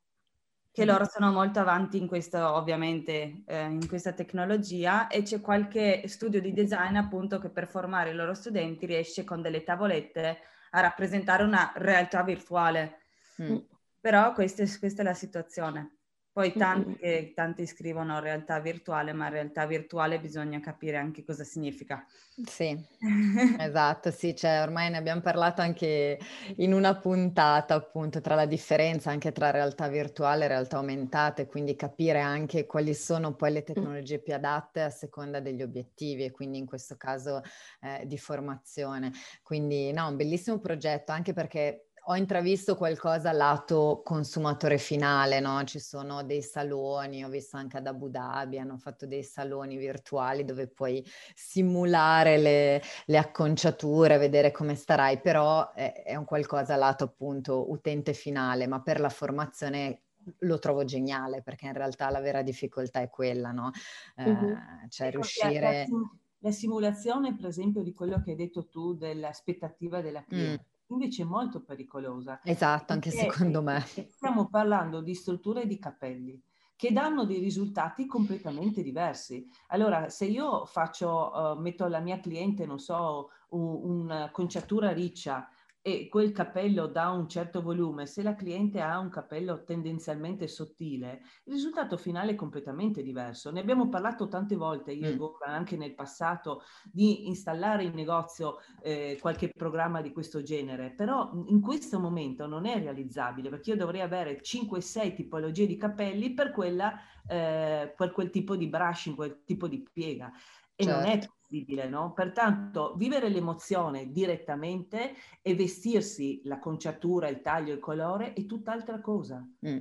che 0.70 0.84
mm. 0.84 0.86
loro 0.86 1.06
sono 1.08 1.32
molto 1.32 1.60
avanti 1.60 1.96
in 1.96 2.06
questo, 2.06 2.38
ovviamente, 2.54 3.42
eh, 3.46 3.62
in 3.64 3.88
questa 3.88 4.12
tecnologia, 4.12 5.06
e 5.08 5.22
c'è 5.22 5.40
qualche 5.40 6.06
studio 6.08 6.42
di 6.42 6.52
design 6.52 6.96
appunto 6.96 7.38
che 7.38 7.48
per 7.48 7.68
formare 7.68 8.10
i 8.10 8.14
loro 8.14 8.34
studenti 8.34 8.84
riesce 8.84 9.24
con 9.24 9.40
delle 9.40 9.62
tavolette 9.62 10.40
a 10.70 10.80
rappresentare 10.80 11.42
una 11.42 11.72
realtà 11.76 12.22
virtuale. 12.22 13.00
Mm. 13.42 13.56
Però 14.00 14.32
questa 14.32 14.62
è, 14.62 14.78
questa 14.78 15.02
è 15.02 15.04
la 15.04 15.14
situazione. 15.14 15.95
Poi 16.36 16.54
tanti, 16.54 16.96
che, 16.96 17.32
tanti 17.34 17.66
scrivono 17.66 18.20
realtà 18.20 18.60
virtuale, 18.60 19.14
ma 19.14 19.28
realtà 19.28 19.64
virtuale 19.64 20.20
bisogna 20.20 20.60
capire 20.60 20.98
anche 20.98 21.24
cosa 21.24 21.44
significa. 21.44 22.04
Sì, 22.44 22.78
esatto, 23.58 24.10
sì, 24.10 24.36
cioè 24.36 24.60
ormai 24.60 24.90
ne 24.90 24.98
abbiamo 24.98 25.22
parlato 25.22 25.62
anche 25.62 26.18
in 26.56 26.74
una 26.74 26.94
puntata 26.98 27.72
appunto 27.72 28.20
tra 28.20 28.34
la 28.34 28.44
differenza 28.44 29.08
anche 29.10 29.32
tra 29.32 29.50
realtà 29.50 29.88
virtuale 29.88 30.44
e 30.44 30.48
realtà 30.48 30.76
aumentate, 30.76 31.46
quindi 31.46 31.74
capire 31.74 32.20
anche 32.20 32.66
quali 32.66 32.92
sono 32.92 33.34
poi 33.34 33.52
le 33.52 33.62
tecnologie 33.62 34.18
più 34.18 34.34
adatte 34.34 34.82
a 34.82 34.90
seconda 34.90 35.40
degli 35.40 35.62
obiettivi 35.62 36.24
e 36.24 36.32
quindi 36.32 36.58
in 36.58 36.66
questo 36.66 36.98
caso 36.98 37.40
eh, 37.80 38.04
di 38.04 38.18
formazione. 38.18 39.10
Quindi 39.42 39.90
no, 39.90 40.08
un 40.08 40.16
bellissimo 40.16 40.58
progetto 40.58 41.12
anche 41.12 41.32
perché 41.32 41.85
ho 42.08 42.14
intravisto 42.14 42.76
qualcosa 42.76 43.32
lato 43.32 44.00
consumatore 44.04 44.78
finale, 44.78 45.40
no? 45.40 45.64
Ci 45.64 45.80
sono 45.80 46.22
dei 46.22 46.40
saloni, 46.40 47.24
ho 47.24 47.28
visto 47.28 47.56
anche 47.56 47.78
ad 47.78 47.86
Abu 47.86 48.08
Dhabi, 48.08 48.58
hanno 48.58 48.78
fatto 48.78 49.06
dei 49.06 49.24
saloni 49.24 49.76
virtuali 49.76 50.44
dove 50.44 50.68
puoi 50.68 51.04
simulare 51.34 52.38
le, 52.38 52.82
le 53.06 53.18
acconciature, 53.18 54.18
vedere 54.18 54.52
come 54.52 54.76
starai, 54.76 55.20
però 55.20 55.72
è, 55.72 56.04
è 56.04 56.14
un 56.14 56.24
qualcosa 56.24 56.76
lato 56.76 57.04
appunto 57.04 57.70
utente 57.70 58.12
finale, 58.12 58.68
ma 58.68 58.80
per 58.82 59.00
la 59.00 59.08
formazione 59.08 60.02
lo 60.40 60.58
trovo 60.58 60.84
geniale 60.84 61.42
perché 61.42 61.66
in 61.66 61.72
realtà 61.72 62.10
la 62.10 62.20
vera 62.20 62.42
difficoltà 62.42 63.00
è 63.00 63.10
quella, 63.10 63.50
no? 63.50 63.72
Eh, 64.16 64.30
mm-hmm. 64.30 64.54
Cioè 64.88 65.10
riuscire... 65.10 65.86
La, 65.88 65.96
la, 66.38 66.50
simulazione, 66.52 67.34
per 67.34 67.46
esempio, 67.46 67.82
di 67.82 67.92
quello 67.92 68.22
che 68.22 68.30
hai 68.30 68.36
detto 68.36 68.68
tu 68.68 68.94
dell'aspettativa 68.94 70.00
della 70.00 70.22
cliente. 70.22 70.66
Mm 70.70 70.74
invece 70.88 71.22
è 71.22 71.26
molto 71.26 71.62
pericolosa. 71.62 72.40
Esatto, 72.42 72.92
anche 72.92 73.10
secondo 73.10 73.62
me. 73.62 73.80
Stiamo 74.08 74.48
parlando 74.48 75.00
di 75.00 75.14
strutture 75.14 75.66
di 75.66 75.78
capelli 75.78 76.40
che 76.76 76.92
danno 76.92 77.24
dei 77.24 77.40
risultati 77.40 78.04
completamente 78.06 78.82
diversi. 78.82 79.48
Allora, 79.68 80.10
se 80.10 80.26
io 80.26 80.66
faccio, 80.66 81.32
uh, 81.32 81.58
metto 81.58 81.84
alla 81.84 82.00
mia 82.00 82.20
cliente, 82.20 82.66
non 82.66 82.78
so, 82.78 83.30
un, 83.48 84.28
conciatura 84.30 84.92
riccia 84.92 85.48
e 85.86 86.08
quel 86.08 86.32
capello 86.32 86.88
dà 86.88 87.10
un 87.10 87.28
certo 87.28 87.62
volume, 87.62 88.06
se 88.06 88.20
la 88.24 88.34
cliente 88.34 88.80
ha 88.80 88.98
un 88.98 89.08
capello 89.08 89.62
tendenzialmente 89.62 90.48
sottile, 90.48 91.20
il 91.44 91.52
risultato 91.52 91.96
finale 91.96 92.32
è 92.32 92.34
completamente 92.34 93.04
diverso. 93.04 93.52
Ne 93.52 93.60
abbiamo 93.60 93.88
parlato 93.88 94.26
tante 94.26 94.56
volte, 94.56 94.90
io 94.90 95.10
e. 95.10 95.16
Gora, 95.16 95.46
anche 95.46 95.76
nel 95.76 95.94
passato, 95.94 96.62
di 96.90 97.28
installare 97.28 97.84
in 97.84 97.94
negozio 97.94 98.56
eh, 98.82 99.16
qualche 99.20 99.52
programma 99.56 100.00
di 100.00 100.10
questo 100.10 100.42
genere, 100.42 100.90
però 100.90 101.30
in 101.46 101.60
questo 101.60 102.00
momento 102.00 102.48
non 102.48 102.66
è 102.66 102.80
realizzabile 102.80 103.48
perché 103.48 103.70
io 103.70 103.76
dovrei 103.76 104.00
avere 104.00 104.40
5-6 104.40 105.14
tipologie 105.14 105.68
di 105.68 105.76
capelli 105.76 106.34
per, 106.34 106.50
quella, 106.50 106.94
eh, 107.28 107.94
per 107.96 108.10
quel 108.10 108.30
tipo 108.30 108.56
di 108.56 108.66
brushing, 108.66 109.14
quel 109.14 109.44
tipo 109.44 109.68
di 109.68 109.88
piega. 109.92 110.32
E 110.74 110.82
certo. 110.82 110.98
non 110.98 111.08
è 111.08 111.12
certo 111.20 111.35
possibile, 111.46 111.88
no? 111.88 112.12
Pertanto 112.12 112.94
vivere 112.96 113.28
l'emozione 113.28 114.10
direttamente 114.10 115.14
e 115.40 115.54
vestirsi 115.54 116.40
la 116.44 116.58
conciatura, 116.58 117.28
il 117.28 117.40
taglio, 117.40 117.72
il 117.72 117.78
colore 117.78 118.32
è 118.32 118.44
tutt'altra 118.46 119.00
cosa. 119.00 119.46
Mm. 119.66 119.78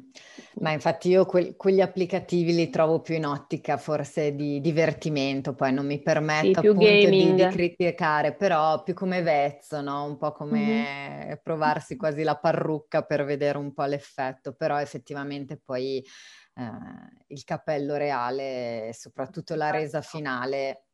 Ma 0.59 0.71
infatti 0.71 1.09
io 1.09 1.25
que- 1.25 1.55
quegli 1.55 1.81
applicativi 1.81 2.53
li 2.53 2.69
trovo 2.69 3.01
più 3.01 3.15
in 3.15 3.25
ottica 3.25 3.77
forse 3.77 4.35
di 4.35 4.61
divertimento, 4.61 5.55
poi 5.55 5.73
non 5.73 5.85
mi 5.85 6.01
permetto 6.01 6.61
sì, 6.61 6.67
appunto 6.67 6.85
di, 6.85 7.33
di, 7.33 7.47
criticare, 7.47 8.35
però 8.35 8.83
più 8.83 8.93
come 8.93 9.21
vezzo, 9.21 9.81
no? 9.81 10.05
Un 10.05 10.17
po' 10.17 10.31
come 10.31 10.59
mm-hmm. 10.59 11.33
provarsi 11.41 11.95
quasi 11.95 12.23
la 12.23 12.37
parrucca 12.37 13.01
per 13.01 13.25
vedere 13.25 13.57
un 13.57 13.73
po' 13.73 13.85
l'effetto, 13.85 14.53
però 14.53 14.79
effettivamente 14.79 15.59
poi... 15.63 16.03
Eh, 16.57 17.33
il 17.33 17.43
cappello 17.43 17.97
reale, 17.97 18.91
soprattutto 18.93 19.55
la 19.55 19.71
resa 19.71 19.99
finale, 19.99 20.85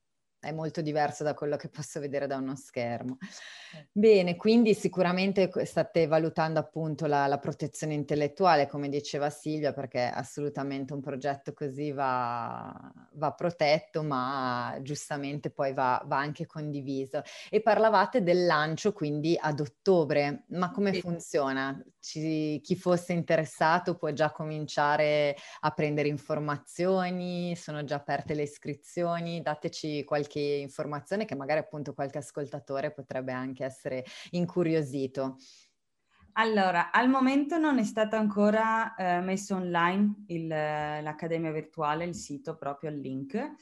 è 0.42 0.52
molto 0.52 0.82
diverso 0.82 1.24
da 1.24 1.36
quello 1.36 1.56
che 1.56 1.70
posso 1.70 2.00
vedere 2.00 2.26
da 2.26 2.38
uno 2.38 2.56
schermo. 2.56 3.18
Bene, 3.92 4.36
quindi 4.36 4.74
sicuramente 4.74 5.50
state 5.66 6.08
valutando 6.08 6.60
appunto 6.60 7.06
la, 7.06 7.28
la, 7.28 7.38
protezione 7.38 7.94
intellettuale, 7.94 8.68
come 8.68 8.90
diceva 8.90 9.30
Silvia, 9.30 9.72
perché 9.72 10.02
assolutamente 10.02 10.94
un 10.94 11.00
progetto 11.00 11.54
così 11.54 11.92
va, 11.92 12.92
va 13.14 13.32
protetto, 13.34 14.04
ma 14.04 14.78
giustamente 14.82 15.52
poi 15.52 15.74
va, 15.74 16.02
va, 16.06 16.18
anche 16.18 16.48
condiviso. 16.48 17.22
E 17.50 17.62
parlavate 17.62 18.24
del 18.24 18.46
lancio 18.46 18.94
quindi 18.94 19.38
ad 19.40 19.60
ottobre, 19.60 20.46
ma 20.50 20.72
come 20.72 20.94
sì. 20.94 21.00
funziona? 21.02 21.82
Ci, 22.00 22.60
chi 22.64 22.76
fosse 22.76 23.14
interessato 23.14 23.96
può 23.96 24.10
già 24.10 24.32
cominciare 24.32 25.38
a 25.62 25.70
prendere 25.70 26.08
informazioni, 26.08 27.56
sono 27.56 27.84
già 27.84 27.96
aperte 27.96 28.34
le 28.34 28.44
iscrizioni, 28.44 29.42
dateci 29.42 30.04
qualche 30.04 30.31
informazione 30.40 31.26
che 31.26 31.36
magari 31.36 31.60
appunto 31.60 31.94
qualche 31.94 32.18
ascoltatore 32.18 32.92
potrebbe 32.92 33.32
anche 33.32 33.52
anche 33.52 33.66
essere 33.66 34.06
incuriosito? 34.32 35.38
Allora, 36.34 36.92
al 36.92 37.10
momento 37.10 37.58
non 37.58 37.78
è 37.78 37.84
stato 37.84 38.16
ancora 38.16 38.96
eh, 38.96 39.20
messo 39.20 39.56
online 39.56 40.24
il, 40.28 40.48
l'Accademia 40.48 41.52
Virtuale, 41.52 42.06
il 42.06 42.16
sito 42.16 42.56
proprio, 42.56 42.90
il 42.90 43.00
link. 43.00 43.56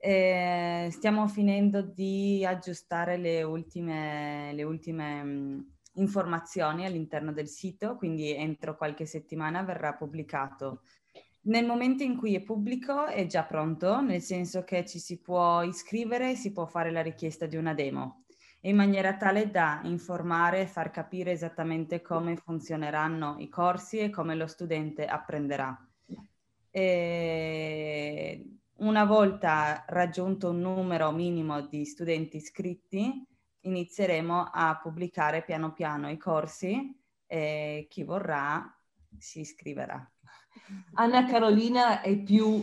Eh, 0.00 0.88
stiamo 0.90 1.28
finendo 1.28 1.82
di 1.82 2.44
aggiustare 2.46 3.16
le 3.18 3.42
ultime, 3.42 4.52
le 4.54 4.62
ultime 4.62 5.22
mh, 5.22 5.28
mm, 5.28 5.60
informazioni 5.94 6.86
all'interno 6.86 7.32
del 7.32 7.48
sito, 7.48 7.96
quindi 7.96 8.32
entro 8.34 8.76
qualche 8.76 9.04
settimana 9.04 9.62
verrà 9.62 9.92
pubblicato. 9.92 10.80
Nel 11.48 11.64
momento 11.64 12.02
in 12.02 12.16
cui 12.16 12.34
è 12.34 12.42
pubblico 12.42 13.06
è 13.06 13.24
già 13.24 13.42
pronto, 13.42 14.02
nel 14.02 14.20
senso 14.20 14.64
che 14.64 14.84
ci 14.84 14.98
si 14.98 15.18
può 15.18 15.62
iscrivere 15.62 16.32
e 16.32 16.36
si 16.36 16.52
può 16.52 16.66
fare 16.66 16.90
la 16.90 17.00
richiesta 17.00 17.46
di 17.46 17.56
una 17.56 17.72
demo 17.72 18.24
in 18.62 18.76
maniera 18.76 19.16
tale 19.16 19.50
da 19.50 19.80
informare 19.84 20.60
e 20.60 20.66
far 20.66 20.90
capire 20.90 21.30
esattamente 21.30 22.02
come 22.02 22.36
funzioneranno 22.36 23.36
i 23.38 23.48
corsi 23.48 23.98
e 23.98 24.10
come 24.10 24.34
lo 24.34 24.46
studente 24.46 25.06
apprenderà. 25.06 25.74
E 26.70 28.44
una 28.78 29.04
volta 29.04 29.84
raggiunto 29.86 30.50
un 30.50 30.60
numero 30.60 31.12
minimo 31.12 31.62
di 31.62 31.84
studenti 31.84 32.36
iscritti, 32.36 33.24
inizieremo 33.60 34.50
a 34.52 34.78
pubblicare 34.82 35.44
piano 35.44 35.72
piano 35.72 36.10
i 36.10 36.18
corsi 36.18 36.94
e 37.26 37.86
chi 37.88 38.02
vorrà 38.02 38.76
si 39.16 39.40
iscriverà. 39.40 40.10
Anna 40.94 41.24
Carolina 41.24 42.00
è 42.00 42.16
più, 42.18 42.62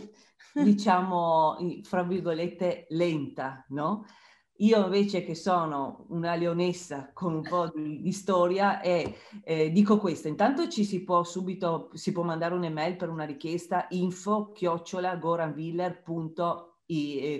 diciamo, 0.52 1.56
fra 1.82 2.02
virgolette, 2.02 2.86
lenta, 2.90 3.64
no? 3.68 4.04
Io 4.60 4.84
invece 4.84 5.22
che 5.22 5.34
sono 5.34 6.06
una 6.08 6.34
leonessa 6.34 7.10
con 7.12 7.34
un 7.34 7.42
po' 7.42 7.70
di, 7.74 8.00
di 8.00 8.12
storia 8.12 8.80
e 8.80 9.18
eh, 9.44 9.70
dico 9.70 9.98
questo, 9.98 10.28
intanto 10.28 10.66
ci 10.68 10.82
si 10.82 11.04
può 11.04 11.24
subito, 11.24 11.90
si 11.92 12.10
può 12.10 12.22
mandare 12.22 12.54
un'email 12.54 12.96
per 12.96 13.10
una 13.10 13.24
richiesta 13.24 13.86
info 13.90 14.52
chiocciola 14.52 15.18
eh, 15.18 16.74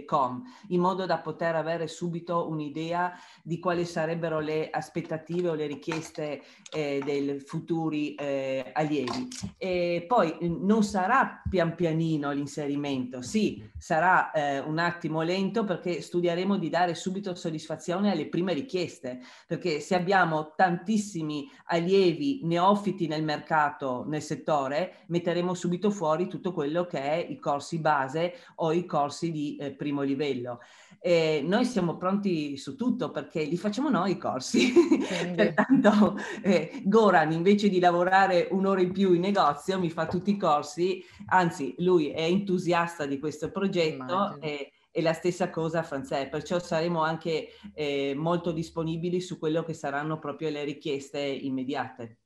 com, 0.07 0.43
in 0.69 0.81
modo 0.81 1.07
da 1.07 1.19
poter 1.19 1.55
avere 1.55 1.87
subito 1.87 2.49
un'idea 2.49 3.13
di 3.43 3.61
quali 3.61 3.85
sarebbero 3.85 4.41
le 4.41 4.71
aspettative 4.71 5.51
o 5.51 5.55
le 5.55 5.67
richieste 5.67 6.43
eh, 6.73 7.01
dei 7.05 7.39
futuri 7.41 8.15
eh, 8.15 8.71
allievi. 8.73 9.29
E 9.57 10.05
poi 10.07 10.37
non 10.41 10.83
sarà 10.83 11.43
pian 11.49 11.75
pianino 11.75 12.33
l'inserimento, 12.33 13.23
sì, 13.23 13.63
sarà 13.79 14.33
eh, 14.33 14.59
un 14.59 14.79
attimo 14.79 15.23
lento 15.23 15.65
perché 15.65 16.01
studieremo 16.01 16.57
di 16.57 16.69
dare 16.69 16.95
subito 16.95 17.35
soddisfazione 17.35 18.11
alle 18.11 18.29
prime 18.29 18.53
richieste, 18.53 19.21
perché 19.47 19.81
se 19.81 19.95
abbiamo 19.95 20.55
tantissimi 20.57 21.49
allievi 21.67 22.41
neofiti 22.43 23.07
nel 23.07 23.23
mercato, 23.23 24.05
nel 24.07 24.23
settore, 24.23 25.05
metteremo 25.07 25.55
subito 25.55 25.91
fuori 25.91 26.27
tutto 26.27 26.53
quello 26.53 26.87
che 26.87 27.01
è 27.01 27.27
i 27.29 27.39
corsi 27.39 27.79
base 27.79 28.35
o 28.57 28.73
i 28.73 28.85
corsi 28.85 29.31
di 29.31 29.36
eh, 29.57 29.73
primo 29.73 30.03
livello. 30.03 30.61
Eh, 31.01 31.43
noi 31.45 31.65
siamo 31.65 31.97
pronti 31.97 32.57
su 32.57 32.75
tutto 32.75 33.11
perché 33.11 33.45
li 33.45 33.57
facciamo 33.57 33.89
noi 33.89 34.13
i 34.13 34.19
corsi. 34.19 34.73
Pertanto 35.35 36.17
eh, 36.43 36.83
Goran 36.85 37.33
invece 37.33 37.69
di 37.69 37.79
lavorare 37.79 38.49
un'ora 38.51 38.81
in 38.81 38.93
più 38.93 39.13
in 39.13 39.21
negozio 39.21 39.79
mi 39.79 39.91
fa 39.91 40.07
tutti 40.07 40.31
i 40.31 40.37
corsi, 40.37 41.05
anzi 41.27 41.75
lui 41.79 42.11
è 42.11 42.23
entusiasta 42.23 43.07
di 43.07 43.19
questo 43.19 43.51
progetto 43.51 44.41
e, 44.41 44.73
e, 44.91 45.03
la 45.03 45.13
stessa 45.13 45.51
cosa 45.51 45.83
Franzè, 45.83 46.29
perciò 46.29 46.59
saremo 46.59 47.03
anche 47.03 47.49
eh, 47.75 48.15
molto 48.17 48.53
disponibili 48.53 49.21
su 49.21 49.39
quello 49.39 49.63
che 49.63 49.75
saranno 49.75 50.19
proprio 50.19 50.51
le 50.51 50.65
richieste 50.65 51.21
immediate. 51.21 52.19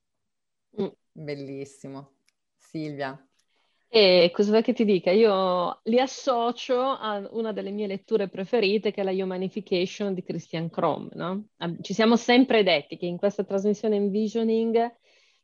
Mm, 0.81 0.89
bellissimo. 1.13 2.13
Silvia. 2.57 3.30
E 3.93 4.31
cosa 4.33 4.51
vuoi 4.51 4.63
che 4.63 4.73
ti 4.73 4.85
dica? 4.85 5.11
Io 5.11 5.81
li 5.85 5.99
associo 5.99 6.81
a 6.81 7.27
una 7.33 7.51
delle 7.51 7.73
mie 7.73 7.89
letture 7.89 8.29
preferite, 8.29 8.93
che 8.93 9.01
è 9.01 9.05
la 9.05 9.11
Humanification 9.11 10.15
di 10.15 10.23
Christian 10.23 10.71
Krom. 10.71 11.09
No? 11.15 11.49
Ci 11.81 11.93
siamo 11.93 12.15
sempre 12.15 12.63
detti 12.63 12.97
che 12.97 13.07
in 13.07 13.17
questa 13.17 13.43
trasmissione 13.43 13.97
Envisioning 13.97 14.97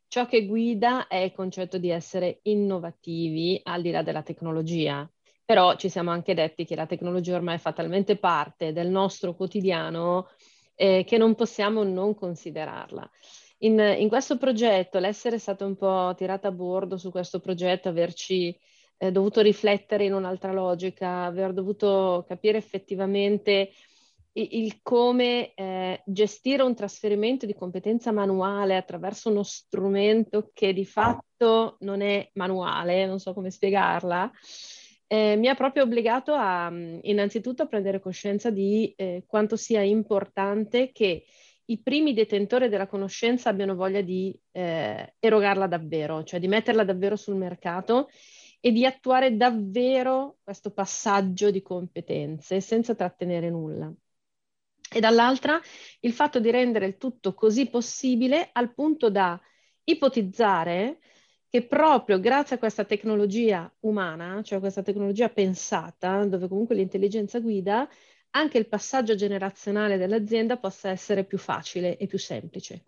ciò 0.07 0.25
che 0.27 0.45
guida 0.45 1.07
è 1.07 1.17
il 1.17 1.33
concetto 1.33 1.77
di 1.77 1.89
essere 1.89 2.39
innovativi 2.43 3.59
al 3.65 3.81
di 3.81 3.91
là 3.91 4.01
della 4.01 4.23
tecnologia. 4.23 5.09
Però 5.43 5.75
ci 5.75 5.89
siamo 5.89 6.11
anche 6.11 6.33
detti 6.33 6.63
che 6.63 6.75
la 6.75 6.85
tecnologia 6.85 7.35
ormai 7.35 7.57
fa 7.57 7.73
talmente 7.73 8.15
parte 8.15 8.71
del 8.71 8.87
nostro 8.87 9.35
quotidiano 9.35 10.29
eh, 10.75 11.03
che 11.05 11.17
non 11.17 11.35
possiamo 11.35 11.83
non 11.83 12.15
considerarla. 12.15 13.11
In, 13.59 13.79
in, 13.79 14.07
questo 14.07 14.37
progetto, 14.37 14.99
l'essere 14.99 15.39
stato 15.39 15.65
un 15.65 15.75
po' 15.75 16.13
tirata 16.15 16.49
a 16.49 16.51
bordo 16.51 16.97
su 16.97 17.09
questo 17.09 17.39
progetto, 17.39 17.89
averci 17.89 18.55
eh, 18.97 19.11
dovuto 19.11 19.41
riflettere 19.41 20.05
in 20.05 20.13
un'altra 20.13 20.51
logica, 20.51 21.23
aver 21.23 21.53
dovuto 21.53 22.23
capire 22.27 22.57
effettivamente 22.57 23.71
il, 24.33 24.47
il 24.51 24.79
come 24.83 25.53
eh, 25.55 26.01
gestire 26.05 26.61
un 26.63 26.75
trasferimento 26.75 27.45
di 27.45 27.55
competenza 27.55 28.11
manuale 28.11 28.75
attraverso 28.75 29.29
uno 29.29 29.43
strumento 29.43 30.51
che 30.53 30.73
di 30.73 30.85
fatto 30.85 31.77
non 31.79 32.01
è 32.01 32.29
manuale, 32.33 33.05
non 33.05 33.19
so 33.19 33.33
come 33.33 33.49
spiegarla. 33.49 34.31
Eh, 35.09 35.35
mi 35.37 35.47
ha 35.47 35.55
proprio 35.55 35.83
obbligato 35.83 36.33
a 36.33 36.69
innanzitutto 36.69 37.63
a 37.63 37.67
prendere 37.67 38.01
coscienza 38.01 38.49
di 38.49 38.93
eh, 38.97 39.23
quanto 39.25 39.55
sia 39.55 39.81
importante 39.81 40.91
che 40.91 41.23
i 41.69 41.81
primi 41.81 42.13
detentori 42.13 42.69
della 42.69 42.87
conoscenza 42.87 43.49
abbiano 43.49 43.75
voglia 43.75 44.01
di 44.01 44.37
eh, 44.51 45.15
erogarla 45.19 45.67
davvero, 45.67 46.23
cioè 46.23 46.39
di 46.39 46.47
metterla 46.47 46.83
davvero 46.83 47.15
sul 47.15 47.35
mercato 47.35 48.09
e 48.59 48.71
di 48.71 48.85
attuare 48.85 49.35
davvero 49.35 50.37
questo 50.43 50.71
passaggio 50.71 51.51
di 51.51 51.61
competenze 51.61 52.61
senza 52.61 52.95
trattenere 52.95 53.49
nulla. 53.49 53.93
E 54.89 54.99
dall'altra 55.01 55.59
il 56.01 56.13
fatto 56.13 56.39
di 56.39 56.49
rendere 56.49 56.85
il 56.85 56.97
tutto 56.97 57.33
così 57.33 57.69
possibile 57.69 58.49
al 58.53 58.73
punto 58.73 59.09
da 59.09 59.39
ipotizzare 59.83 60.99
che 61.49 61.65
proprio 61.65 62.19
grazie 62.19 62.55
a 62.55 62.59
questa 62.59 62.85
tecnologia 62.85 63.71
umana, 63.81 64.41
cioè 64.43 64.59
questa 64.59 64.83
tecnologia 64.83 65.29
pensata, 65.29 66.25
dove 66.25 66.47
comunque 66.47 66.75
l'intelligenza 66.75 67.39
guida, 67.39 67.87
anche 68.31 68.57
il 68.57 68.67
passaggio 68.67 69.15
generazionale 69.15 69.97
dell'azienda 69.97 70.57
possa 70.57 70.89
essere 70.89 71.23
più 71.23 71.37
facile 71.37 71.97
e 71.97 72.07
più 72.07 72.19
semplice. 72.19 72.85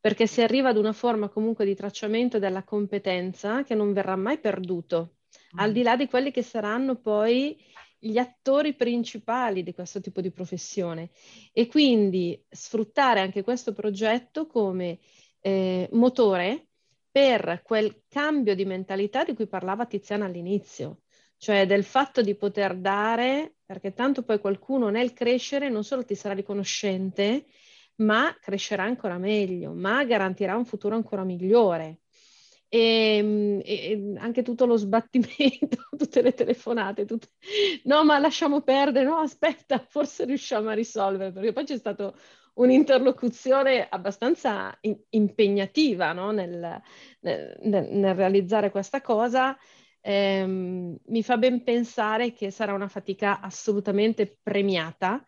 Perché 0.00 0.26
si 0.26 0.42
arriva 0.42 0.68
ad 0.68 0.76
una 0.76 0.92
forma 0.92 1.28
comunque 1.28 1.64
di 1.64 1.74
tracciamento 1.74 2.38
della 2.38 2.62
competenza 2.62 3.62
che 3.62 3.74
non 3.74 3.92
verrà 3.92 4.14
mai 4.14 4.38
perduto, 4.38 5.16
mm. 5.54 5.58
al 5.58 5.72
di 5.72 5.82
là 5.82 5.96
di 5.96 6.06
quelli 6.06 6.30
che 6.30 6.42
saranno 6.42 6.96
poi 6.96 7.58
gli 7.98 8.18
attori 8.18 8.74
principali 8.74 9.62
di 9.62 9.74
questo 9.74 10.00
tipo 10.00 10.20
di 10.20 10.30
professione. 10.30 11.10
E 11.52 11.66
quindi 11.66 12.40
sfruttare 12.48 13.20
anche 13.20 13.42
questo 13.42 13.72
progetto 13.72 14.46
come 14.46 14.98
eh, 15.40 15.88
motore 15.92 16.68
per 17.10 17.62
quel 17.62 18.02
cambio 18.08 18.54
di 18.54 18.64
mentalità 18.64 19.24
di 19.24 19.34
cui 19.34 19.46
parlava 19.46 19.86
Tiziana 19.86 20.26
all'inizio, 20.26 21.04
cioè 21.38 21.66
del 21.66 21.84
fatto 21.84 22.22
di 22.22 22.34
poter 22.34 22.76
dare, 22.76 23.56
perché 23.64 23.92
tanto 23.92 24.22
poi 24.22 24.38
qualcuno 24.38 24.88
nel 24.88 25.12
crescere 25.12 25.68
non 25.68 25.84
solo 25.84 26.04
ti 26.04 26.14
sarà 26.14 26.34
riconoscente, 26.34 27.46
ma 27.96 28.36
crescerà 28.40 28.84
ancora 28.84 29.18
meglio, 29.18 29.72
ma 29.72 30.04
garantirà 30.04 30.56
un 30.56 30.64
futuro 30.64 30.94
ancora 30.94 31.24
migliore. 31.24 32.00
E, 32.68 33.16
ehm, 33.18 33.60
e, 33.64 34.14
anche 34.18 34.42
tutto 34.42 34.66
lo 34.66 34.76
sbattimento, 34.76 35.88
tutte 35.96 36.22
le 36.22 36.32
telefonate, 36.32 37.04
tutte... 37.04 37.28
no 37.84 38.04
ma 38.04 38.18
lasciamo 38.18 38.62
perdere, 38.62 39.04
no 39.04 39.16
aspetta, 39.18 39.78
forse 39.88 40.24
riusciamo 40.24 40.68
a 40.70 40.74
risolvere, 40.74 41.32
perché 41.32 41.52
poi 41.52 41.64
c'è 41.64 41.78
stata 41.78 42.12
un'interlocuzione 42.54 43.86
abbastanza 43.88 44.76
in, 44.82 44.98
impegnativa 45.10 46.12
no? 46.12 46.30
nel, 46.30 46.80
nel, 47.20 47.58
nel, 47.60 48.14
realizzare 48.14 48.70
questa 48.70 49.00
cosa 49.00 49.56
ehm, 50.06 50.96
mi 51.06 51.22
fa 51.24 51.36
ben 51.36 51.64
pensare 51.64 52.32
che 52.32 52.52
sarà 52.52 52.72
una 52.72 52.88
fatica 52.88 53.40
assolutamente 53.40 54.38
premiata, 54.40 55.24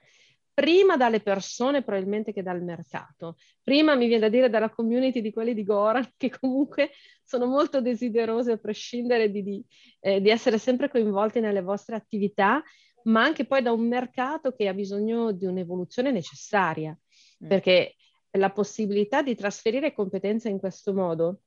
prima 0.55 0.97
dalle 0.97 1.21
persone 1.21 1.83
probabilmente 1.83 2.33
che 2.33 2.43
dal 2.43 2.63
mercato. 2.63 3.37
Prima 3.63 3.95
mi 3.95 4.07
viene 4.07 4.23
da 4.23 4.29
dire 4.29 4.49
dalla 4.49 4.71
community 4.71 5.21
di 5.21 5.33
quelli 5.33 5.53
di 5.53 5.65
Goran, 5.65 6.09
che 6.17 6.31
comunque 6.31 6.91
sono 7.25 7.47
molto 7.47 7.81
desiderose 7.81 8.53
a 8.53 8.57
prescindere 8.57 9.31
di, 9.31 9.43
di, 9.43 9.65
eh, 10.01 10.21
di 10.21 10.31
essere 10.31 10.59
sempre 10.59 10.89
coinvolti 10.89 11.41
nelle 11.41 11.63
vostre 11.63 11.97
attività, 11.97 12.63
ma 13.05 13.23
anche 13.23 13.47
poi 13.47 13.63
da 13.63 13.73
un 13.73 13.87
mercato 13.87 14.53
che 14.53 14.69
ha 14.69 14.75
bisogno 14.75 15.33
di 15.33 15.47
un'evoluzione 15.47 16.11
necessaria, 16.13 16.97
mm. 17.45 17.49
perché 17.49 17.95
la 18.33 18.51
possibilità 18.51 19.23
di 19.23 19.35
trasferire 19.35 19.93
competenze 19.93 20.49
in 20.49 20.59
questo 20.59 20.93
modo 20.93 21.41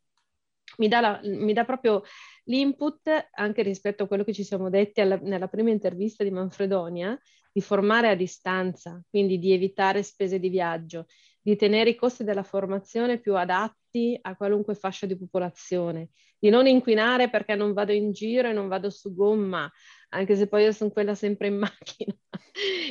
mi 0.77 0.87
dà, 0.87 0.99
la, 0.99 1.19
mi 1.23 1.53
dà 1.53 1.65
proprio 1.65 2.03
l'input 2.45 3.29
anche 3.33 3.61
rispetto 3.61 4.03
a 4.03 4.07
quello 4.07 4.23
che 4.23 4.33
ci 4.33 4.43
siamo 4.43 4.69
detti 4.69 5.01
alla, 5.01 5.17
nella 5.17 5.47
prima 5.47 5.69
intervista 5.69 6.23
di 6.23 6.31
Manfredonia, 6.31 7.17
di 7.51 7.61
formare 7.61 8.09
a 8.09 8.15
distanza, 8.15 9.01
quindi 9.09 9.37
di 9.37 9.51
evitare 9.51 10.03
spese 10.03 10.39
di 10.39 10.49
viaggio, 10.49 11.05
di 11.41 11.55
tenere 11.55 11.91
i 11.91 11.95
costi 11.95 12.23
della 12.23 12.43
formazione 12.43 13.19
più 13.19 13.35
adatti 13.35 14.17
a 14.21 14.35
qualunque 14.35 14.75
fascia 14.75 15.05
di 15.05 15.17
popolazione, 15.17 16.09
di 16.39 16.49
non 16.49 16.67
inquinare 16.67 17.29
perché 17.29 17.55
non 17.55 17.73
vado 17.73 17.91
in 17.91 18.11
giro 18.11 18.47
e 18.47 18.53
non 18.53 18.67
vado 18.67 18.89
su 18.89 19.13
gomma, 19.13 19.69
anche 20.09 20.35
se 20.35 20.47
poi 20.47 20.63
io 20.63 20.71
sono 20.71 20.91
quella 20.91 21.15
sempre 21.15 21.47
in 21.47 21.57
macchina, 21.59 22.15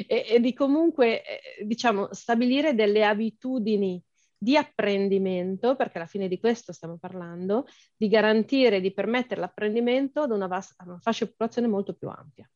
e, 0.07 0.27
e 0.29 0.41
di 0.41 0.53
comunque, 0.53 1.23
eh, 1.23 1.65
diciamo, 1.65 2.13
stabilire 2.13 2.75
delle 2.75 3.05
abitudini 3.05 4.03
di 4.43 4.57
apprendimento, 4.57 5.77
perché 5.77 5.99
alla 5.99 6.07
fine 6.07 6.27
di 6.27 6.41
questo 6.41 6.73
stiamo 6.73 6.97
parlando, 6.97 7.67
di 7.95 8.09
garantire, 8.09 8.81
di 8.81 8.91
permettere 8.91 9.39
l'apprendimento 9.39 10.23
ad 10.23 10.31
una, 10.31 10.47
vasta, 10.47 10.83
una 10.87 10.99
fascia 10.99 11.27
di 11.27 11.33
popolazione 11.33 11.69
molto 11.69 11.93
più 11.93 12.09
ampia. 12.09 12.51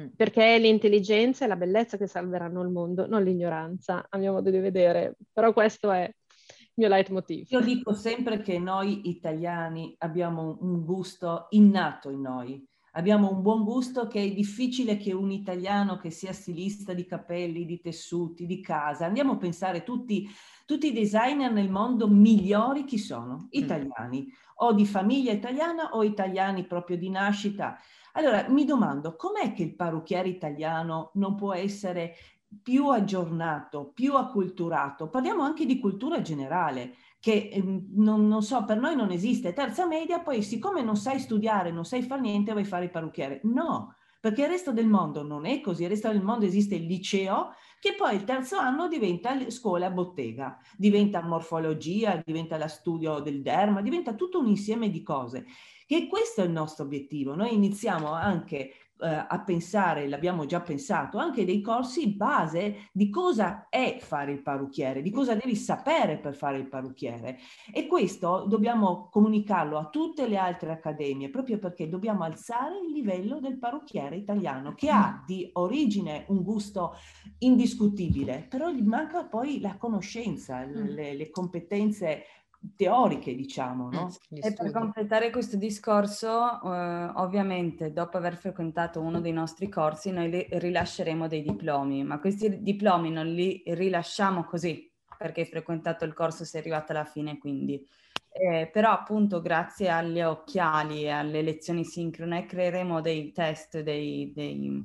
Mm. 0.00 0.10
Perché 0.16 0.54
è 0.54 0.58
l'intelligenza 0.60 1.44
e 1.44 1.48
la 1.48 1.56
bellezza 1.56 1.96
che 1.96 2.06
salveranno 2.06 2.62
il 2.62 2.68
mondo, 2.68 3.08
non 3.08 3.24
l'ignoranza, 3.24 4.06
a 4.08 4.16
mio 4.16 4.30
modo 4.30 4.50
di 4.50 4.58
vedere. 4.58 5.16
Però 5.32 5.52
questo 5.52 5.90
è 5.90 6.04
il 6.04 6.72
mio 6.74 6.88
leitmotiv. 6.88 7.48
Io 7.50 7.60
dico 7.60 7.94
sempre 7.94 8.40
che 8.40 8.60
noi 8.60 9.08
italiani 9.08 9.92
abbiamo 9.98 10.58
un 10.60 10.84
gusto 10.84 11.48
innato 11.50 12.10
in 12.10 12.20
noi 12.20 12.64
abbiamo 12.96 13.30
un 13.30 13.42
buon 13.42 13.64
gusto 13.64 14.06
che 14.06 14.22
è 14.22 14.32
difficile 14.32 14.96
che 14.96 15.12
un 15.12 15.30
italiano 15.30 15.96
che 15.96 16.10
sia 16.10 16.32
stilista 16.32 16.92
di 16.92 17.04
capelli, 17.04 17.64
di 17.64 17.80
tessuti, 17.80 18.46
di 18.46 18.60
casa, 18.60 19.06
andiamo 19.06 19.32
a 19.32 19.36
pensare 19.36 19.82
tutti, 19.82 20.28
tutti 20.64 20.88
i 20.88 20.92
designer 20.92 21.52
nel 21.52 21.70
mondo 21.70 22.08
migliori 22.08 22.84
chi 22.84 22.98
sono? 22.98 23.44
Mm. 23.44 23.46
Italiani, 23.50 24.32
o 24.56 24.72
di 24.72 24.86
famiglia 24.86 25.32
italiana 25.32 25.90
o 25.90 26.02
italiani 26.02 26.64
proprio 26.64 26.96
di 26.96 27.10
nascita. 27.10 27.78
Allora 28.12 28.46
mi 28.48 28.64
domando, 28.64 29.16
com'è 29.16 29.52
che 29.52 29.62
il 29.62 29.74
parrucchiere 29.74 30.28
italiano 30.28 31.10
non 31.14 31.34
può 31.34 31.52
essere 31.52 32.14
più 32.62 32.88
aggiornato, 32.88 33.90
più 33.92 34.14
acculturato? 34.14 35.08
Parliamo 35.08 35.42
anche 35.42 35.66
di 35.66 35.80
cultura 35.80 36.20
generale 36.20 36.94
che 37.18 37.48
ehm, 37.52 37.86
non, 37.94 38.28
non, 38.28 38.42
so, 38.42 38.64
per 38.64 38.78
noi 38.78 38.94
non 38.94 39.10
esiste. 39.10 39.52
Terza 39.52 39.86
media, 39.86 40.20
poi 40.20 40.42
siccome 40.42 40.82
non 40.82 40.96
sai 40.96 41.18
studiare, 41.18 41.72
non 41.72 41.84
sai 41.84 42.02
fare 42.02 42.20
niente, 42.20 42.52
vai 42.52 42.62
a 42.62 42.66
fare 42.66 42.84
il 42.84 42.90
parrucchiere. 42.90 43.40
No, 43.44 43.94
perché 44.20 44.42
il 44.42 44.48
resto 44.48 44.72
del 44.72 44.86
mondo 44.86 45.22
non 45.22 45.44
è 45.44 45.60
così, 45.60 45.82
il 45.82 45.88
resto 45.88 46.08
del 46.08 46.22
mondo 46.22 46.44
esiste 46.46 46.76
il 46.76 46.86
liceo 46.86 47.50
che 47.84 47.94
poi 47.94 48.14
il 48.14 48.24
terzo 48.24 48.56
anno 48.56 48.88
diventa 48.88 49.38
scuola 49.50 49.90
bottega, 49.90 50.58
diventa 50.74 51.20
morfologia, 51.20 52.22
diventa 52.24 52.56
la 52.56 52.66
studio 52.66 53.18
del 53.18 53.42
derma, 53.42 53.82
diventa 53.82 54.14
tutto 54.14 54.38
un 54.38 54.46
insieme 54.46 54.88
di 54.88 55.02
cose. 55.02 55.44
E 55.86 56.06
questo 56.06 56.40
è 56.40 56.44
il 56.46 56.50
nostro 56.50 56.86
obiettivo. 56.86 57.34
Noi 57.34 57.52
iniziamo 57.52 58.10
anche 58.10 58.72
a 58.98 59.42
pensare, 59.44 60.08
l'abbiamo 60.08 60.46
già 60.46 60.60
pensato, 60.60 61.18
anche 61.18 61.44
dei 61.44 61.60
corsi 61.60 62.14
base 62.14 62.88
di 62.92 63.10
cosa 63.10 63.66
è 63.68 63.98
fare 64.00 64.32
il 64.32 64.42
parrucchiere, 64.42 65.02
di 65.02 65.10
cosa 65.10 65.34
devi 65.34 65.56
sapere 65.56 66.18
per 66.18 66.34
fare 66.34 66.58
il 66.58 66.68
parrucchiere. 66.68 67.38
E 67.72 67.86
questo 67.86 68.46
dobbiamo 68.48 69.08
comunicarlo 69.10 69.78
a 69.78 69.88
tutte 69.88 70.28
le 70.28 70.36
altre 70.36 70.72
accademie, 70.72 71.30
proprio 71.30 71.58
perché 71.58 71.88
dobbiamo 71.88 72.22
alzare 72.22 72.78
il 72.86 72.92
livello 72.92 73.40
del 73.40 73.58
parrucchiere 73.58 74.16
italiano, 74.16 74.74
che 74.74 74.90
ha 74.90 75.22
di 75.26 75.50
origine 75.54 76.24
un 76.28 76.42
gusto 76.42 76.94
indiscutibile, 77.38 78.46
però 78.48 78.70
gli 78.70 78.82
manca 78.82 79.24
poi 79.24 79.60
la 79.60 79.76
conoscenza, 79.76 80.64
mm. 80.64 80.86
le, 80.86 81.14
le 81.14 81.30
competenze 81.30 82.24
teoriche, 82.76 83.34
diciamo. 83.34 83.90
No? 83.90 84.14
E 84.30 84.52
per 84.52 84.70
completare 84.70 85.30
questo 85.30 85.56
discorso, 85.56 86.60
eh, 86.62 87.10
ovviamente 87.14 87.92
dopo 87.92 88.16
aver 88.16 88.36
frequentato 88.36 89.00
uno 89.00 89.20
dei 89.20 89.32
nostri 89.32 89.68
corsi, 89.68 90.10
noi 90.10 90.46
rilasceremo 90.48 91.28
dei 91.28 91.42
diplomi, 91.42 92.04
ma 92.04 92.18
questi 92.18 92.62
diplomi 92.62 93.10
non 93.10 93.26
li 93.26 93.62
rilasciamo 93.66 94.44
così, 94.44 94.90
perché 95.18 95.42
hai 95.42 95.46
frequentato 95.46 96.04
il 96.04 96.14
corso, 96.14 96.44
sei 96.44 96.60
arrivata 96.60 96.92
alla 96.92 97.04
fine, 97.04 97.38
quindi. 97.38 97.86
Eh, 98.36 98.68
però 98.72 98.90
appunto 98.90 99.40
grazie 99.40 99.88
agli 99.88 100.20
occhiali 100.20 101.04
e 101.04 101.10
alle 101.10 101.40
lezioni 101.40 101.84
sincrone 101.84 102.46
creeremo 102.46 103.00
dei 103.00 103.30
test, 103.30 103.80
dei, 103.80 104.32
dei 104.34 104.84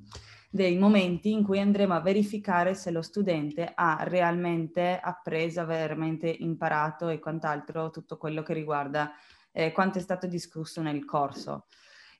dei 0.50 0.78
momenti 0.78 1.32
in 1.32 1.44
cui 1.44 1.60
andremo 1.60 1.94
a 1.94 2.02
verificare 2.02 2.74
se 2.74 2.90
lo 2.90 3.04
studente 3.04 3.72
ha 3.76 4.04
realmente 4.04 5.00
appreso, 5.00 5.64
veramente 5.66 6.28
imparato 6.28 7.10
e 7.10 7.20
quant'altro 7.20 7.92
tutto 7.92 8.18
quello 8.18 8.42
che 8.42 8.54
riguarda 8.54 9.12
eh, 9.52 9.72
quanto 9.72 10.00
è 10.00 10.02
stato 10.02 10.26
discusso 10.26 10.82
nel 10.82 11.06
corso. 11.06 11.68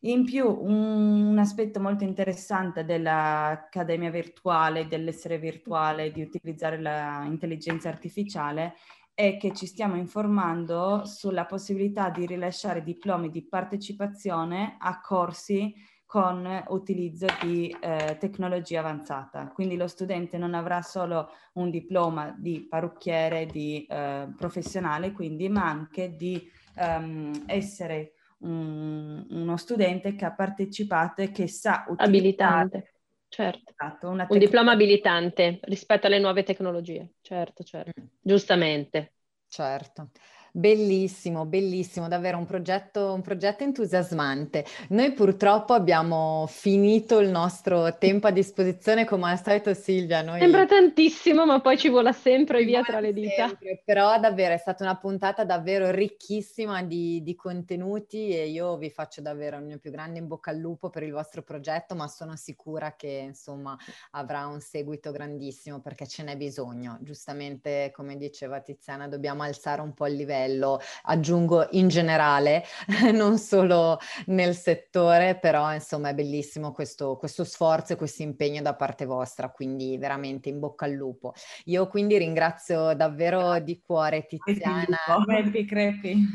In 0.02 0.24
più, 0.24 0.48
un, 0.48 1.28
un 1.32 1.40
aspetto 1.40 1.80
molto 1.82 2.04
interessante 2.04 2.86
dell'accademia 2.86 4.12
virtuale, 4.12 4.88
dell'essere 4.88 5.40
virtuale, 5.40 6.12
di 6.12 6.22
utilizzare 6.22 6.80
l'intelligenza 6.80 7.90
artificiale 7.90 8.76
è 9.14 9.36
che 9.36 9.54
ci 9.54 9.66
stiamo 9.66 9.98
informando 9.98 11.04
sulla 11.04 11.46
possibilità 11.46 12.10
di 12.10 12.26
rilasciare 12.26 12.84
diplomi 12.84 13.30
di 13.30 13.44
partecipazione 13.44 14.78
a 14.80 15.02
corsi 15.02 15.74
con 16.10 16.64
utilizzo 16.70 17.28
di 17.40 17.70
eh, 17.80 18.18
tecnologia 18.20 18.80
avanzata. 18.80 19.52
Quindi 19.54 19.78
lo 19.78 19.88
studente 19.88 20.40
non 20.40 20.56
avrà 20.56 20.82
solo 20.82 21.30
un 21.54 21.70
diploma 21.70 22.36
di 22.36 22.66
parrucchiere, 22.68 23.46
di 23.46 23.86
eh, 23.88 24.28
professionale, 24.36 25.12
quindi, 25.12 25.50
ma 25.50 25.70
anche 25.70 26.16
di 26.16 26.50
um, 26.78 27.44
essere 27.46 28.14
un, 28.40 29.24
uno 29.30 29.58
studente 29.58 30.16
che 30.16 30.26
ha 30.26 30.34
partecipato 30.34 31.22
e 31.22 31.30
che 31.30 31.48
sa 31.48 31.86
utilizzare... 31.88 32.08
Abilitante. 32.08 32.94
Certo, 33.28 33.72
esatto, 33.78 34.10
un 34.10 34.40
diploma 34.40 34.72
abilitante 34.72 35.60
rispetto 35.62 36.08
alle 36.08 36.18
nuove 36.18 36.42
tecnologie, 36.42 37.18
certo, 37.22 37.64
certo, 37.64 38.02
mm. 38.02 38.06
giustamente. 38.20 39.14
Certo. 39.48 40.10
Bellissimo, 40.52 41.46
bellissimo, 41.46 42.08
davvero 42.08 42.38
un 42.38 42.46
progetto, 42.46 43.14
un 43.14 43.22
progetto 43.22 43.64
entusiasmante. 43.64 44.66
Noi 44.90 45.12
purtroppo 45.14 45.74
abbiamo 45.74 46.48
finito 46.50 47.20
il 47.20 47.30
nostro 47.30 47.98
tempo 47.98 48.28
a 48.28 48.32
disposizione, 48.32 49.06
come 49.06 49.30
al 49.30 49.44
solito 49.44 49.74
Silvia. 49.74 50.24
Noi... 50.24 50.40
Sembra 50.40 50.66
tantissimo, 50.66 51.46
ma 51.46 51.62
poi 51.62 51.78
ci 51.78 51.90
vola 51.90 52.12
sempre 52.12 52.64
via 52.64 52.82
tra 52.82 53.00
le 53.00 53.14
dita. 53.14 53.48
Sempre, 53.48 53.82
però 53.86 54.20
davvero 54.20 54.56
è 54.56 54.58
stata 54.58 54.84
una 54.84 54.98
puntata 54.98 55.44
davvero 55.44 55.92
ricchissima 55.92 56.82
di, 56.82 57.22
di 57.22 57.36
contenuti 57.36 58.30
e 58.30 58.48
io 58.48 58.76
vi 58.78 58.90
faccio 58.90 59.22
davvero 59.22 59.58
il 59.58 59.64
mio 59.64 59.78
più 59.78 59.92
grande 59.92 60.18
in 60.18 60.28
bocca 60.28 60.50
al 60.50 60.58
lupo 60.58 60.90
per 60.90 61.04
il 61.04 61.12
vostro 61.12 61.44
progetto, 61.44 61.94
ma 61.94 62.08
sono 62.08 62.36
sicura 62.36 62.96
che 62.96 63.22
insomma 63.24 63.78
avrà 64.12 64.48
un 64.48 64.62
seguito 64.62 65.12
grandissimo 65.12 65.80
perché 65.80 66.08
ce 66.08 66.24
n'è 66.24 66.36
bisogno. 66.36 66.98
Giustamente, 67.02 67.92
come 67.94 68.18
diceva 68.18 68.60
Tiziana, 68.62 69.08
dobbiamo 69.08 69.44
alzare 69.44 69.82
un 69.82 69.94
po' 69.94 70.08
il 70.08 70.16
livello 70.16 70.38
livello, 70.40 70.80
aggiungo 71.04 71.68
in 71.72 71.88
generale, 71.88 72.64
non 73.14 73.38
solo 73.38 74.00
nel 74.28 74.56
settore, 74.56 75.38
però 75.38 75.74
insomma 75.74 76.10
è 76.10 76.14
bellissimo 76.14 76.72
questo, 76.72 77.18
questo 77.18 77.44
sforzo 77.44 77.94
e 77.94 77.96
questo 77.96 78.22
impegno 78.22 78.62
da 78.62 78.76
parte 78.76 79.06
vostra, 79.06 79.50
quindi 79.50 79.98
veramente 79.98 80.50
in 80.50 80.60
bocca 80.60 80.86
al 80.86 80.92
lupo. 80.92 81.34
Io 81.66 81.88
quindi 81.88 82.18
ringrazio 82.18 82.94
davvero 82.96 83.60
di 83.60 83.82
cuore 83.86 84.26
Tiziana. 84.26 84.98
Crepi, 85.26 85.66
crepi. 85.66 86.26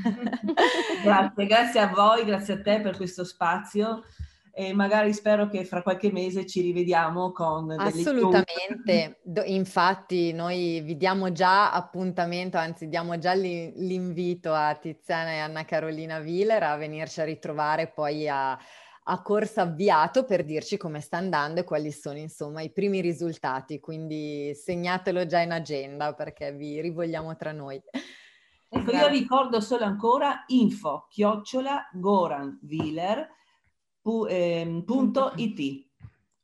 grazie, 1.02 1.46
grazie 1.46 1.80
a 1.80 1.88
voi, 1.88 2.24
grazie 2.24 2.54
a 2.54 2.60
te 2.60 2.80
per 2.80 2.96
questo 2.96 3.24
spazio 3.24 4.02
e 4.56 4.72
magari 4.72 5.12
spero 5.12 5.48
che 5.48 5.64
fra 5.64 5.82
qualche 5.82 6.12
mese 6.12 6.46
ci 6.46 6.60
rivediamo 6.60 7.32
con 7.32 7.72
Assolutamente, 7.72 9.20
infatti 9.46 10.32
noi 10.32 10.80
vi 10.80 10.96
diamo 10.96 11.32
già 11.32 11.72
appuntamento, 11.72 12.56
anzi 12.56 12.88
diamo 12.88 13.18
già 13.18 13.34
l'invito 13.34 14.52
a 14.52 14.72
Tiziana 14.76 15.32
e 15.32 15.38
Anna 15.38 15.64
Carolina 15.64 16.18
Willer 16.18 16.62
a 16.62 16.76
venirci 16.76 17.20
a 17.20 17.24
ritrovare 17.24 17.88
poi 17.88 18.28
a, 18.28 18.56
a 19.06 19.22
corso 19.22 19.60
avviato 19.60 20.24
per 20.24 20.44
dirci 20.44 20.76
come 20.76 21.00
sta 21.00 21.16
andando 21.16 21.58
e 21.58 21.64
quali 21.64 21.90
sono 21.90 22.18
insomma 22.18 22.62
i 22.62 22.70
primi 22.70 23.00
risultati, 23.00 23.80
quindi 23.80 24.54
segnatelo 24.54 25.26
già 25.26 25.40
in 25.40 25.50
agenda 25.50 26.14
perché 26.14 26.52
vi 26.52 26.80
rivogliamo 26.80 27.34
tra 27.34 27.50
noi. 27.50 27.82
Ecco, 28.68 28.90
io 28.92 29.08
ricordo 29.08 29.60
solo 29.60 29.84
ancora 29.84 30.44
info 30.46 31.06
chiocciola 31.08 31.90
Goran 31.92 32.60
Willer 34.04 34.30
Ehm, 34.30 34.82
punto 34.84 35.32
it. 35.36 35.86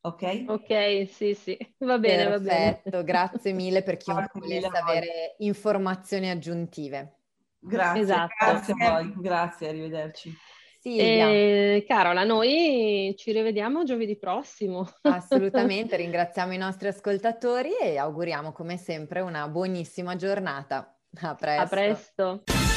Ok? 0.02 0.44
Ok, 0.46 1.08
sì, 1.10 1.34
sì, 1.34 1.58
va 1.78 1.98
bene, 1.98 2.24
Perfetto, 2.24 2.90
va 2.90 2.90
bene. 2.90 3.04
grazie 3.04 3.52
mille 3.52 3.82
per 3.82 3.98
chiunque 3.98 4.40
volesse 4.40 4.66
avere 4.66 5.34
informazioni 5.38 6.30
aggiuntive. 6.30 7.16
Grazie, 7.58 8.00
esatto. 8.00 8.34
grazie 8.38 8.74
a 8.78 8.90
voi, 8.90 9.12
grazie, 9.16 9.68
arrivederci. 9.68 10.34
Sì, 10.80 10.96
eh, 10.96 11.84
Carola, 11.86 12.24
noi 12.24 13.14
ci 13.18 13.32
rivediamo 13.32 13.84
giovedì 13.84 14.16
prossimo. 14.16 14.88
Assolutamente, 15.02 15.96
ringraziamo 15.96 16.54
i 16.54 16.56
nostri 16.56 16.88
ascoltatori 16.88 17.76
e 17.78 17.98
auguriamo 17.98 18.52
come 18.52 18.78
sempre 18.78 19.20
una 19.20 19.46
buonissima 19.48 20.16
giornata. 20.16 20.98
A 21.20 21.34
presto. 21.34 21.62
A 21.62 21.66
presto. 21.66 22.42